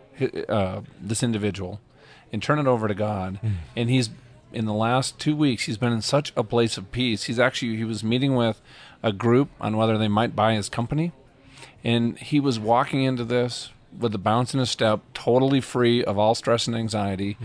uh, 0.49 0.81
this 0.99 1.23
individual, 1.23 1.81
and 2.33 2.43
turn 2.43 2.59
it 2.59 2.67
over 2.67 2.89
to 2.89 2.95
God. 2.95 3.39
Mm. 3.43 3.53
And 3.77 3.91
he's 3.91 4.09
in 4.53 4.65
the 4.65 4.73
last 4.73 5.19
two 5.19 5.37
weeks, 5.37 5.65
he's 5.65 5.77
been 5.77 5.93
in 5.93 6.01
such 6.01 6.33
a 6.37 6.43
place 6.43 6.79
of 6.79 6.91
peace. 6.91 7.25
He's 7.25 7.39
actually 7.39 7.77
he 7.77 7.85
was 7.85 8.03
meeting 8.03 8.35
with 8.35 8.61
a 9.03 9.13
group 9.13 9.51
on 9.61 9.77
whether 9.77 9.99
they 9.99 10.09
might 10.09 10.35
buy 10.35 10.55
his 10.55 10.69
company, 10.71 11.13
and 11.87 12.19
he 12.19 12.41
was 12.41 12.59
walking 12.59 13.05
into 13.05 13.23
this 13.23 13.71
with 13.97 14.13
a 14.13 14.19
bounce 14.19 14.53
in 14.53 14.59
his 14.59 14.69
step, 14.69 15.01
totally 15.15 15.61
free 15.61 16.03
of 16.03 16.19
all 16.19 16.35
stress 16.35 16.67
and 16.67 16.75
anxiety, 16.75 17.39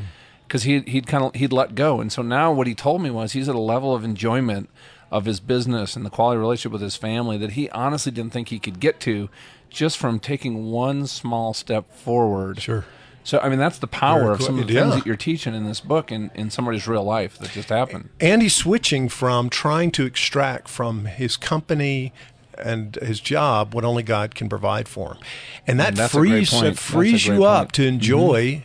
because 0.48 0.64
hmm. 0.64 0.70
he 0.70 0.80
he'd 0.88 1.06
kind 1.06 1.24
of 1.24 1.36
he'd 1.36 1.54
let 1.54 1.76
go. 1.76 2.02
And 2.02 2.12
so 2.12 2.24
now 2.24 2.52
what 2.52 2.66
he 2.66 2.74
told 2.74 3.04
me 3.04 3.12
was 3.12 3.34
he's 3.34 3.48
at 3.48 3.54
a 3.54 3.60
level 3.60 3.94
of 3.94 4.04
enjoyment 4.04 4.68
of 5.12 5.26
his 5.26 5.40
business 5.40 5.96
and 5.96 6.04
the 6.04 6.10
quality 6.10 6.40
relationship 6.40 6.72
with 6.72 6.82
his 6.82 6.96
family 6.96 7.38
that 7.38 7.52
he 7.52 7.70
honestly 7.70 8.12
didn't 8.12 8.34
think 8.34 8.50
he 8.50 8.58
could 8.58 8.80
get 8.80 9.00
to 9.02 9.30
just 9.70 9.98
from 9.98 10.20
taking 10.20 10.72
one 10.72 11.06
small 11.06 11.54
step 11.54 11.94
forward. 11.94 12.60
Sure 12.60 12.84
so 13.24 13.40
I 13.40 13.50
mean 13.50 13.60
that's 13.60 13.80
the 13.80 13.88
power 13.88 14.22
Very 14.22 14.34
of 14.34 14.42
some 14.42 14.60
of 14.60 14.68
the 14.68 14.74
yeah. 14.74 14.82
things 14.82 14.96
that 14.96 15.06
you're 15.06 15.16
teaching 15.16 15.54
in 15.54 15.66
this 15.66 15.80
book 15.80 16.12
and 16.12 16.32
in 16.34 16.50
somebody's 16.50 16.88
real 16.88 17.04
life 17.04 17.38
that 17.40 17.52
just 17.52 17.70
happened. 17.70 18.10
And 18.20 18.42
he's 18.42 18.56
switching 18.56 19.10
from 19.10 19.50
trying 19.50 19.92
to 19.92 20.06
extract 20.06 20.68
from 20.68 21.06
his 21.06 21.38
company 21.38 22.14
and 22.62 22.96
his 22.98 23.20
job 23.20 23.74
what 23.74 23.84
only 23.84 24.04
God 24.04 24.36
can 24.36 24.50
provide 24.50 24.88
for 24.88 25.14
him, 25.14 25.24
and 25.68 25.80
that 25.80 26.00
and 26.00 26.12
frees 26.12 26.52
frees 26.80 27.26
you 27.26 27.44
up 27.44 27.72
to 27.74 27.86
enjoy 27.86 28.64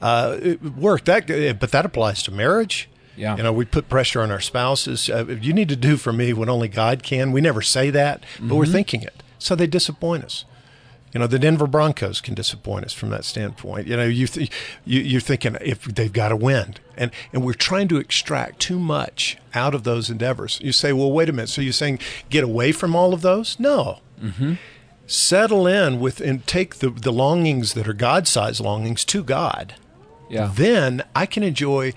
mm-hmm. 0.00 0.68
uh, 0.68 0.70
work. 0.80 1.04
That 1.04 1.26
but 1.58 1.70
that 1.70 1.84
applies 1.84 2.22
to 2.24 2.30
marriage. 2.30 2.88
Yeah. 3.16 3.36
You 3.36 3.42
know, 3.42 3.52
we 3.52 3.66
put 3.66 3.88
pressure 3.90 4.22
on 4.22 4.30
our 4.30 4.40
spouses. 4.40 5.10
Uh, 5.10 5.26
you 5.26 5.52
need 5.52 5.68
to 5.68 5.76
do 5.76 5.98
for 5.98 6.12
me 6.12 6.32
what 6.32 6.48
only 6.48 6.68
God 6.68 7.02
can. 7.02 7.30
We 7.30 7.42
never 7.42 7.60
say 7.60 7.90
that, 7.90 8.20
but 8.20 8.44
mm-hmm. 8.44 8.56
we're 8.56 8.66
thinking 8.66 9.02
it. 9.02 9.22
So 9.38 9.54
they 9.54 9.66
disappoint 9.66 10.24
us. 10.24 10.44
You 11.12 11.20
know, 11.20 11.26
the 11.26 11.38
Denver 11.38 11.66
Broncos 11.66 12.20
can 12.20 12.34
disappoint 12.34 12.86
us 12.86 12.92
from 12.92 13.10
that 13.10 13.24
standpoint. 13.24 13.86
You 13.86 13.96
know, 13.96 14.04
you, 14.04 14.26
th- 14.26 14.50
you 14.84 15.00
you're 15.00 15.20
thinking 15.20 15.56
if 15.60 15.84
they've 15.84 16.12
got 16.12 16.28
to 16.28 16.36
win, 16.36 16.76
and 16.96 17.10
and 17.32 17.44
we're 17.44 17.52
trying 17.52 17.88
to 17.88 17.98
extract 17.98 18.60
too 18.60 18.78
much 18.78 19.36
out 19.54 19.74
of 19.74 19.84
those 19.84 20.08
endeavors. 20.08 20.58
You 20.62 20.72
say, 20.72 20.92
well, 20.92 21.12
wait 21.12 21.28
a 21.28 21.32
minute. 21.32 21.50
So 21.50 21.60
you're 21.60 21.72
saying 21.72 21.98
get 22.30 22.44
away 22.44 22.72
from 22.72 22.96
all 22.96 23.12
of 23.12 23.20
those? 23.20 23.60
No. 23.60 24.00
Mm-hmm. 24.22 24.54
Settle 25.06 25.66
in 25.66 26.00
with 26.00 26.20
and 26.20 26.46
take 26.46 26.76
the 26.76 26.88
the 26.88 27.12
longings 27.12 27.74
that 27.74 27.86
are 27.86 27.92
God-sized 27.92 28.60
longings 28.60 29.04
to 29.06 29.22
God. 29.22 29.74
Yeah. 30.30 30.50
Then 30.54 31.02
I 31.14 31.26
can 31.26 31.42
enjoy 31.42 31.92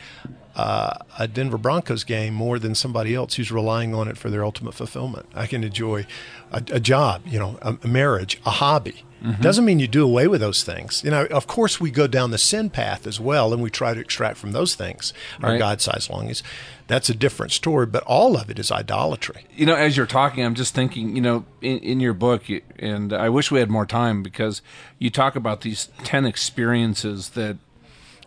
uh, 0.55 0.97
a 1.19 1.27
Denver 1.27 1.57
Broncos 1.57 2.03
game 2.03 2.33
more 2.33 2.59
than 2.59 2.75
somebody 2.75 3.13
else 3.13 3.35
who's 3.35 3.51
relying 3.51 3.93
on 3.93 4.07
it 4.07 4.17
for 4.17 4.29
their 4.29 4.43
ultimate 4.43 4.73
fulfillment. 4.73 5.27
I 5.35 5.47
can 5.47 5.63
enjoy 5.63 6.05
a, 6.51 6.63
a 6.71 6.79
job, 6.79 7.23
you 7.25 7.39
know, 7.39 7.57
a, 7.61 7.77
a 7.83 7.87
marriage, 7.87 8.39
a 8.45 8.51
hobby. 8.51 9.03
Mm-hmm. 9.23 9.41
Doesn't 9.41 9.65
mean 9.65 9.79
you 9.79 9.87
do 9.87 10.03
away 10.03 10.27
with 10.27 10.39
those 10.39 10.63
things. 10.63 11.01
You 11.03 11.09
know, 11.09 11.25
of 11.25 11.47
course, 11.47 11.81
we 11.81 11.89
go 11.89 12.05
down 12.05 12.29
the 12.29 12.37
sin 12.37 12.69
path 12.69 13.07
as 13.07 13.19
well, 13.19 13.53
and 13.53 13.61
we 13.61 13.71
try 13.71 13.93
to 13.95 13.99
extract 13.99 14.37
from 14.37 14.51
those 14.51 14.75
things 14.75 15.13
our 15.41 15.51
right. 15.51 15.59
God-sized 15.59 16.11
longings. 16.11 16.43
That's 16.87 17.09
a 17.09 17.15
different 17.15 17.51
story, 17.51 17.87
but 17.87 18.03
all 18.03 18.37
of 18.37 18.51
it 18.51 18.59
is 18.59 18.71
idolatry. 18.71 19.45
You 19.55 19.65
know, 19.65 19.73
as 19.73 19.97
you're 19.97 20.05
talking, 20.05 20.45
I'm 20.45 20.53
just 20.53 20.75
thinking, 20.75 21.15
you 21.15 21.21
know, 21.23 21.45
in, 21.61 21.79
in 21.79 21.99
your 21.99 22.13
book, 22.13 22.43
and 22.77 23.11
I 23.11 23.29
wish 23.29 23.49
we 23.49 23.59
had 23.59 23.71
more 23.71 23.87
time 23.87 24.21
because 24.21 24.61
you 24.99 25.09
talk 25.09 25.35
about 25.35 25.61
these 25.61 25.89
ten 26.03 26.25
experiences 26.25 27.29
that 27.29 27.57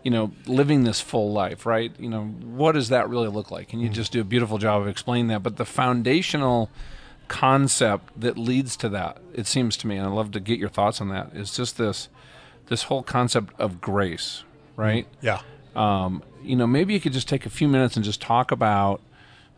you 0.03 0.11
know, 0.11 0.31
living 0.45 0.83
this 0.83 1.01
full 1.01 1.31
life, 1.31 1.65
right? 1.65 1.91
You 1.99 2.09
know, 2.09 2.25
what 2.25 2.73
does 2.73 2.89
that 2.89 3.09
really 3.09 3.27
look 3.27 3.51
like? 3.51 3.73
And 3.73 3.81
you 3.81 3.89
mm. 3.89 3.93
just 3.93 4.11
do 4.11 4.21
a 4.21 4.23
beautiful 4.23 4.57
job 4.57 4.81
of 4.81 4.87
explaining 4.87 5.27
that. 5.27 5.43
But 5.43 5.57
the 5.57 5.65
foundational 5.65 6.69
concept 7.27 8.19
that 8.19 8.37
leads 8.37 8.75
to 8.77 8.89
that, 8.89 9.17
it 9.33 9.47
seems 9.47 9.77
to 9.77 9.87
me, 9.87 9.97
and 9.97 10.07
I'd 10.07 10.13
love 10.13 10.31
to 10.31 10.39
get 10.39 10.59
your 10.59 10.69
thoughts 10.69 11.01
on 11.01 11.09
that, 11.09 11.35
is 11.35 11.55
just 11.55 11.77
this 11.77 12.09
this 12.67 12.83
whole 12.83 13.01
concept 13.01 13.51
of 13.59 13.81
grace, 13.81 14.43
right? 14.75 15.05
Mm, 15.05 15.15
yeah. 15.21 15.41
Um, 15.75 16.23
you 16.43 16.55
know, 16.55 16.67
maybe 16.67 16.93
you 16.93 16.99
could 16.99 17.13
just 17.13 17.27
take 17.27 17.45
a 17.45 17.49
few 17.49 17.67
minutes 17.67 17.95
and 17.95 18.05
just 18.05 18.21
talk 18.21 18.51
about 18.51 19.01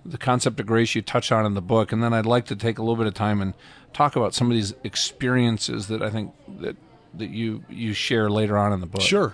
the 0.05 0.17
concept 0.17 0.59
of 0.59 0.65
grace 0.65 0.95
you 0.95 1.01
touch 1.01 1.31
on 1.31 1.45
in 1.45 1.53
the 1.53 1.61
book, 1.61 1.91
and 1.91 2.01
then 2.01 2.13
I'd 2.13 2.25
like 2.25 2.45
to 2.45 2.55
take 2.55 2.77
a 2.77 2.81
little 2.81 2.95
bit 2.95 3.07
of 3.07 3.13
time 3.13 3.41
and 3.41 3.53
talk 3.93 4.15
about 4.15 4.33
some 4.33 4.49
of 4.49 4.55
these 4.55 4.73
experiences 4.83 5.87
that 5.87 6.01
I 6.01 6.09
think 6.09 6.33
that 6.59 6.75
that 7.13 7.29
you 7.29 7.63
you 7.69 7.93
share 7.93 8.29
later 8.29 8.57
on 8.57 8.73
in 8.73 8.79
the 8.79 8.85
book. 8.87 9.01
Sure. 9.01 9.33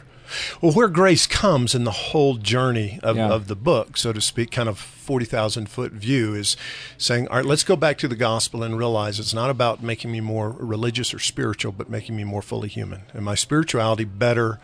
Well, 0.62 0.72
where 0.72 0.88
grace 0.88 1.28
comes 1.28 1.76
in 1.76 1.84
the 1.84 1.92
whole 1.92 2.36
journey 2.36 3.00
of, 3.04 3.16
yeah. 3.16 3.30
of 3.30 3.48
the 3.48 3.56
book, 3.56 3.98
so 3.98 4.14
to 4.14 4.22
speak, 4.22 4.52
kind 4.52 4.70
of 4.70 4.78
40,000 4.78 5.70
foot 5.70 5.92
view, 5.94 6.34
is 6.34 6.58
saying, 6.98 7.28
all 7.28 7.38
right, 7.38 7.46
let's 7.46 7.64
go 7.64 7.76
back 7.76 7.98
to 8.00 8.08
the 8.08 8.16
gospel 8.16 8.64
and 8.64 8.78
realize 8.78 9.20
it's 9.20 9.34
not 9.34 9.50
about 9.50 9.82
making 9.82 10.12
me 10.12 10.20
more 10.20 10.52
religious 10.52 11.14
or 11.14 11.20
spiritual, 11.20 11.72
but 11.72 11.90
making 11.90 12.16
me 12.16 12.24
more 12.24 12.42
fully 12.42 12.70
human. 12.70 13.04
And 13.14 13.24
my 13.24 13.36
spirituality 13.36 14.06
better 14.06 14.60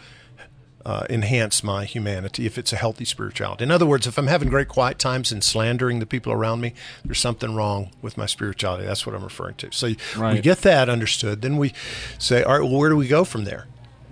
uh, 0.85 1.05
enhance 1.09 1.63
my 1.63 1.85
humanity 1.85 2.45
if 2.45 2.57
it's 2.57 2.73
a 2.73 2.75
healthy 2.75 3.05
spirituality. 3.05 3.63
In 3.63 3.71
other 3.71 3.85
words, 3.85 4.05
if 4.05 4.17
I'm 4.17 4.27
having 4.27 4.49
great 4.49 4.67
quiet 4.67 4.99
times 4.99 5.31
and 5.31 5.43
slandering 5.43 5.99
the 5.99 6.05
people 6.05 6.33
around 6.33 6.61
me, 6.61 6.73
there's 7.05 7.19
something 7.19 7.55
wrong 7.55 7.91
with 8.01 8.17
my 8.17 8.25
spirituality. 8.25 8.85
That's 8.85 9.05
what 9.05 9.15
I'm 9.15 9.23
referring 9.23 9.55
to. 9.55 9.71
So 9.71 9.93
right. 10.17 10.33
we 10.35 10.41
get 10.41 10.59
that 10.59 10.89
understood. 10.89 11.41
Then 11.41 11.57
we 11.57 11.73
say, 12.19 12.43
all 12.43 12.59
right, 12.59 12.69
well, 12.69 12.77
where 12.77 12.89
do 12.89 12.97
we 12.97 13.07
go 13.07 13.23
from 13.23 13.45
there? 13.45 13.67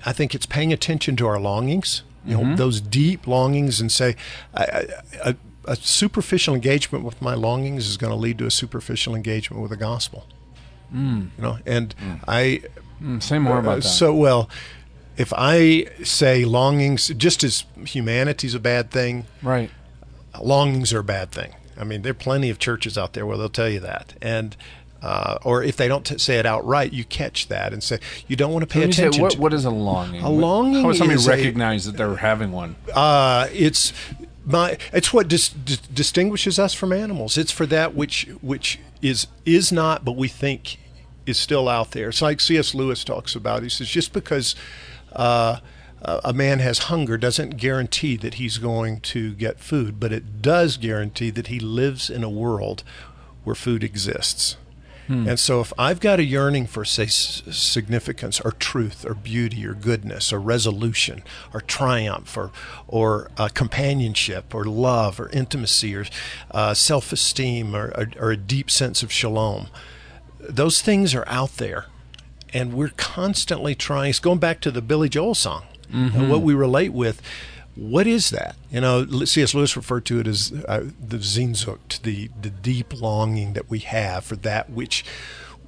I 0.06 0.14
think 0.14 0.34
it's 0.36 0.46
paying 0.46 0.74
attention 0.74 1.16
to 1.18 1.28
our 1.28 1.40
longings, 1.40 2.04
you 2.26 2.38
mm-hmm. 2.38 2.52
know, 2.52 2.56
those 2.56 2.82
deep 2.82 3.28
longings, 3.28 3.80
and 3.82 3.92
say, 3.92 4.16
a 5.66 5.76
superficial 5.76 6.56
engagement 6.56 7.04
with 7.04 7.22
my 7.22 7.34
longings 7.34 7.88
is 7.88 7.98
going 7.98 8.12
to 8.12 8.18
lead 8.18 8.38
to 8.40 8.46
a 8.46 8.52
superficial 8.52 9.16
engagement 9.16 9.62
with 9.62 9.72
the 9.72 9.78
gospel. 9.78 10.26
Mm. 10.94 11.30
You 11.38 11.44
know, 11.44 11.58
and 11.66 11.96
mm. 11.98 12.20
I 12.28 12.62
mm, 13.02 13.22
say 13.22 13.40
more 13.40 13.60
about 13.60 13.72
uh, 13.72 13.76
that. 13.76 13.84
So 13.84 14.14
well, 14.14 14.50
if 15.18 15.32
I 15.36 15.86
say 16.04 16.46
longings, 16.46 17.10
just 17.10 17.44
as 17.44 17.66
humanity's 17.86 18.56
a 18.56 18.60
bad 18.60 18.92
thing, 18.92 19.26
right? 19.42 19.70
Longings 20.42 20.94
are 20.94 21.00
a 21.00 21.04
bad 21.04 21.32
thing. 21.32 21.54
I 21.78 21.84
mean, 21.84 22.02
there 22.02 22.12
are 22.12 22.16
plenty 22.16 22.50
of 22.50 22.60
churches 22.60 22.98
out 22.98 23.14
there 23.14 23.26
where 23.26 23.38
they'll 23.38 23.50
tell 23.50 23.70
you 23.70 23.80
that, 23.80 24.16
and 24.22 24.56
uh, 25.02 25.40
or 25.44 25.64
if 25.64 25.78
they 25.78 25.88
don't 25.88 26.06
t- 26.06 26.18
say 26.18 26.38
it 26.38 26.46
outright, 26.46 26.94
you 26.94 27.04
catch 27.04 27.48
that 27.48 27.74
and 27.74 27.82
say 27.84 28.00
you 28.28 28.36
don't 28.36 28.54
want 28.54 28.62
to 28.62 28.72
pay 28.72 28.84
attention. 28.84 29.14
Say, 29.14 29.22
what, 29.22 29.36
what 29.38 29.54
is 29.54 29.66
a 29.66 29.72
longing? 29.72 30.22
A 30.22 30.30
longing. 30.30 30.84
How 30.84 30.90
does 30.90 31.00
somebody 31.00 31.26
recognize 31.26 31.88
a, 31.88 31.92
that 31.92 31.98
they're 31.98 32.18
having 32.18 32.52
one? 32.52 32.76
Uh, 32.94 33.48
it's 33.52 33.94
my. 34.46 34.78
It's 34.94 35.12
what 35.12 35.28
dis- 35.28 35.50
dis- 35.50 35.78
distinguishes 35.78 36.60
us 36.60 36.74
from 36.74 36.94
animals. 36.94 37.38
It's 37.38 37.52
for 37.52 37.66
that 37.68 37.96
which 37.96 38.28
which 38.42 38.80
is 39.02 39.28
is 39.44 39.72
not, 39.72 40.06
but 40.06 40.16
we 40.16 40.28
think 40.28 40.78
is 41.26 41.38
still 41.38 41.68
out 41.68 41.92
there. 41.92 42.10
It's 42.10 42.22
like 42.22 42.40
C.S. 42.40 42.76
Lewis 42.76 43.04
talks 43.04 43.36
about. 43.36 43.64
He 43.64 43.70
says 43.70 43.88
just 43.88 44.14
because. 44.14 44.56
Uh, 45.14 45.60
a 46.04 46.34
man 46.34 46.58
has 46.58 46.80
hunger 46.80 47.16
doesn't 47.16 47.58
guarantee 47.58 48.18
that 48.18 48.36
he's 48.36 48.58
going 48.58 49.00
to 49.02 49.34
get 49.36 49.60
food, 49.60 50.00
but 50.00 50.12
it 50.12 50.42
does 50.42 50.78
guarantee 50.78 51.30
that 51.30 51.46
he 51.46 51.60
lives 51.60 52.10
in 52.10 52.24
a 52.24 52.30
world 52.30 52.84
where 53.44 53.54
food 53.54 53.84
exists. 53.84 54.58
Hmm. 55.12 55.28
And 55.28 55.38
so, 55.38 55.60
if 55.60 55.74
I've 55.78 56.00
got 56.00 56.19
a 56.19 56.24
yearning 56.24 56.67
for, 56.67 56.86
say, 56.86 57.08
significance 57.08 58.39
or 58.39 58.54
truth 58.54 59.06
or 59.06 59.13
beauty 59.13 59.65
or 59.65 59.74
goodness 59.74 60.32
or 60.32 60.39
resolution 60.39 61.21
or 61.54 61.60
triumph 61.60 62.38
or, 62.38 62.52
or 62.88 63.30
uh, 63.36 63.50
companionship 63.50 64.56
or 64.56 64.63
love 64.63 65.19
or 65.19 65.28
intimacy 65.32 65.93
or 65.97 66.06
uh, 66.52 66.74
self 66.74 67.12
esteem 67.12 67.76
or, 67.76 67.88
or, 67.88 68.08
or 68.17 68.32
a 68.32 68.38
deep 68.38 68.71
sense 68.71 69.04
of 69.04 69.12
shalom, 69.12 69.67
those 70.39 70.82
things 70.82 71.13
are 71.13 71.28
out 71.28 71.58
there. 71.58 71.88
And 72.54 72.74
we're 72.74 72.93
constantly 72.95 73.76
trying, 73.76 74.12
it's 74.12 74.19
going 74.19 74.39
back 74.39 74.62
to 74.62 74.71
the 74.71 74.82
Billy 74.82 75.10
Joel 75.10 75.36
song, 75.36 75.63
mm-hmm. 75.91 76.17
and 76.17 76.30
what 76.30 76.41
we 76.41 76.54
relate 76.54 76.93
with 76.93 77.21
what 77.76 78.07
is 78.07 78.30
that? 78.32 78.55
You 78.69 78.82
know, 78.82 79.05
C.S. 79.26 79.53
Lewis 79.53 79.76
referred 79.76 80.05
to 80.05 80.19
it 80.19 80.28
as 80.28 80.51
uh, 80.67 80.89
the 80.99 81.17
Sehnsucht, 81.17 82.01
the 82.01 82.30
the 82.41 82.49
deep 82.49 82.99
longing 82.99 83.53
that 83.53 83.69
we 83.69 83.80
have 83.80 84.26
for 84.26 84.36
that 84.38 84.69
which 84.69 85.05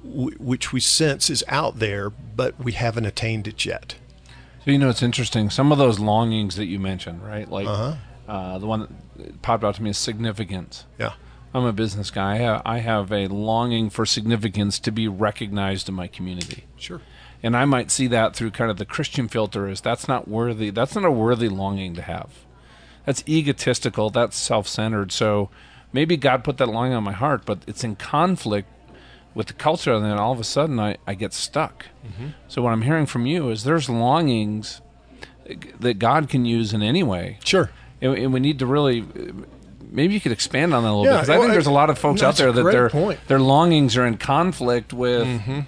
which 0.04 0.72
we 0.72 0.80
sense 0.80 1.30
is 1.30 1.42
out 1.48 1.78
there, 1.78 2.10
but 2.10 2.58
we 2.62 2.72
haven't 2.72 3.06
attained 3.06 3.48
it 3.48 3.64
yet. 3.64 3.96
So 4.64 4.70
you 4.70 4.78
know, 4.78 4.90
it's 4.90 5.02
interesting. 5.02 5.50
Some 5.50 5.72
of 5.72 5.78
those 5.78 5.98
longings 5.98 6.56
that 6.56 6.66
you 6.66 6.78
mentioned, 6.78 7.24
right? 7.24 7.50
Like 7.50 7.66
uh-huh. 7.66 7.94
uh, 8.28 8.58
the 8.58 8.66
one 8.66 8.94
that 9.16 9.42
popped 9.42 9.64
out 9.64 9.74
to 9.76 9.82
me 9.82 9.90
is 9.90 9.98
significance. 9.98 10.84
Yeah. 10.98 11.14
I'm 11.54 11.64
a 11.64 11.72
business 11.72 12.10
guy. 12.10 12.32
I 12.32 12.36
have, 12.36 12.62
I 12.64 12.78
have 12.78 13.12
a 13.12 13.28
longing 13.28 13.88
for 13.88 14.04
significance 14.04 14.80
to 14.80 14.90
be 14.90 15.06
recognized 15.06 15.88
in 15.88 15.94
my 15.94 16.08
community. 16.08 16.64
Sure. 16.76 17.00
And 17.44 17.56
I 17.56 17.64
might 17.66 17.90
see 17.92 18.06
that 18.08 18.34
through 18.34 18.50
kind 18.52 18.70
of 18.70 18.78
the 18.78 18.84
Christian 18.86 19.28
filter 19.28 19.68
is 19.68 19.80
that's 19.80 20.08
not 20.08 20.26
worthy. 20.26 20.70
That's 20.70 20.94
not 20.96 21.04
a 21.04 21.10
worthy 21.10 21.48
longing 21.48 21.94
to 21.94 22.02
have. 22.02 22.30
That's 23.04 23.22
egotistical. 23.28 24.08
That's 24.10 24.36
self-centered. 24.36 25.12
So 25.12 25.50
maybe 25.92 26.16
God 26.16 26.42
put 26.42 26.56
that 26.56 26.68
longing 26.68 26.94
on 26.94 27.04
my 27.04 27.12
heart, 27.12 27.42
but 27.44 27.58
it's 27.66 27.84
in 27.84 27.96
conflict 27.96 28.68
with 29.34 29.48
the 29.48 29.52
culture, 29.52 29.92
and 29.92 30.04
then 30.04 30.16
all 30.16 30.32
of 30.32 30.40
a 30.40 30.44
sudden 30.44 30.78
I, 30.80 30.96
I 31.06 31.14
get 31.14 31.32
stuck. 31.32 31.86
Mm-hmm. 32.06 32.28
So 32.48 32.62
what 32.62 32.72
I'm 32.72 32.82
hearing 32.82 33.04
from 33.04 33.26
you 33.26 33.50
is 33.50 33.64
there's 33.64 33.90
longings 33.90 34.80
that 35.80 35.98
God 35.98 36.28
can 36.30 36.44
use 36.46 36.72
in 36.72 36.82
any 36.82 37.02
way, 37.02 37.38
Sure. 37.44 37.70
and, 38.00 38.16
and 38.16 38.32
we 38.32 38.40
need 38.40 38.58
to 38.60 38.66
really. 38.66 39.04
Maybe 39.94 40.12
you 40.14 40.20
could 40.20 40.32
expand 40.32 40.74
on 40.74 40.82
that 40.82 40.88
a 40.88 40.90
little 40.90 41.04
bit 41.04 41.10
Yeah, 41.12 41.20
because 41.20 41.30
I 41.30 41.38
think 41.38 41.52
there's 41.52 41.68
a 41.68 41.70
lot 41.70 41.88
of 41.88 41.98
folks 42.00 42.20
out 42.20 42.36
there 42.36 42.50
that 42.50 42.62
their 42.64 42.90
point. 42.90 43.20
their 43.28 43.38
longings 43.38 43.96
are 43.96 44.04
in 44.04 44.16
conflict 44.16 44.92
with 44.92 45.26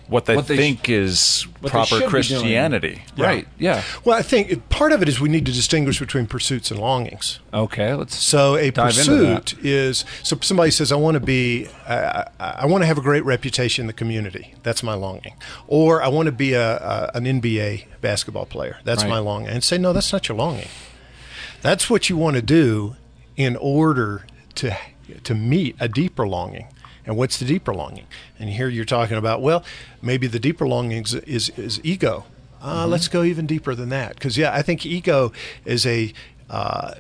What 0.09 0.27
they 0.27 0.35
What 0.35 0.49
they 0.49 0.57
think 0.57 0.89
is 0.89 1.47
they 1.63 1.69
should 1.69 1.71
proper 1.71 1.95
be 1.95 1.99
doing. 2.01 2.11
Christianity. 2.11 3.03
right. 3.17 3.47
Yeah. 3.57 3.83
Well, 4.05 4.19
I 4.19 4.23
think 4.23 4.69
part 4.69 4.91
of 4.91 5.01
it 5.01 5.09
is 5.09 5.21
we 5.21 5.29
need 5.29 5.47
to 5.47 5.53
distinguish 5.53 6.01
between 6.01 6.27
pursuits 6.27 6.73
and 6.73 6.81
longings. 6.81 7.39
Okay. 7.55 7.95
Let's. 7.95 8.17
So 8.17 8.57
a 8.57 8.71
Dive 8.73 8.99
into 8.99 9.11
pursuit 9.43 9.65
is 9.65 10.05
so 10.25 10.37
somebody 10.43 10.73
says 10.73 10.91
I 10.91 10.97
want 10.97 11.15
to 11.15 11.21
be 11.21 11.69
uh, 11.87 12.25
I, 12.41 12.45
I 12.63 12.67
want 12.67 12.83
to 12.83 12.87
have 12.87 12.99
a 12.99 13.03
great 13.03 13.25
reputation 13.25 13.85
in 13.85 13.87
the 13.87 13.93
community. 13.93 14.55
That's 14.65 14.83
my 14.83 14.95
longing. 14.95 15.35
Or 15.69 16.03
I 16.03 16.09
want 16.09 16.27
to 16.27 16.33
be 16.33 16.53
a, 16.55 16.77
a 16.79 17.11
an 17.15 17.25
NBA 17.27 17.85
basketball 18.01 18.47
player. 18.47 18.79
That's 18.83 19.05
Right. 19.05 19.11
my 19.11 19.19
longing. 19.21 19.51
And 19.51 19.63
say 19.63 19.79
no, 19.79 19.93
that's 19.93 20.13
not 20.13 20.29
your 20.29 20.37
longing. 20.37 20.67
That's 21.63 21.89
what 21.89 22.11
you 22.11 22.17
want 22.17 22.35
to 22.37 22.43
do 22.43 22.97
in 23.37 23.57
order 23.57 24.27
to 24.57 24.77
to 25.23 25.35
meet 25.35 25.77
a 25.79 25.89
deeper 25.89 26.27
longing. 26.27 26.67
And 27.05 27.17
what's 27.17 27.39
the 27.39 27.45
deeper 27.45 27.73
longing? 27.73 28.07
And 28.39 28.51
here 28.51 28.69
you're 28.69 28.85
talking 28.85 29.17
about 29.17 29.41
well, 29.41 29.65
maybe 30.03 30.27
the 30.27 30.41
deeper 30.41 30.67
longing 30.67 31.03
is 31.03 31.15
is, 31.15 31.51
is 31.51 31.81
ego. 31.85 32.25
Uh, 32.63 32.87
Let's 32.87 33.07
go 33.07 33.23
even 33.23 33.47
deeper 33.47 33.75
than 33.75 33.91
that, 33.91 34.15
because 34.15 34.37
yeah, 34.37 34.53
I 34.53 34.63
think 34.63 34.85
ego 34.85 35.31
is 35.65 35.87
a 35.87 36.13
uh, 36.49 36.95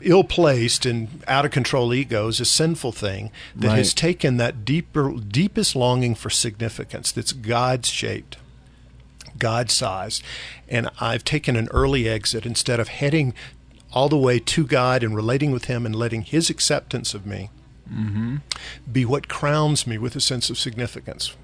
ill 0.00 0.24
placed 0.24 0.86
and 0.86 1.22
out 1.28 1.44
of 1.44 1.50
control 1.50 1.92
ego 1.92 2.28
is 2.28 2.40
a 2.40 2.44
sinful 2.44 2.92
thing 2.92 3.30
that 3.54 3.76
has 3.76 3.92
taken 3.92 4.36
that 4.38 4.64
deeper, 4.64 5.12
deepest 5.12 5.76
longing 5.76 6.14
for 6.14 6.30
significance 6.30 7.12
that's 7.12 7.32
God 7.32 7.84
shaped, 7.84 8.38
God 9.38 9.70
sized, 9.70 10.22
and 10.68 10.88
I've 11.00 11.24
taken 11.24 11.56
an 11.56 11.68
early 11.70 12.08
exit 12.08 12.46
instead 12.46 12.80
of 12.80 12.88
heading 12.88 13.34
all 13.92 14.08
the 14.08 14.18
way 14.18 14.38
to 14.38 14.66
God 14.66 15.02
and 15.02 15.14
relating 15.14 15.52
with 15.52 15.66
Him 15.66 15.86
and 15.86 15.94
letting 15.94 16.22
His 16.22 16.50
acceptance 16.50 17.14
of 17.14 17.26
me 17.26 17.50
be 18.90 19.04
what 19.04 19.28
crowns 19.28 19.86
me 19.86 19.96
with 19.96 20.16
a 20.16 20.20
sense 20.20 20.50
of 20.50 20.58
significance. 20.58 21.34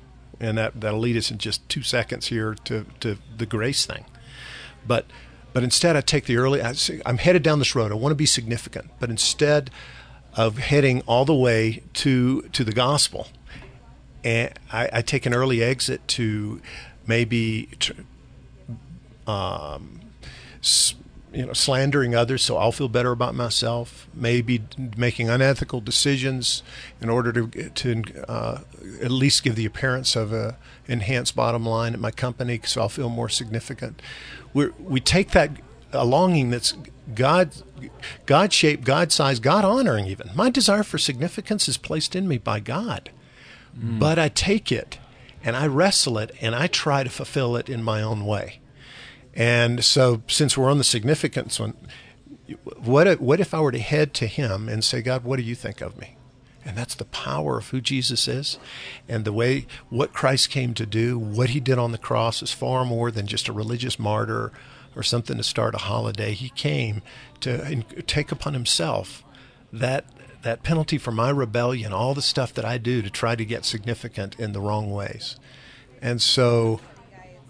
And 0.41 0.59
that, 0.59 0.81
that'll 0.81 0.99
lead 0.99 1.17
us 1.17 1.31
in 1.31 1.39
just 1.39 1.67
two 1.69 1.83
seconds 1.83 2.27
here 2.27 2.57
to, 2.65 2.85
to 3.01 3.17
the 3.37 3.47
grace 3.47 3.87
thing. 3.87 4.05
But 4.87 5.07
but 5.53 5.63
instead, 5.63 5.97
I 5.97 6.01
take 6.01 6.25
the 6.25 6.37
early. 6.37 6.63
I 6.63 6.75
I'm 7.05 7.19
headed 7.19 7.43
down 7.43 7.59
this 7.59 7.75
road. 7.75 7.93
I 7.93 7.95
want 7.95 8.13
to 8.13 8.17
be 8.17 8.27
significant. 8.27 8.91
But 8.99 9.11
instead 9.11 9.71
of 10.35 10.59
heading 10.59 11.03
all 11.03 11.25
the 11.25 11.35
way 11.35 11.83
to 11.95 12.43
to 12.43 12.65
the 12.65 12.73
gospel, 12.73 13.29
and 14.25 14.53
I, 14.73 14.89
I 14.93 15.03
take 15.03 15.27
an 15.27 15.35
early 15.35 15.63
exit 15.63 16.07
to 16.09 16.61
maybe 17.07 17.69
um, 19.27 20.01
you 21.33 21.47
know, 21.47 21.53
slandering 21.53 22.15
others 22.15 22.43
so 22.43 22.57
I'll 22.57 22.73
feel 22.73 22.89
better 22.89 23.11
about 23.13 23.35
myself. 23.35 24.09
Maybe 24.15 24.63
making 24.97 25.29
unethical 25.29 25.81
decisions 25.81 26.63
in 27.01 27.09
order 27.09 27.33
to 27.33 27.71
to 27.71 28.03
uh, 28.29 28.61
at 29.01 29.11
least 29.11 29.43
give 29.43 29.55
the 29.55 29.67
appearance 29.67 30.17
of 30.17 30.33
a 30.33 30.57
enhanced 30.87 31.35
bottom 31.35 31.65
line 31.65 31.95
at 31.95 32.01
my 32.01 32.11
company, 32.11 32.61
so 32.65 32.83
I'll 32.83 32.89
feel 32.89 33.09
more 33.09 33.29
significant. 33.29 34.03
We 34.53 34.69
we 34.79 35.01
take 35.01 35.31
that 35.31 35.51
a 35.93 36.05
longing 36.05 36.51
that's 36.51 36.75
God 37.15 37.53
God 38.27 38.53
shaped, 38.53 38.85
God 38.85 39.13
sized, 39.13 39.43
God 39.43 39.65
honoring. 39.65 40.07
Even 40.07 40.31
my 40.35 40.51
desire 40.51 40.83
for 40.83 40.99
significance 40.99 41.69
is 41.69 41.77
placed 41.77 42.15
in 42.15 42.29
me 42.29 42.39
by 42.39 42.61
God, 42.61 43.11
but 43.75 44.19
I 44.19 44.29
take 44.29 44.71
it 44.71 44.99
and 45.45 45.57
I 45.57 45.67
wrestle 45.67 46.19
it 46.19 46.35
and 46.41 46.55
I 46.55 46.67
try 46.67 47.03
to 47.03 47.11
fulfill 47.11 47.57
it 47.57 47.69
in 47.69 47.83
my 47.83 48.03
own 48.03 48.25
way. 48.27 48.61
And 49.35 49.85
so, 49.85 50.23
since 50.29 50.57
we're 50.57 50.71
on 50.71 50.79
the 50.79 50.85
significance 50.85 51.59
one, 51.59 51.75
what 52.77 53.07
if, 53.07 53.21
what 53.21 53.41
if 53.41 53.55
I 53.55 53.61
were 53.61 53.73
to 53.73 53.79
head 53.79 54.13
to 54.15 54.27
Him 54.27 54.69
and 54.69 54.85
say, 54.85 55.01
God, 55.01 55.25
what 55.25 55.37
do 55.37 55.43
you 55.43 55.55
think 55.55 55.81
of 55.81 55.99
me? 55.99 56.17
And 56.65 56.77
that's 56.77 56.95
the 56.95 57.07
power 57.07 57.59
of 57.59 57.69
who 57.69 57.81
Jesus 57.81 58.29
is, 58.29 58.59
and 59.09 59.25
the 59.25 59.33
way 59.33 59.67
what 59.89 60.13
Christ 60.13 60.51
came 60.51 60.75
to 60.75 60.87
do, 60.87 61.19
what 61.19 61.51
He 61.51 61.61
did 61.61 61.79
on 61.79 61.93
the 61.93 61.99
cross 61.99 62.43
is 62.43 62.53
far 62.53 62.85
more 62.85 63.11
than 63.11 63.27
just 63.27 63.49
a 63.49 63.53
religious 63.53 63.99
martyr 63.99 64.53
or 64.95 65.03
something 65.03 65.39
to 65.39 65.43
start 65.43 65.75
a 65.75 65.79
holiday. 65.79 66.33
He 66.33 66.51
came 66.51 67.03
to 67.41 67.83
take 68.07 68.31
upon 68.31 68.53
Himself 68.53 69.25
that 69.73 70.05
that 70.43 70.63
penalty 70.65 70.99
for 70.99 71.13
my 71.13 71.31
rebellion, 71.31 71.93
all 71.93 72.15
the 72.15 72.23
stuff 72.23 72.53
that 72.55 72.65
I 72.65 72.77
do 72.77 73.01
to 73.01 73.09
try 73.09 73.37
to 73.37 73.45
get 73.45 73.65
significant 73.65 74.39
in 74.41 74.53
the 74.53 74.61
wrong 74.61 74.91
ways. 74.91 75.37
And 76.01 76.21
so 76.21 76.81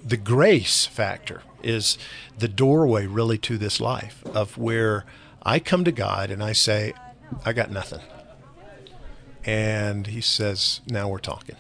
the 0.05 0.17
grace 0.17 0.87
factor 0.87 1.43
is 1.63 1.97
the 2.37 2.49
doorway 2.49 3.07
really 3.07 3.39
to 3.39 3.57
this 3.57 3.81
life 3.81 4.25
of 4.27 4.59
where 4.59 5.05
I 5.43 5.59
come 5.59 5.85
to 5.85 5.93
God 5.93 6.31
and 6.31 6.43
I 6.43 6.53
say, 6.53 6.95
I 7.45 7.53
got 7.53 7.71
nothing. 7.71 8.01
And 9.45 10.07
he 10.07 10.21
says, 10.21 10.81
now 10.87 11.09
we're 11.09 11.19
talking 11.19 11.57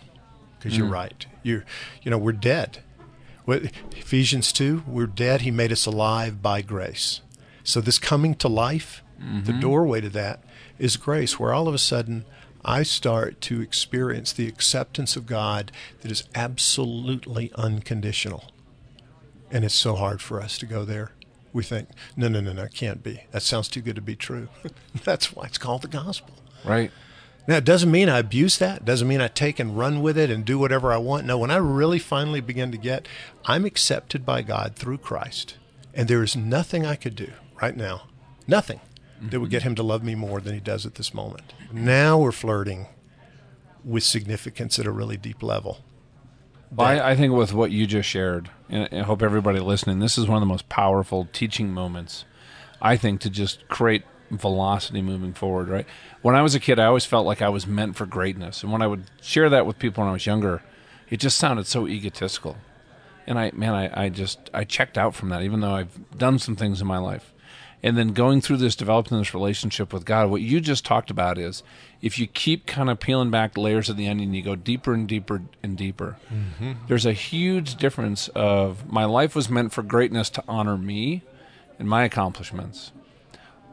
because 0.59 0.77
you're 0.77 0.87
mm. 0.87 0.93
right. 0.93 1.27
You're, 1.43 1.65
you 2.03 2.11
know, 2.11 2.19
we're 2.19 2.33
dead. 2.33 2.79
What, 3.45 3.65
Ephesians 3.97 4.53
2, 4.53 4.85
we're 4.87 5.07
dead. 5.07 5.41
He 5.41 5.51
made 5.51 5.73
us 5.73 5.87
alive 5.87 6.43
by 6.43 6.63
grace. 6.63 7.21
So 7.65 7.81
this 7.81 7.99
coming 7.99 8.35
to 8.37 8.49
life, 8.49 9.03
the 9.19 9.25
mm-hmm. 9.25 9.61
doorway 9.61 10.01
to 10.01 10.09
that 10.11 10.45
is 10.79 10.97
grace, 10.97 11.39
where 11.39 11.53
all 11.53 11.69
of 11.69 11.75
a 11.75 11.79
sudden 11.79 12.25
I 12.65 12.85
start 12.85 13.41
to 13.43 13.61
experience 13.61 14.33
the 14.33 14.47
acceptance 14.47 15.17
of 15.17 15.27
God 15.27 15.73
that 16.01 16.13
is 16.13 16.25
absolutely 16.35 17.51
unconditional. 17.57 18.53
And 19.51 19.65
it's 19.65 19.75
so 19.75 19.97
hard 19.97 20.23
for 20.23 20.41
us 20.41 20.59
to 20.59 20.67
go 20.67 20.85
there. 20.85 21.13
We 21.53 21.65
think, 21.65 21.89
no, 22.17 22.29
no, 22.29 22.41
no, 22.41 22.53
no, 22.53 22.63
it 22.63 22.75
can't 22.75 23.03
be. 23.03 23.25
That 23.33 23.43
sounds 23.43 23.69
too 23.69 23.81
good 23.81 23.97
to 23.97 24.01
be 24.01 24.17
true. 24.17 24.49
That's 25.05 25.33
why 25.33 25.47
it's 25.47 25.59
called 25.59 25.83
the 25.83 25.89
gospel. 25.89 26.35
Right. 26.65 26.91
Now, 27.49 27.57
it 27.57 27.65
doesn't 27.65 27.91
mean 27.91 28.09
I 28.09 28.21
abuse 28.21 28.59
that. 28.59 28.79
It 28.79 28.85
doesn't 28.85 29.09
mean 29.09 29.21
I 29.21 29.29
take 29.29 29.59
and 29.59 29.77
run 29.77 30.01
with 30.01 30.17
it 30.17 30.31
and 30.31 30.45
do 30.45 30.59
whatever 30.59 30.93
I 30.93 30.99
want. 30.99 31.27
No, 31.27 31.37
when 31.37 31.51
I 31.51 31.57
really 31.57 31.99
finally 31.99 32.41
begin 32.41 32.71
to 32.71 32.79
get, 32.79 33.09
I'm 33.45 33.65
accepted 33.65 34.25
by 34.25 34.43
God 34.43 34.77
through 34.77 34.99
Christ. 34.99 35.57
And 35.93 36.09
there 36.09 36.23
is 36.23 36.37
nothing 36.37 36.87
I 36.87 36.95
could 36.95 37.17
do 37.17 37.33
right 37.61 37.77
now, 37.77 38.03
nothing 38.47 38.81
that 39.31 39.41
would 39.41 39.47
mm-hmm. 39.47 39.51
get 39.51 39.63
him 39.63 39.75
to 39.77 39.83
love 39.83 40.03
me 40.03 40.15
more 40.15 40.41
than 40.41 40.55
he 40.55 40.61
does 40.61 40.85
at 40.85 40.97
this 40.97 41.15
moment. 41.15 41.53
Now 41.73 42.19
we're 42.19 42.33
flirting 42.33 42.87
with 43.85 44.03
significance 44.03 44.79
at 44.79 44.87
a 44.87 44.91
really 44.91 45.17
deep 45.17 45.43
level. 45.43 45.79
Well, 46.75 46.89
I, 46.89 47.11
I 47.11 47.17
think 47.17 47.35
with 47.35 47.53
what 47.53 47.71
you 47.71 47.87
just 47.87 48.09
shared, 48.09 48.51
and 48.69 48.89
I 48.93 49.03
hope 49.03 49.23
everybody 49.23 49.61
listening, 49.61 49.99
this 49.99 50.17
is 50.17 50.27
one 50.27 50.37
of 50.37 50.41
the 50.41 50.47
most 50.47 50.69
powerful 50.69 51.29
teaching 51.33 51.73
moments, 51.73 52.25
I 52.81 52.97
think, 52.97 53.21
to 53.21 53.31
just 53.31 53.69
create 53.69 54.05
velocity 54.31 55.03
moving 55.03 55.35
forward, 55.35 55.69
right? 55.69 55.87
When 56.23 56.35
I 56.35 56.43
was 56.43 56.55
a 56.55 56.61
kid, 56.61 56.79
I 56.79 56.87
always 56.87 57.05
felt 57.05 57.27
like 57.27 57.43
I 57.43 57.51
was 57.51 57.67
meant 57.67 57.97
for 57.97 58.07
greatness. 58.07 58.63
And 58.63 58.73
when 58.73 58.81
I 58.81 58.87
would 58.87 59.05
share 59.21 59.51
that 59.51 59.67
with 59.67 59.79
people 59.79 60.03
when 60.03 60.09
I 60.09 60.15
was 60.15 60.25
younger, 60.25 60.63
it 61.11 61.19
just 61.19 61.37
sounded 61.37 61.67
so 61.67 61.87
egotistical. 61.87 62.57
And 63.27 63.39
I, 63.39 63.51
man, 63.53 63.75
I, 63.75 64.05
I 64.05 64.09
just, 64.09 64.51
I 64.55 64.65
checked 64.65 64.97
out 64.97 65.15
from 65.15 65.29
that, 65.29 65.43
even 65.43 65.61
though 65.61 65.75
I've 65.75 66.17
done 66.17 66.39
some 66.39 66.57
things 66.57 66.81
in 66.81 66.87
my 66.87 66.99
life. 66.99 67.32
And 67.85 67.99
then 67.99 68.13
going 68.13 68.41
through 68.41 68.59
this, 68.59 68.77
developing 68.77 69.19
this 69.19 69.35
relationship 69.35 69.93
with 69.93 70.05
God, 70.05 70.31
what 70.31 70.41
you 70.41 70.61
just 70.61 70.85
talked 70.85 71.11
about 71.11 71.37
is 71.37 71.65
if 72.01 72.17
you 72.17 72.29
keep 72.29 72.65
kind 72.65 72.89
of 72.89 73.01
peeling 73.01 73.33
back 73.33 73.59
layers 73.59 73.89
of 73.89 73.97
the 73.97 74.07
onion, 74.09 74.33
you 74.33 74.43
go 74.43 74.55
deeper 74.55 74.95
and 74.95 75.09
deeper 75.09 75.43
and 75.65 75.77
deeper. 75.77 76.17
There's 76.87 77.07
a 77.07 77.13
huge 77.13 77.75
difference 77.75 78.29
of 78.29 78.89
my 78.91 79.05
life 79.05 79.35
was 79.35 79.51
meant 79.51 79.73
for 79.73 79.83
greatness 79.83 80.31
to 80.31 80.45
honor 80.47 80.77
me 80.77 81.23
and 81.79 81.89
my 81.89 82.05
accomplishments, 82.05 82.93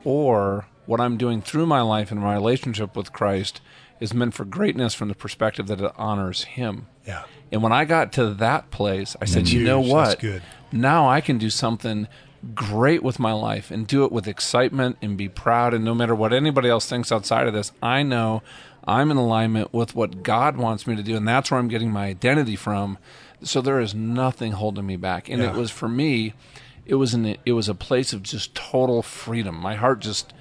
or 0.03 0.66
what 0.88 0.99
I'm 0.99 1.18
doing 1.18 1.43
through 1.43 1.68
my 1.68 1.82
life 1.82 2.10
and 2.12 2.20
my 2.20 2.34
relationship 2.34 2.95
with 2.95 3.14
Christ 3.14 3.62
is 3.99 4.12
meant 4.12 4.34
for 4.34 4.45
greatness 4.45 4.95
from 4.95 5.10
the 5.10 5.14
perspective 5.14 5.68
that 5.68 5.82
it 5.82 5.91
honors 5.97 6.45
Him. 6.45 6.88
Yeah. 7.05 7.26
And 7.51 7.62
when 7.62 7.74
I 7.74 7.86
got 7.86 8.12
to 8.14 8.34
that 8.36 8.72
place, 8.72 9.16
I 9.22 9.26
said, 9.26 9.49
you 9.49 9.64
know 9.64 9.82
what? 9.82 10.24
Now 10.72 11.07
I 11.07 11.22
can 11.22 11.38
do 11.38 11.51
something 11.51 12.07
great 12.56 13.04
with 13.04 13.20
my 13.20 13.32
life 13.34 13.72
and 13.72 13.88
do 13.88 14.04
it 14.06 14.12
with 14.12 14.28
excitement 14.28 14.98
and 15.02 15.18
be 15.18 15.30
proud. 15.30 15.74
And 15.74 15.84
no 15.84 15.94
matter 15.94 16.16
what 16.16 16.34
anybody 16.34 16.70
else 16.70 16.88
thinks 16.88 17.12
outside 17.12 17.48
of 17.48 17.54
this, 17.54 17.72
I 17.82 18.04
know 18.04 18.42
I'm 18.86 19.12
in 19.12 19.18
alignment 19.18 19.74
with 19.74 19.96
what 19.96 20.24
God 20.24 20.58
wants 20.58 20.88
me 20.88 20.96
to 20.96 21.04
do. 21.04 21.16
And 21.16 21.28
that's 21.28 21.52
where 21.52 21.60
I'm 21.60 21.68
getting 21.68 21.92
my 21.92 22.06
identity 22.08 22.56
from. 22.56 22.98
So 23.44 23.62
there 23.62 23.80
is 23.80 23.94
nothing 23.94 24.54
holding 24.54 24.86
me 24.86 24.96
back. 24.96 25.30
And 25.30 25.42
Yeah. 25.42 25.50
it 25.50 25.56
was 25.56 25.72
for 25.72 25.90
me, 25.90 26.34
it 26.86 26.96
was 26.96 27.14
an, 27.14 27.38
it 27.46 27.54
was 27.54 27.70
a 27.70 27.76
place 27.76 28.14
of 28.14 28.24
just 28.24 28.56
total 28.56 29.02
freedom. 29.02 29.56
My 29.56 29.76
heart 29.76 30.00
just 30.00 30.34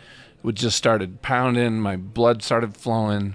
would 0.42 0.57
just 0.57 0.76
started 0.76 1.20
pounding, 1.20 1.80
my 1.80 1.96
blood 1.96 2.42
started 2.42 2.76
flowing 2.76 3.34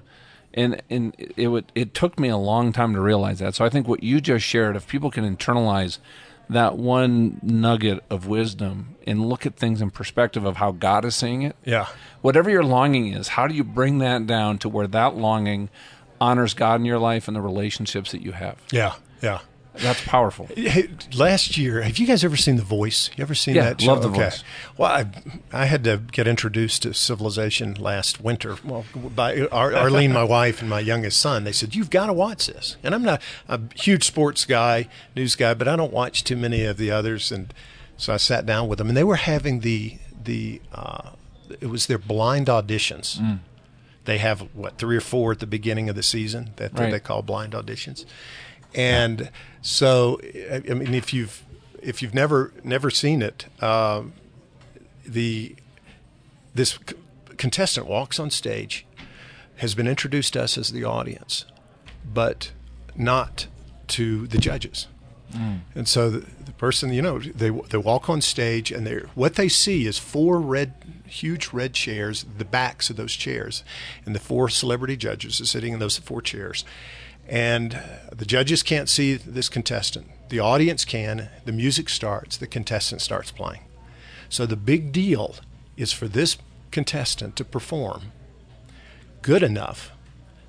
and 0.53 0.81
and 0.89 1.15
it 1.35 1.47
would 1.47 1.71
it 1.73 1.93
took 1.93 2.19
me 2.19 2.29
a 2.29 2.37
long 2.37 2.71
time 2.71 2.93
to 2.93 3.01
realize 3.01 3.39
that. 3.39 3.55
So 3.55 3.65
I 3.65 3.69
think 3.69 3.87
what 3.87 4.03
you 4.03 4.21
just 4.21 4.45
shared, 4.45 4.75
if 4.75 4.87
people 4.87 5.09
can 5.09 5.23
internalize 5.23 5.97
that 6.49 6.77
one 6.77 7.39
nugget 7.41 8.03
of 8.09 8.27
wisdom 8.27 8.95
and 9.07 9.25
look 9.27 9.45
at 9.45 9.55
things 9.55 9.81
in 9.81 9.89
perspective 9.89 10.45
of 10.45 10.57
how 10.57 10.71
God 10.71 11.05
is 11.05 11.15
seeing 11.15 11.41
it, 11.41 11.55
Yeah. 11.65 11.87
whatever 12.21 12.49
your 12.49 12.63
longing 12.63 13.13
is, 13.13 13.29
how 13.29 13.47
do 13.47 13.55
you 13.55 13.63
bring 13.63 13.97
that 13.99 14.27
down 14.27 14.57
to 14.59 14.69
where 14.69 14.87
that 14.87 15.15
longing 15.15 15.69
honors 16.21 16.53
God 16.53 16.79
in 16.79 16.85
your 16.85 16.99
life 16.99 17.27
and 17.27 17.35
the 17.35 17.41
relationships 17.41 18.11
that 18.11 18.21
you 18.21 18.31
have? 18.33 18.57
Yeah. 18.71 18.93
Yeah. 19.21 19.39
That's 19.75 20.03
powerful. 20.05 20.47
Hey, 20.55 20.87
last 21.15 21.57
year, 21.57 21.81
have 21.81 21.97
you 21.97 22.05
guys 22.07 22.23
ever 22.23 22.37
seen 22.37 22.55
The 22.57 22.61
Voice? 22.63 23.09
You 23.15 23.21
ever 23.23 23.33
seen 23.35 23.55
Yeah, 23.55 23.73
that? 23.73 23.81
love 23.81 24.01
The 24.01 24.09
okay. 24.09 24.23
Voice. 24.25 24.43
Well, 24.77 24.91
I, 24.91 25.05
I 25.51 25.65
had 25.65 25.83
to 25.85 25.97
get 26.11 26.27
introduced 26.27 26.83
to 26.83 26.93
civilization 26.93 27.73
last 27.75 28.21
winter. 28.21 28.57
Well, 28.63 28.85
by 28.95 29.41
Ar- 29.47 29.73
Arlene, 29.73 30.13
my 30.13 30.23
wife, 30.23 30.61
and 30.61 30.69
my 30.69 30.79
youngest 30.79 31.19
son. 31.19 31.43
They 31.43 31.51
said 31.51 31.75
you've 31.75 31.89
got 31.89 32.05
to 32.07 32.13
watch 32.13 32.47
this. 32.47 32.77
And 32.83 32.93
I'm 32.95 33.03
not 33.03 33.21
a 33.49 33.59
huge 33.75 34.03
sports 34.03 34.45
guy, 34.45 34.87
news 35.15 35.35
guy, 35.35 35.53
but 35.53 35.67
I 35.67 35.75
don't 35.75 35.93
watch 35.93 36.23
too 36.23 36.37
many 36.37 36.63
of 36.65 36.77
the 36.77 36.91
others. 36.91 37.31
And 37.31 37.53
so 37.97 38.13
I 38.13 38.17
sat 38.17 38.45
down 38.45 38.67
with 38.67 38.77
them, 38.79 38.87
and 38.89 38.97
they 38.97 39.03
were 39.03 39.15
having 39.17 39.59
the 39.61 39.97
the 40.23 40.61
uh, 40.73 41.11
it 41.59 41.67
was 41.67 41.87
their 41.87 41.97
blind 41.97 42.47
auditions. 42.47 43.19
Mm. 43.19 43.39
They 44.05 44.17
have 44.19 44.41
what 44.53 44.77
three 44.77 44.97
or 44.97 45.01
four 45.01 45.31
at 45.31 45.39
the 45.39 45.47
beginning 45.47 45.89
of 45.89 45.95
the 45.95 46.03
season 46.03 46.51
that, 46.57 46.77
Right. 46.77 46.91
they 46.91 46.99
call 46.99 47.21
blind 47.21 47.53
auditions. 47.53 48.05
And 48.75 49.29
so, 49.63 50.19
I 50.51 50.59
mean, 50.59 50.93
if 50.93 51.13
you've 51.13 51.41
if 51.81 52.01
you've 52.01 52.13
never 52.13 52.53
never 52.63 52.89
seen 52.89 53.21
it, 53.21 53.47
um, 53.63 54.13
the 55.05 55.55
this 56.53 56.77
c- 56.87 56.95
contestant 57.37 57.87
walks 57.87 58.19
on 58.19 58.29
stage, 58.29 58.85
has 59.57 59.73
been 59.73 59.87
introduced 59.87 60.33
to 60.33 60.43
us 60.43 60.57
as 60.57 60.71
the 60.71 60.83
audience, 60.83 61.45
but 62.05 62.51
not 62.95 63.47
to 63.87 64.27
the 64.27 64.37
judges. 64.37 64.87
And 65.73 65.87
so 65.87 66.11
the, 66.11 66.19
the 66.45 66.51
person, 66.51 66.93
you 66.93 67.01
know, 67.01 67.17
they 67.17 67.49
they 67.49 67.77
walk 67.77 68.07
on 68.07 68.21
stage 68.21 68.71
and 68.71 68.85
they 68.85 68.97
what 69.15 69.33
they 69.33 69.49
see 69.49 69.87
is 69.87 69.97
four 69.97 70.39
red, 70.39 70.75
huge 71.07 71.51
red 71.51 71.73
chairs, 71.73 72.25
the 72.37 72.45
backs 72.45 72.91
of 72.91 72.97
those 72.97 73.13
chairs, 73.13 73.63
and 74.05 74.13
the 74.13 74.19
four 74.19 74.47
celebrity 74.47 74.95
judges 74.95 75.41
are 75.41 75.45
sitting 75.45 75.73
in 75.73 75.79
those 75.79 75.97
four 75.97 76.21
chairs, 76.21 76.65
and 77.27 77.79
the 78.11 78.25
judges 78.25 78.63
can't 78.63 78.89
see 78.89 79.15
this 79.15 79.49
contestant. 79.49 80.07
The 80.29 80.39
audience 80.39 80.85
can. 80.85 81.29
The 81.45 81.51
music 81.51 81.89
starts. 81.89 82.37
The 82.37 82.47
contestant 82.47 83.01
starts 83.01 83.31
playing. 83.31 83.61
So 84.29 84.45
the 84.45 84.55
big 84.55 84.91
deal 84.91 85.35
is 85.77 85.91
for 85.91 86.07
this 86.07 86.37
contestant 86.71 87.35
to 87.35 87.45
perform 87.45 88.11
good 89.21 89.43
enough 89.43 89.92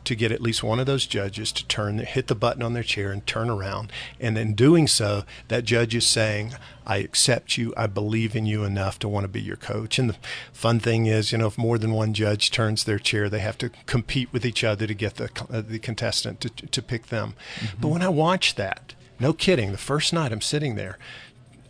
to 0.05 0.15
get 0.15 0.33
at 0.33 0.41
least 0.41 0.63
one 0.63 0.81
of 0.81 0.87
those 0.87 1.07
judges 1.07 1.53
to 1.53 1.67
turn 1.67 1.99
hit 1.99 2.27
the 2.27 2.35
button 2.35 2.63
on 2.63 2.73
their 2.73 2.83
chair 2.83 3.13
and 3.13 3.27
turn 3.27 3.51
around. 3.51 3.93
And 4.21 4.37
in 4.37 4.55
doing 4.55 4.87
so 4.87 5.25
that 5.49 5.65
judge 5.65 5.95
is 5.95 6.07
saying 6.07 6.55
i 6.87 6.99
accept 6.99 7.57
you. 7.57 7.73
I 7.77 7.87
believe 7.87 8.37
in 8.37 8.47
you 8.47 8.65
enough 8.65 8.99
to 9.01 9.09
want 9.09 9.25
to 9.25 9.29
be 9.29 9.41
your 9.41 9.57
coach. 9.57 9.99
And 9.99 10.11
the 10.11 10.17
fun 10.53 10.81
thing 10.81 11.07
is 11.07 11.33
you 11.33 11.39
know 11.39 11.47
if 11.47 11.59
more 11.59 11.79
than 11.79 11.93
one 11.93 12.15
judge 12.15 12.51
turns 12.51 12.85
their 12.85 12.99
chair 12.99 13.29
they 13.29 13.41
have 13.41 13.59
to 13.59 13.71
compete 13.87 14.33
with 14.33 14.45
each 14.45 14.63
other 14.65 14.87
to 14.87 14.95
get 14.95 15.17
the 15.17 15.31
uh, 15.51 15.63
the 15.63 15.79
contestant 15.79 16.41
to, 16.41 16.49
to 16.49 16.83
pick 16.83 17.07
them. 17.07 17.35
But 17.81 17.89
when 17.89 18.03
i 18.03 18.09
watched 18.09 18.57
that 18.57 18.95
no 19.19 19.33
kidding 19.33 19.73
the 19.73 19.79
first 19.79 20.13
night 20.13 20.33
i'm 20.33 20.41
sitting 20.41 20.75
there 20.75 20.99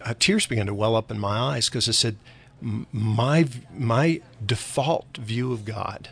uh, 0.05 0.15
tears 0.19 0.47
began 0.47 0.67
to 0.67 0.75
well 0.75 0.95
up 0.95 1.11
in 1.11 1.19
my 1.19 1.37
eyes 1.39 1.69
because 1.69 1.89
I 1.89 1.93
said, 1.93 2.17
my 2.61 3.49
my 3.75 4.21
default 4.45 5.17
view 5.17 5.53
of 5.53 5.65
God, 5.65 6.09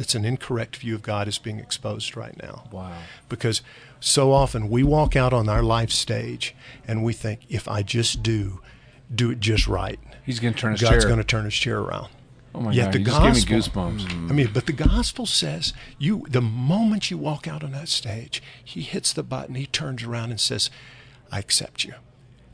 that's 0.00 0.14
an 0.14 0.24
incorrect 0.24 0.76
view 0.76 0.94
of 0.94 1.02
God, 1.02 1.28
is 1.28 1.36
being 1.36 1.58
exposed 1.58 2.16
right 2.16 2.34
now. 2.42 2.64
Wow. 2.72 2.96
Because 3.28 3.60
so 4.00 4.32
often 4.32 4.70
we 4.70 4.82
walk 4.82 5.14
out 5.14 5.34
on 5.34 5.46
our 5.46 5.62
life 5.62 5.90
stage 5.90 6.54
and 6.88 7.04
we 7.04 7.12
think, 7.12 7.40
if 7.50 7.68
I 7.68 7.82
just 7.82 8.22
do, 8.22 8.62
do 9.14 9.30
it 9.32 9.40
just 9.40 9.68
right, 9.68 10.00
He's 10.24 10.40
going 10.40 10.54
to 10.54 10.58
turn 10.60 10.72
his 10.72 10.80
God's 10.80 11.04
chair. 11.04 11.08
going 11.08 11.18
to 11.18 11.24
turn 11.24 11.44
His 11.44 11.52
chair 11.52 11.80
around. 11.80 12.08
oh 12.54 12.60
my 12.62 12.72
Yet 12.72 12.86
god! 12.86 12.92
the 12.94 12.98
you 13.00 13.04
just 13.04 13.20
gave 13.46 13.50
me 13.50 13.56
gospel- 13.58 13.82
goosebumps. 13.90 14.00
Mm. 14.06 14.30
I 14.30 14.32
mean, 14.32 14.50
but 14.54 14.64
the 14.64 14.72
gospel 14.72 15.26
says 15.26 15.74
you 15.98 16.24
the 16.30 16.40
moment 16.40 17.10
you 17.10 17.18
walk 17.18 17.46
out 17.46 17.62
on 17.62 17.72
that 17.72 17.88
stage, 17.90 18.42
he 18.64 18.80
hits 18.80 19.12
the 19.12 19.22
button, 19.22 19.54
he 19.54 19.66
turns 19.66 20.02
around 20.02 20.30
and 20.30 20.40
says, 20.40 20.70
I 21.30 21.40
accept 21.40 21.84
you. 21.84 21.92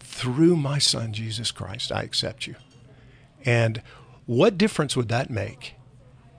Through 0.01 0.57
my 0.57 0.79
son 0.79 1.13
Jesus 1.13 1.53
Christ, 1.53 1.93
I 1.93 2.03
accept 2.03 2.49
you. 2.49 2.57
And 3.45 3.83
what 4.27 4.59
difference 4.59 4.97
would 4.97 5.09
that 5.11 5.31
make 5.31 5.76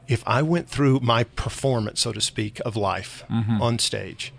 if 0.07 0.23
I 0.25 0.41
went 0.41 0.69
through 0.69 0.99
my 1.01 1.23
performance, 1.23 2.01
so 2.01 2.13
to 2.13 2.21
speak, 2.21 2.59
of 2.61 2.75
life 2.75 3.23
mm-hmm. 3.29 3.61
on 3.61 3.79
stage? 3.79 4.33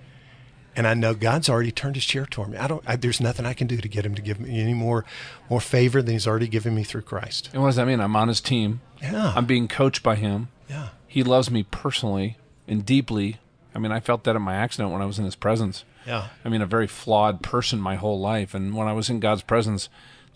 And 0.75 0.87
I 0.87 0.95
know 0.95 1.13
God's 1.13 1.49
already 1.49 1.73
turned 1.73 1.97
His 1.97 2.05
chair 2.05 2.25
toward 2.25 2.51
me. 2.51 2.57
I 2.57 2.69
don't. 2.69 2.85
I, 2.87 2.95
there's 2.95 3.21
nothing 3.21 3.45
I 3.45 3.53
can 3.53 3.67
do 3.67 3.79
to 3.79 3.89
get 3.89 4.07
Him 4.07 4.15
to 4.15 4.23
give 4.23 4.39
me 4.39 4.61
any 4.61 4.75
more, 4.75 5.05
more 5.51 5.61
favor 5.61 6.01
than 6.01 6.13
He's 6.13 6.27
already 6.27 6.47
given 6.47 6.75
me 6.75 6.85
through 6.85 7.03
Christ. 7.03 7.51
And 7.53 7.63
what 7.63 7.69
does 7.69 7.77
that 7.77 7.87
mean? 7.87 8.01
I'm 8.01 8.15
on 8.15 8.29
his 8.29 8.41
team. 8.41 8.81
Yeah. 9.03 9.33
I'm 9.35 9.47
being 9.47 9.67
coached 9.67 10.03
by 10.03 10.15
him. 10.15 10.49
Yeah. 10.69 10.91
He 11.07 11.23
loves 11.23 11.51
me 11.51 11.65
personally 11.65 12.37
and 12.67 12.85
deeply. 12.85 13.39
I 13.75 13.79
mean, 13.79 13.93
I 13.93 14.01
felt 14.01 14.25
that 14.25 14.37
in 14.37 14.43
my 14.43 14.55
accident 14.55 14.93
when 14.93 15.03
I 15.03 15.07
was 15.07 15.19
in 15.19 15.25
his 15.25 15.37
presence. 15.37 15.85
Yeah. 16.07 16.29
I 16.45 16.49
mean, 16.49 16.63
a 16.63 16.67
very 16.67 16.87
flawed 16.87 17.43
person 17.43 17.81
my 17.81 17.97
whole 17.97 18.21
life. 18.21 18.55
And 18.55 18.75
when 18.75 18.89
I 18.89 18.93
was 18.93 19.11
in 19.11 19.21
God's 19.21 19.43
presence, 19.43 19.89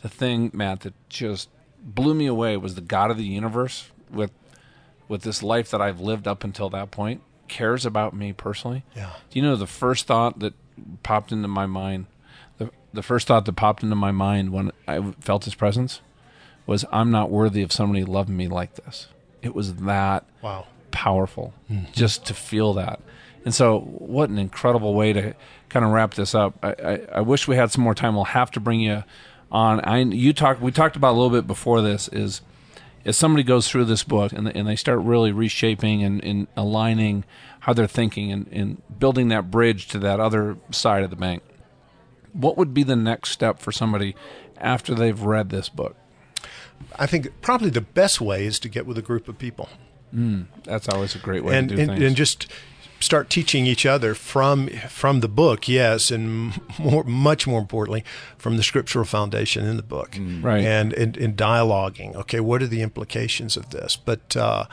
the 0.02 0.08
thing, 0.08 0.50
Matt, 0.52 0.80
that 0.80 0.94
just 1.08 1.48
blew 1.82 2.14
me 2.14 2.26
away 2.26 2.56
was 2.56 2.74
the 2.74 2.80
God 2.80 3.10
of 3.10 3.16
the 3.16 3.24
universe 3.24 3.90
with 4.10 4.30
with 5.12 5.20
this 5.22 5.42
life 5.42 5.70
that 5.70 5.82
I've 5.82 6.00
lived 6.00 6.26
up 6.26 6.42
until 6.42 6.70
that 6.70 6.90
point 6.90 7.20
cares 7.46 7.84
about 7.84 8.14
me 8.14 8.32
personally. 8.32 8.82
Yeah. 8.96 9.10
Do 9.28 9.38
you 9.38 9.44
know 9.44 9.56
the 9.56 9.66
first 9.66 10.06
thought 10.06 10.38
that 10.38 10.54
popped 11.02 11.32
into 11.32 11.48
my 11.48 11.66
mind? 11.66 12.06
The 12.56 12.70
the 12.94 13.02
first 13.02 13.26
thought 13.28 13.44
that 13.44 13.52
popped 13.52 13.82
into 13.82 13.94
my 13.94 14.10
mind 14.10 14.52
when 14.52 14.72
I 14.88 15.12
felt 15.20 15.44
his 15.44 15.54
presence 15.54 16.00
was 16.66 16.86
I'm 16.90 17.10
not 17.10 17.30
worthy 17.30 17.60
of 17.60 17.72
somebody 17.72 18.04
loving 18.04 18.38
me 18.38 18.48
like 18.48 18.76
this. 18.76 19.08
It 19.42 19.54
was 19.54 19.74
that 19.74 20.24
Wow. 20.40 20.64
powerful 20.92 21.52
mm-hmm. 21.70 21.92
just 21.92 22.24
to 22.26 22.34
feel 22.34 22.72
that. 22.74 22.98
And 23.44 23.54
so, 23.54 23.80
what 23.80 24.30
an 24.30 24.38
incredible 24.38 24.94
way 24.94 25.12
to 25.12 25.34
kind 25.68 25.84
of 25.84 25.90
wrap 25.90 26.14
this 26.14 26.34
up. 26.34 26.54
I, 26.62 26.68
I, 26.72 27.00
I 27.16 27.20
wish 27.20 27.46
we 27.46 27.56
had 27.56 27.70
some 27.70 27.84
more 27.84 27.94
time. 27.94 28.14
We'll 28.14 28.24
have 28.24 28.50
to 28.52 28.60
bring 28.60 28.80
you 28.80 29.04
on. 29.50 29.80
I 29.80 29.98
you 29.98 30.32
talked. 30.32 30.62
We 30.62 30.72
talked 30.72 30.96
about 30.96 31.12
a 31.12 31.18
little 31.18 31.36
bit 31.36 31.46
before 31.46 31.82
this. 31.82 32.08
Is 32.08 32.40
as 33.04 33.16
somebody 33.16 33.42
goes 33.42 33.68
through 33.68 33.86
this 33.86 34.04
book 34.04 34.32
and, 34.32 34.48
and 34.48 34.66
they 34.66 34.76
start 34.76 35.00
really 35.00 35.32
reshaping 35.32 36.02
and, 36.02 36.22
and 36.24 36.46
aligning 36.56 37.24
how 37.60 37.72
they're 37.72 37.86
thinking 37.86 38.32
and, 38.32 38.48
and 38.52 38.82
building 38.98 39.28
that 39.28 39.50
bridge 39.50 39.88
to 39.88 39.98
that 39.98 40.20
other 40.20 40.56
side 40.70 41.02
of 41.02 41.10
the 41.10 41.16
bank. 41.16 41.42
What 42.32 42.56
would 42.56 42.72
be 42.72 42.82
the 42.82 42.96
next 42.96 43.30
step 43.30 43.58
for 43.58 43.72
somebody 43.72 44.14
after 44.56 44.94
they've 44.94 45.20
read 45.20 45.50
this 45.50 45.68
book? 45.68 45.96
I 46.96 47.06
think 47.06 47.28
probably 47.40 47.70
the 47.70 47.80
best 47.80 48.20
way 48.20 48.46
is 48.46 48.58
to 48.60 48.68
get 48.68 48.86
with 48.86 48.98
a 48.98 49.02
group 49.02 49.28
of 49.28 49.38
people 49.38 49.68
hmm. 50.12 50.42
That's 50.64 50.88
always 50.88 51.14
a 51.14 51.18
great 51.18 51.44
way 51.44 51.56
and 51.56 51.68
to 51.68 51.74
do 51.74 51.82
and, 51.82 51.90
things. 51.90 52.02
and 52.04 52.16
just 52.16 52.46
start 53.02 53.28
teaching 53.28 53.66
each 53.66 53.84
other 53.84 54.14
from 54.14 54.68
from 54.88 55.20
the 55.20 55.28
book, 55.28 55.68
yes, 55.68 56.10
and 56.10 56.60
more 56.78 57.04
much 57.04 57.46
more 57.46 57.60
importantly 57.60 58.04
from 58.38 58.56
the 58.56 58.62
scriptural 58.62 59.04
foundation 59.04 59.66
in 59.66 59.76
the 59.76 59.82
book, 59.82 60.16
Right. 60.40 60.64
And 60.64 60.92
in 60.92 61.16
and 61.22 61.36
dialoguing. 61.36 62.14
Okay, 62.16 62.40
what 62.40 62.62
are 62.62 62.66
the 62.66 62.82
implications 62.82 63.56
of 63.56 63.70
this? 63.70 63.96
But 63.96 64.36
uh, 64.36 64.64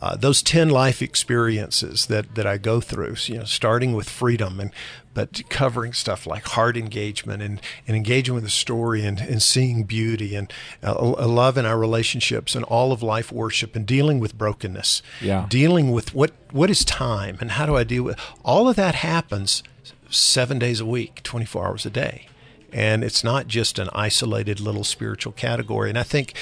uh, 0.00 0.16
those 0.16 0.42
ten 0.42 0.70
life 0.70 1.02
experiences 1.02 2.06
that 2.06 2.34
that 2.34 2.46
I 2.46 2.58
go 2.58 2.80
through, 2.80 3.16
you 3.26 3.38
know, 3.38 3.44
starting 3.44 3.94
with 3.94 4.08
freedom 4.08 4.60
and 4.60 4.70
but 5.14 5.48
covering 5.48 5.92
stuff 5.92 6.26
like 6.26 6.44
heart 6.48 6.76
engagement 6.76 7.42
and, 7.42 7.60
and 7.86 7.96
engaging 7.96 8.34
with 8.34 8.44
the 8.44 8.50
story 8.50 9.04
and, 9.04 9.20
and 9.20 9.40
seeing 9.42 9.84
beauty 9.84 10.34
and 10.34 10.52
uh, 10.82 10.94
a 10.98 11.26
love 11.28 11.56
in 11.56 11.64
our 11.64 11.78
relationships 11.78 12.54
and 12.54 12.64
all 12.66 12.92
of 12.92 13.02
life 13.02 13.30
worship 13.32 13.74
and 13.76 13.86
dealing 13.86 14.18
with 14.20 14.36
brokenness 14.36 15.02
Yeah. 15.20 15.46
dealing 15.48 15.92
with 15.92 16.14
what 16.14 16.32
what 16.50 16.68
is 16.70 16.84
time 16.84 17.38
and 17.40 17.52
how 17.52 17.64
do 17.66 17.76
I 17.76 17.84
deal 17.84 18.02
with 18.02 18.18
all 18.44 18.68
of 18.68 18.76
that 18.76 18.96
happens 18.96 19.62
seven 20.10 20.58
days 20.58 20.80
a 20.80 20.86
week, 20.86 21.22
24 21.22 21.66
hours 21.66 21.86
a 21.86 21.90
day. 21.90 22.26
And 22.72 23.02
it's 23.04 23.22
not 23.24 23.46
just 23.46 23.78
an 23.78 23.88
isolated 23.94 24.58
little 24.60 24.84
spiritual 24.84 25.32
category. 25.32 25.88
And 25.90 25.98
I 25.98 26.02
think 26.02 26.34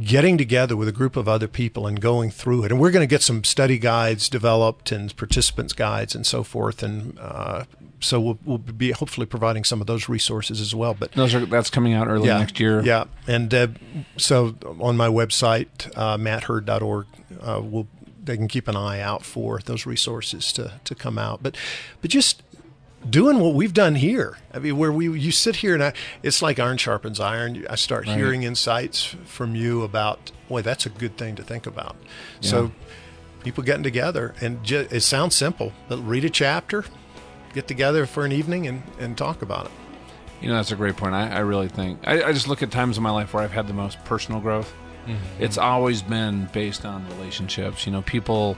getting 0.00 0.36
together 0.36 0.76
with 0.76 0.88
a 0.88 0.92
group 0.92 1.16
of 1.16 1.28
other 1.28 1.48
people 1.48 1.86
and 1.86 2.00
going 2.00 2.30
through 2.30 2.64
it, 2.64 2.70
and 2.70 2.80
we're 2.80 2.90
going 2.90 3.06
to 3.06 3.12
get 3.12 3.22
some 3.22 3.44
study 3.44 3.78
guides 3.78 4.28
developed 4.28 4.92
and 4.92 5.16
participants 5.16 5.72
guides 5.72 6.14
and 6.14 6.26
so 6.26 6.42
forth. 6.42 6.82
And 6.82 7.18
uh, 7.18 7.64
so 8.00 8.20
we'll, 8.20 8.38
we'll 8.44 8.58
be 8.58 8.92
hopefully 8.92 9.26
providing 9.26 9.64
some 9.64 9.80
of 9.80 9.86
those 9.86 10.08
resources 10.08 10.60
as 10.60 10.74
well. 10.74 10.94
But 10.94 11.12
Those 11.12 11.34
are 11.34 11.46
that's 11.46 11.70
coming 11.70 11.94
out 11.94 12.08
early 12.08 12.28
yeah, 12.28 12.38
next 12.38 12.60
year. 12.60 12.82
Yeah, 12.82 13.04
and 13.26 13.52
uh, 13.52 13.68
so 14.16 14.56
on 14.80 14.96
my 14.96 15.08
website, 15.08 15.96
uh, 15.96 16.18
mattheard.org, 16.18 17.06
uh, 17.40 17.60
we'll, 17.62 17.88
they 18.22 18.36
can 18.36 18.48
keep 18.48 18.68
an 18.68 18.76
eye 18.76 19.00
out 19.00 19.24
for 19.24 19.60
those 19.64 19.86
resources 19.86 20.52
to, 20.52 20.72
to 20.84 20.94
come 20.94 21.16
out. 21.18 21.42
But 21.42 21.56
but 22.02 22.10
just 22.10 22.42
doing 23.08 23.38
what 23.38 23.54
we've 23.54 23.74
done 23.74 23.94
here. 23.94 24.38
I 24.52 24.58
mean, 24.58 24.76
where 24.76 24.92
we 24.92 25.08
you 25.18 25.32
sit 25.32 25.56
here 25.56 25.74
and 25.74 25.82
I, 25.82 25.92
it's 26.22 26.42
like 26.42 26.58
iron 26.58 26.76
sharpens 26.78 27.20
iron. 27.20 27.66
I 27.68 27.74
start 27.76 28.06
hearing 28.06 28.42
insights 28.42 29.14
from 29.24 29.54
you 29.54 29.82
about, 29.82 30.32
boy, 30.48 30.62
that's 30.62 30.86
a 30.86 30.90
good 30.90 31.16
thing 31.16 31.36
to 31.36 31.42
think 31.42 31.66
about. 31.66 31.96
So 32.40 32.72
people 33.44 33.62
getting 33.62 33.84
together. 33.84 34.34
And 34.40 34.62
ju- 34.64 34.88
it 34.90 35.00
sounds 35.00 35.34
simple, 35.34 35.72
but 35.88 35.98
read 35.98 36.24
a 36.24 36.30
chapter, 36.30 36.84
get 37.54 37.68
together 37.68 38.06
for 38.06 38.24
an 38.24 38.32
evening, 38.32 38.66
and, 38.66 38.82
and 38.98 39.16
talk 39.16 39.40
about 39.40 39.66
it. 39.66 39.72
You 40.40 40.48
know, 40.48 40.56
that's 40.56 40.72
a 40.72 40.76
great 40.76 40.96
point. 40.96 41.14
I, 41.14 41.30
I 41.30 41.38
really 41.38 41.68
think 41.68 42.00
I, 42.06 42.24
I 42.24 42.32
just 42.32 42.48
look 42.48 42.62
at 42.62 42.70
times 42.70 42.96
in 42.96 43.02
my 43.02 43.10
life 43.10 43.32
where 43.32 43.42
I've 43.42 43.52
had 43.52 43.68
the 43.68 43.72
most 43.72 44.02
personal 44.04 44.40
growth. 44.40 44.72
Mm-hmm. 45.06 45.42
It's 45.42 45.56
always 45.56 46.02
been 46.02 46.48
based 46.52 46.84
on 46.84 47.08
relationships. 47.10 47.86
You 47.86 47.92
know, 47.92 48.02
people 48.02 48.56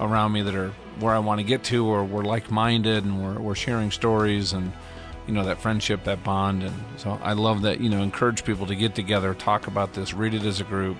around 0.00 0.32
me 0.32 0.42
that 0.42 0.54
are 0.54 0.70
where 1.00 1.14
I 1.14 1.18
want 1.18 1.40
to 1.40 1.44
get 1.44 1.64
to, 1.64 1.86
or 1.86 2.04
we're 2.04 2.24
like-minded, 2.24 3.04
and 3.04 3.22
we're 3.22 3.40
we're 3.40 3.54
sharing 3.54 3.90
stories, 3.90 4.52
and 4.52 4.72
you 5.26 5.34
know 5.34 5.44
that 5.44 5.60
friendship, 5.60 6.04
that 6.04 6.22
bond, 6.22 6.62
and 6.62 6.74
so 6.96 7.18
I 7.22 7.32
love 7.32 7.62
that. 7.62 7.80
You 7.80 7.88
know, 7.88 8.02
encourage 8.02 8.44
people 8.44 8.66
to 8.66 8.74
get 8.74 8.94
together, 8.94 9.34
talk 9.34 9.66
about 9.66 9.92
this, 9.92 10.14
read 10.14 10.34
it 10.34 10.44
as 10.44 10.60
a 10.60 10.64
group. 10.64 10.96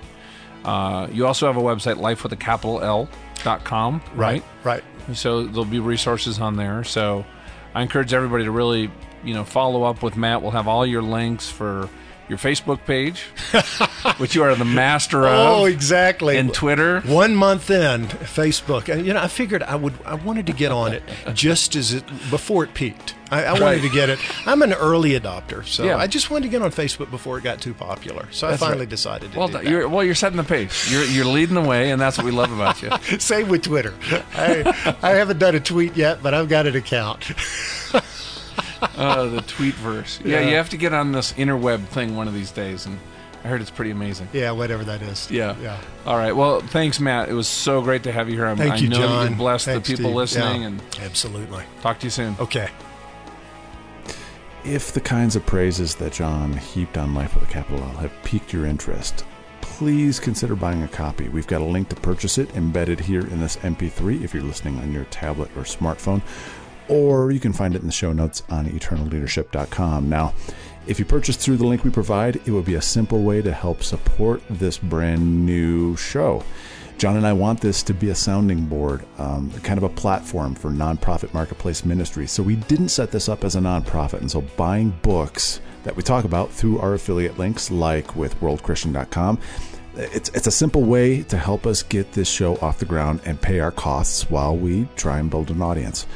Uh, 0.64 1.08
you 1.12 1.26
also 1.26 1.46
have 1.46 1.56
a 1.56 1.62
website, 1.62 1.98
life 1.98 2.22
with 2.22 2.32
a 2.32 2.36
capital 2.36 2.80
L 2.80 3.08
dot 3.42 3.64
com, 3.64 4.00
right? 4.14 4.42
Right. 4.64 4.82
So 5.12 5.44
there'll 5.44 5.66
be 5.66 5.80
resources 5.80 6.40
on 6.40 6.56
there. 6.56 6.84
So 6.84 7.26
I 7.74 7.82
encourage 7.82 8.14
everybody 8.14 8.44
to 8.44 8.50
really, 8.50 8.90
you 9.22 9.34
know, 9.34 9.44
follow 9.44 9.82
up 9.82 10.02
with 10.02 10.16
Matt. 10.16 10.40
We'll 10.40 10.52
have 10.52 10.66
all 10.66 10.86
your 10.86 11.02
links 11.02 11.50
for 11.50 11.90
your 12.28 12.38
Facebook 12.38 12.84
page, 12.86 13.22
which 14.18 14.34
you 14.34 14.42
are 14.42 14.54
the 14.54 14.64
master 14.64 15.26
of. 15.26 15.32
Oh, 15.60 15.64
exactly. 15.66 16.36
And 16.38 16.52
Twitter. 16.54 17.00
One 17.02 17.34
month 17.36 17.70
in, 17.70 18.06
Facebook. 18.06 18.88
And, 18.92 19.06
you 19.06 19.12
know, 19.12 19.20
I 19.22 19.28
figured 19.28 19.62
I 19.62 19.76
would. 19.76 19.94
I 20.06 20.14
wanted 20.14 20.46
to 20.46 20.52
get 20.52 20.72
on 20.72 20.92
it 20.94 21.02
just 21.34 21.76
as 21.76 21.92
it 21.92 22.06
before 22.30 22.64
it 22.64 22.72
peaked. 22.74 23.14
I, 23.30 23.44
I 23.44 23.60
wanted 23.60 23.82
to 23.82 23.88
get 23.88 24.10
it. 24.10 24.18
I'm 24.46 24.62
an 24.62 24.72
early 24.74 25.18
adopter, 25.18 25.66
so 25.66 25.82
Yeah. 25.84 25.96
I 25.96 26.06
just 26.06 26.30
wanted 26.30 26.44
to 26.44 26.48
get 26.50 26.62
on 26.62 26.70
Facebook 26.70 27.10
before 27.10 27.36
it 27.38 27.42
got 27.44 27.60
too 27.60 27.74
popular. 27.74 28.28
So 28.30 28.46
That's 28.48 28.62
I 28.62 28.66
finally 28.66 28.80
right. 28.82 28.88
decided 28.88 29.32
to 29.32 29.38
Well, 29.38 29.48
do 29.48 29.54
that. 29.54 29.64
you're 29.64 29.88
well. 29.88 30.04
You're 30.04 30.14
setting 30.14 30.36
the 30.36 30.44
pace. 30.44 30.90
You're 30.90 31.04
you're 31.04 31.24
leading 31.24 31.54
the 31.56 31.62
way, 31.62 31.90
and 31.90 32.00
that's 32.00 32.16
what 32.16 32.24
we 32.26 32.32
love 32.32 32.52
about 32.52 32.80
you. 32.82 32.90
Same 33.18 33.48
with 33.48 33.62
Twitter. 33.62 33.92
I, 34.34 34.96
I 35.02 35.10
haven't 35.12 35.38
done 35.38 35.54
a 35.54 35.60
tweet 35.60 35.96
yet, 35.96 36.22
but 36.22 36.32
I've 36.34 36.48
got 36.48 36.66
an 36.66 36.76
account. 36.76 37.32
Uh, 38.96 39.26
the 39.26 39.40
tweet 39.42 39.74
verse. 39.74 40.20
Yeah, 40.24 40.40
Yeah. 40.40 40.48
you 40.50 40.56
have 40.56 40.70
to 40.70 40.76
get 40.76 40.92
on 40.92 41.12
this 41.12 41.32
interweb 41.34 41.84
thing 41.88 42.16
one 42.16 42.28
of 42.28 42.34
these 42.34 42.50
days, 42.50 42.86
and 42.86 42.98
I 43.44 43.48
heard 43.48 43.60
it's 43.60 43.70
pretty 43.70 43.90
amazing. 43.90 44.28
yeah, 44.32 44.50
whatever 44.52 44.84
that 44.84 45.02
is. 45.02 45.30
Yeah. 45.30 45.54
Yeah. 45.60 45.78
All 46.06 46.16
right. 46.16 46.34
Well, 46.34 46.60
thanks, 46.60 46.98
Matt. 47.00 47.28
It 47.28 47.34
was 47.34 47.48
so 47.48 47.82
great 47.82 48.02
to 48.04 48.12
have 48.12 48.28
you 48.30 48.36
here. 48.36 48.46
I'm, 48.46 48.56
Thank 48.56 48.72
I 48.72 48.76
you, 48.76 48.88
know 48.88 49.00
that 49.00 49.06
John. 49.06 49.30
you 49.32 49.36
blessed 49.36 49.64
Thanks, 49.66 49.88
the 49.88 49.96
people 49.96 50.10
Steve. 50.10 50.16
listening, 50.16 50.60
Yeah. 50.62 50.66
and 50.68 50.82
Absolutely. 51.02 51.64
talk 51.82 51.98
to 52.00 52.06
you 52.06 52.10
soon. 52.10 52.36
Okay. 52.40 52.68
If 54.64 54.92
the 54.92 55.00
kinds 55.00 55.36
of 55.36 55.44
praises 55.44 55.94
that 55.96 56.12
John 56.14 56.54
heaped 56.54 56.96
on 56.96 57.12
Life 57.14 57.34
with 57.34 57.44
a 57.44 57.52
Capital 57.52 57.80
L 57.84 57.96
have 57.98 58.12
piqued 58.22 58.52
your 58.52 58.64
interest, 58.64 59.24
please 59.60 60.18
consider 60.18 60.54
buying 60.56 60.82
a 60.82 60.88
copy. 60.88 61.28
We've 61.28 61.46
got 61.46 61.60
a 61.60 61.64
link 61.64 61.90
to 61.90 61.96
purchase 61.96 62.38
it 62.38 62.54
embedded 62.56 63.00
here 63.00 63.20
in 63.26 63.40
this 63.40 63.56
MP3 63.56 64.22
if 64.24 64.32
you're 64.32 64.42
listening 64.42 64.78
on 64.78 64.90
your 64.92 65.04
tablet 65.06 65.50
or 65.56 65.62
smartphone, 65.64 66.22
or 66.88 67.30
you 67.30 67.40
can 67.40 67.52
find 67.52 67.74
it 67.74 67.80
in 67.80 67.86
the 67.86 67.92
show 67.92 68.12
notes 68.12 68.42
on 68.50 68.66
eternalleadership.com. 68.66 70.08
Now, 70.08 70.34
if 70.86 70.98
you 70.98 71.04
purchase 71.04 71.36
through 71.36 71.56
the 71.56 71.66
link 71.66 71.84
we 71.84 71.90
provide, 71.90 72.36
it 72.36 72.50
would 72.50 72.66
be 72.66 72.74
a 72.74 72.82
simple 72.82 73.22
way 73.22 73.40
to 73.42 73.52
help 73.52 73.82
support 73.82 74.42
this 74.50 74.76
brand 74.76 75.46
new 75.46 75.96
show. 75.96 76.44
John 76.98 77.16
and 77.16 77.26
I 77.26 77.32
want 77.32 77.60
this 77.60 77.82
to 77.84 77.94
be 77.94 78.10
a 78.10 78.14
sounding 78.14 78.66
board, 78.66 79.04
um, 79.18 79.50
kind 79.62 79.78
of 79.78 79.84
a 79.84 79.88
platform 79.88 80.54
for 80.54 80.70
nonprofit 80.70 81.34
marketplace 81.34 81.84
ministry. 81.84 82.26
So 82.26 82.42
we 82.42 82.56
didn't 82.56 82.90
set 82.90 83.10
this 83.10 83.28
up 83.28 83.44
as 83.44 83.56
a 83.56 83.60
nonprofit. 83.60 84.20
And 84.20 84.30
so 84.30 84.42
buying 84.56 84.90
books 85.02 85.60
that 85.82 85.96
we 85.96 86.02
talk 86.02 86.24
about 86.24 86.52
through 86.52 86.78
our 86.78 86.94
affiliate 86.94 87.38
links, 87.38 87.70
like 87.70 88.14
with 88.14 88.38
worldchristian.com, 88.40 89.40
it's, 89.96 90.28
it's 90.30 90.46
a 90.46 90.52
simple 90.52 90.82
way 90.82 91.22
to 91.24 91.36
help 91.36 91.66
us 91.66 91.82
get 91.82 92.12
this 92.12 92.28
show 92.28 92.56
off 92.56 92.78
the 92.78 92.84
ground 92.84 93.20
and 93.24 93.40
pay 93.40 93.60
our 93.60 93.72
costs 93.72 94.30
while 94.30 94.56
we 94.56 94.88
try 94.96 95.18
and 95.18 95.30
build 95.30 95.50
an 95.50 95.62
audience. 95.62 96.06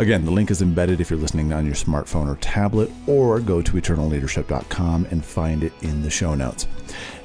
Again, 0.00 0.24
the 0.24 0.30
link 0.30 0.50
is 0.50 0.62
embedded 0.62 1.02
if 1.02 1.10
you're 1.10 1.18
listening 1.18 1.52
on 1.52 1.66
your 1.66 1.74
smartphone 1.74 2.26
or 2.26 2.36
tablet, 2.36 2.90
or 3.06 3.38
go 3.38 3.60
to 3.60 3.72
eternalleadership.com 3.72 5.06
and 5.10 5.22
find 5.22 5.62
it 5.62 5.74
in 5.82 6.00
the 6.00 6.08
show 6.08 6.34
notes. 6.34 6.66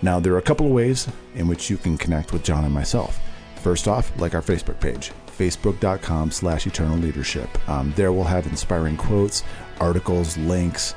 Now, 0.02 0.20
there 0.20 0.34
are 0.34 0.40
a 0.40 0.42
couple 0.42 0.66
of 0.66 0.74
ways 0.74 1.08
in 1.36 1.48
which 1.48 1.70
you 1.70 1.78
can 1.78 1.98
connect 1.98 2.34
with 2.34 2.44
John 2.44 2.66
and 2.66 2.74
myself. 2.74 3.18
First 3.64 3.88
off, 3.88 4.12
like 4.20 4.36
our 4.36 4.42
Facebook 4.42 4.82
page, 4.82 5.14
facebook.com 5.28 6.32
slash 6.32 6.68
eternal 6.68 6.98
leadership. 6.98 7.48
Um, 7.70 7.94
there 7.96 8.12
we'll 8.12 8.26
have 8.26 8.46
inspiring 8.46 8.98
quotes, 8.98 9.44
articles, 9.80 10.36
links, 10.36 10.96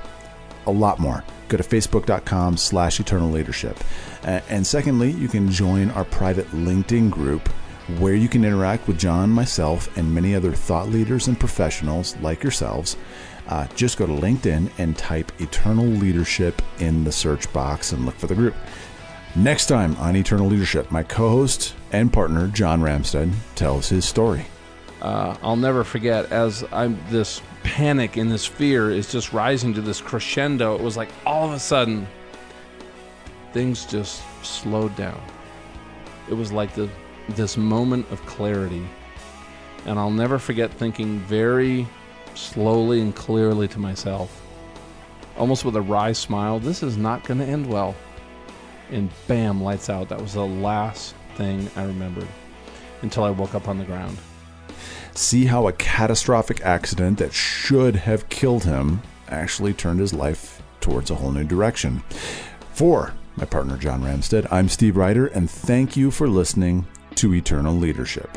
a 0.66 0.72
lot 0.72 0.98
more. 0.98 1.22
Go 1.46 1.58
to 1.58 1.62
facebook.com 1.62 2.56
slash 2.56 2.98
eternal 2.98 3.30
leadership. 3.30 3.78
Uh, 4.24 4.40
and 4.48 4.66
secondly, 4.66 5.12
you 5.12 5.28
can 5.28 5.48
join 5.48 5.92
our 5.92 6.04
private 6.06 6.48
LinkedIn 6.48 7.08
group 7.08 7.48
where 7.96 8.14
you 8.14 8.28
can 8.28 8.44
interact 8.44 8.86
with 8.86 8.98
John, 8.98 9.30
myself, 9.30 9.96
and 9.96 10.14
many 10.14 10.34
other 10.34 10.52
thought 10.52 10.88
leaders 10.88 11.26
and 11.26 11.40
professionals 11.40 12.16
like 12.18 12.42
yourselves. 12.42 12.96
Uh, 13.48 13.66
just 13.74 13.96
go 13.96 14.06
to 14.06 14.12
LinkedIn 14.12 14.70
and 14.78 14.96
type 14.96 15.32
eternal 15.40 15.86
leadership 15.86 16.60
in 16.80 17.04
the 17.04 17.12
search 17.12 17.50
box 17.52 17.92
and 17.92 18.04
look 18.04 18.14
for 18.16 18.26
the 18.26 18.34
group. 18.34 18.54
Next 19.34 19.66
time 19.66 19.96
on 19.96 20.16
Eternal 20.16 20.46
Leadership, 20.46 20.90
my 20.90 21.02
co 21.02 21.30
host 21.30 21.74
and 21.92 22.12
partner, 22.12 22.48
John 22.48 22.80
Ramstead, 22.82 23.32
tells 23.54 23.88
his 23.88 24.04
story. 24.04 24.44
uh, 25.00 25.36
I'll 25.42 25.56
never 25.56 25.84
forget 25.84 26.30
as 26.32 26.64
I'm 26.72 26.98
this 27.08 27.40
panic 27.62 28.16
and 28.16 28.30
this 28.30 28.44
fear 28.46 28.90
is 28.90 29.10
just 29.10 29.32
rising 29.32 29.72
to 29.74 29.80
this 29.80 30.00
crescendo. 30.00 30.74
It 30.74 30.82
was 30.82 30.96
like 30.96 31.08
all 31.24 31.46
of 31.46 31.52
a 31.52 31.58
sudden 31.58 32.06
things 33.52 33.86
just 33.86 34.22
slowed 34.42 34.94
down. 34.96 35.22
It 36.28 36.34
was 36.34 36.52
like 36.52 36.74
the 36.74 36.88
this 37.28 37.56
moment 37.56 38.10
of 38.10 38.24
clarity. 38.26 38.86
And 39.86 39.98
I'll 39.98 40.10
never 40.10 40.38
forget 40.38 40.72
thinking 40.72 41.18
very 41.20 41.86
slowly 42.34 43.00
and 43.00 43.14
clearly 43.14 43.68
to 43.68 43.78
myself, 43.78 44.42
almost 45.36 45.64
with 45.64 45.76
a 45.76 45.80
wry 45.82 46.12
smile, 46.12 46.58
this 46.58 46.82
is 46.82 46.96
not 46.96 47.24
going 47.24 47.38
to 47.38 47.46
end 47.46 47.66
well. 47.66 47.94
And 48.90 49.10
bam, 49.26 49.62
lights 49.62 49.90
out. 49.90 50.08
That 50.08 50.20
was 50.20 50.34
the 50.34 50.46
last 50.46 51.14
thing 51.36 51.70
I 51.76 51.84
remembered 51.84 52.28
until 53.02 53.24
I 53.24 53.30
woke 53.30 53.54
up 53.54 53.68
on 53.68 53.78
the 53.78 53.84
ground. 53.84 54.18
see 55.14 55.46
how 55.46 55.66
a 55.66 55.72
catastrophic 55.72 56.60
accident 56.62 57.18
that 57.18 57.32
should 57.32 57.96
have 57.96 58.28
killed 58.28 58.64
him 58.64 59.02
actually 59.28 59.72
turned 59.72 60.00
his 60.00 60.14
life 60.14 60.62
towards 60.80 61.10
a 61.10 61.16
whole 61.16 61.32
new 61.32 61.44
direction. 61.44 62.02
For 62.72 63.12
my 63.36 63.44
partner 63.44 63.76
John 63.76 64.02
Ramstead, 64.02 64.46
I'm 64.50 64.68
Steve 64.68 64.96
Ryder, 64.96 65.26
and 65.26 65.50
thank 65.50 65.96
you 65.96 66.10
for 66.10 66.28
listening 66.28 66.86
to 67.18 67.34
Eternal 67.34 67.74
Leadership. 67.74 68.30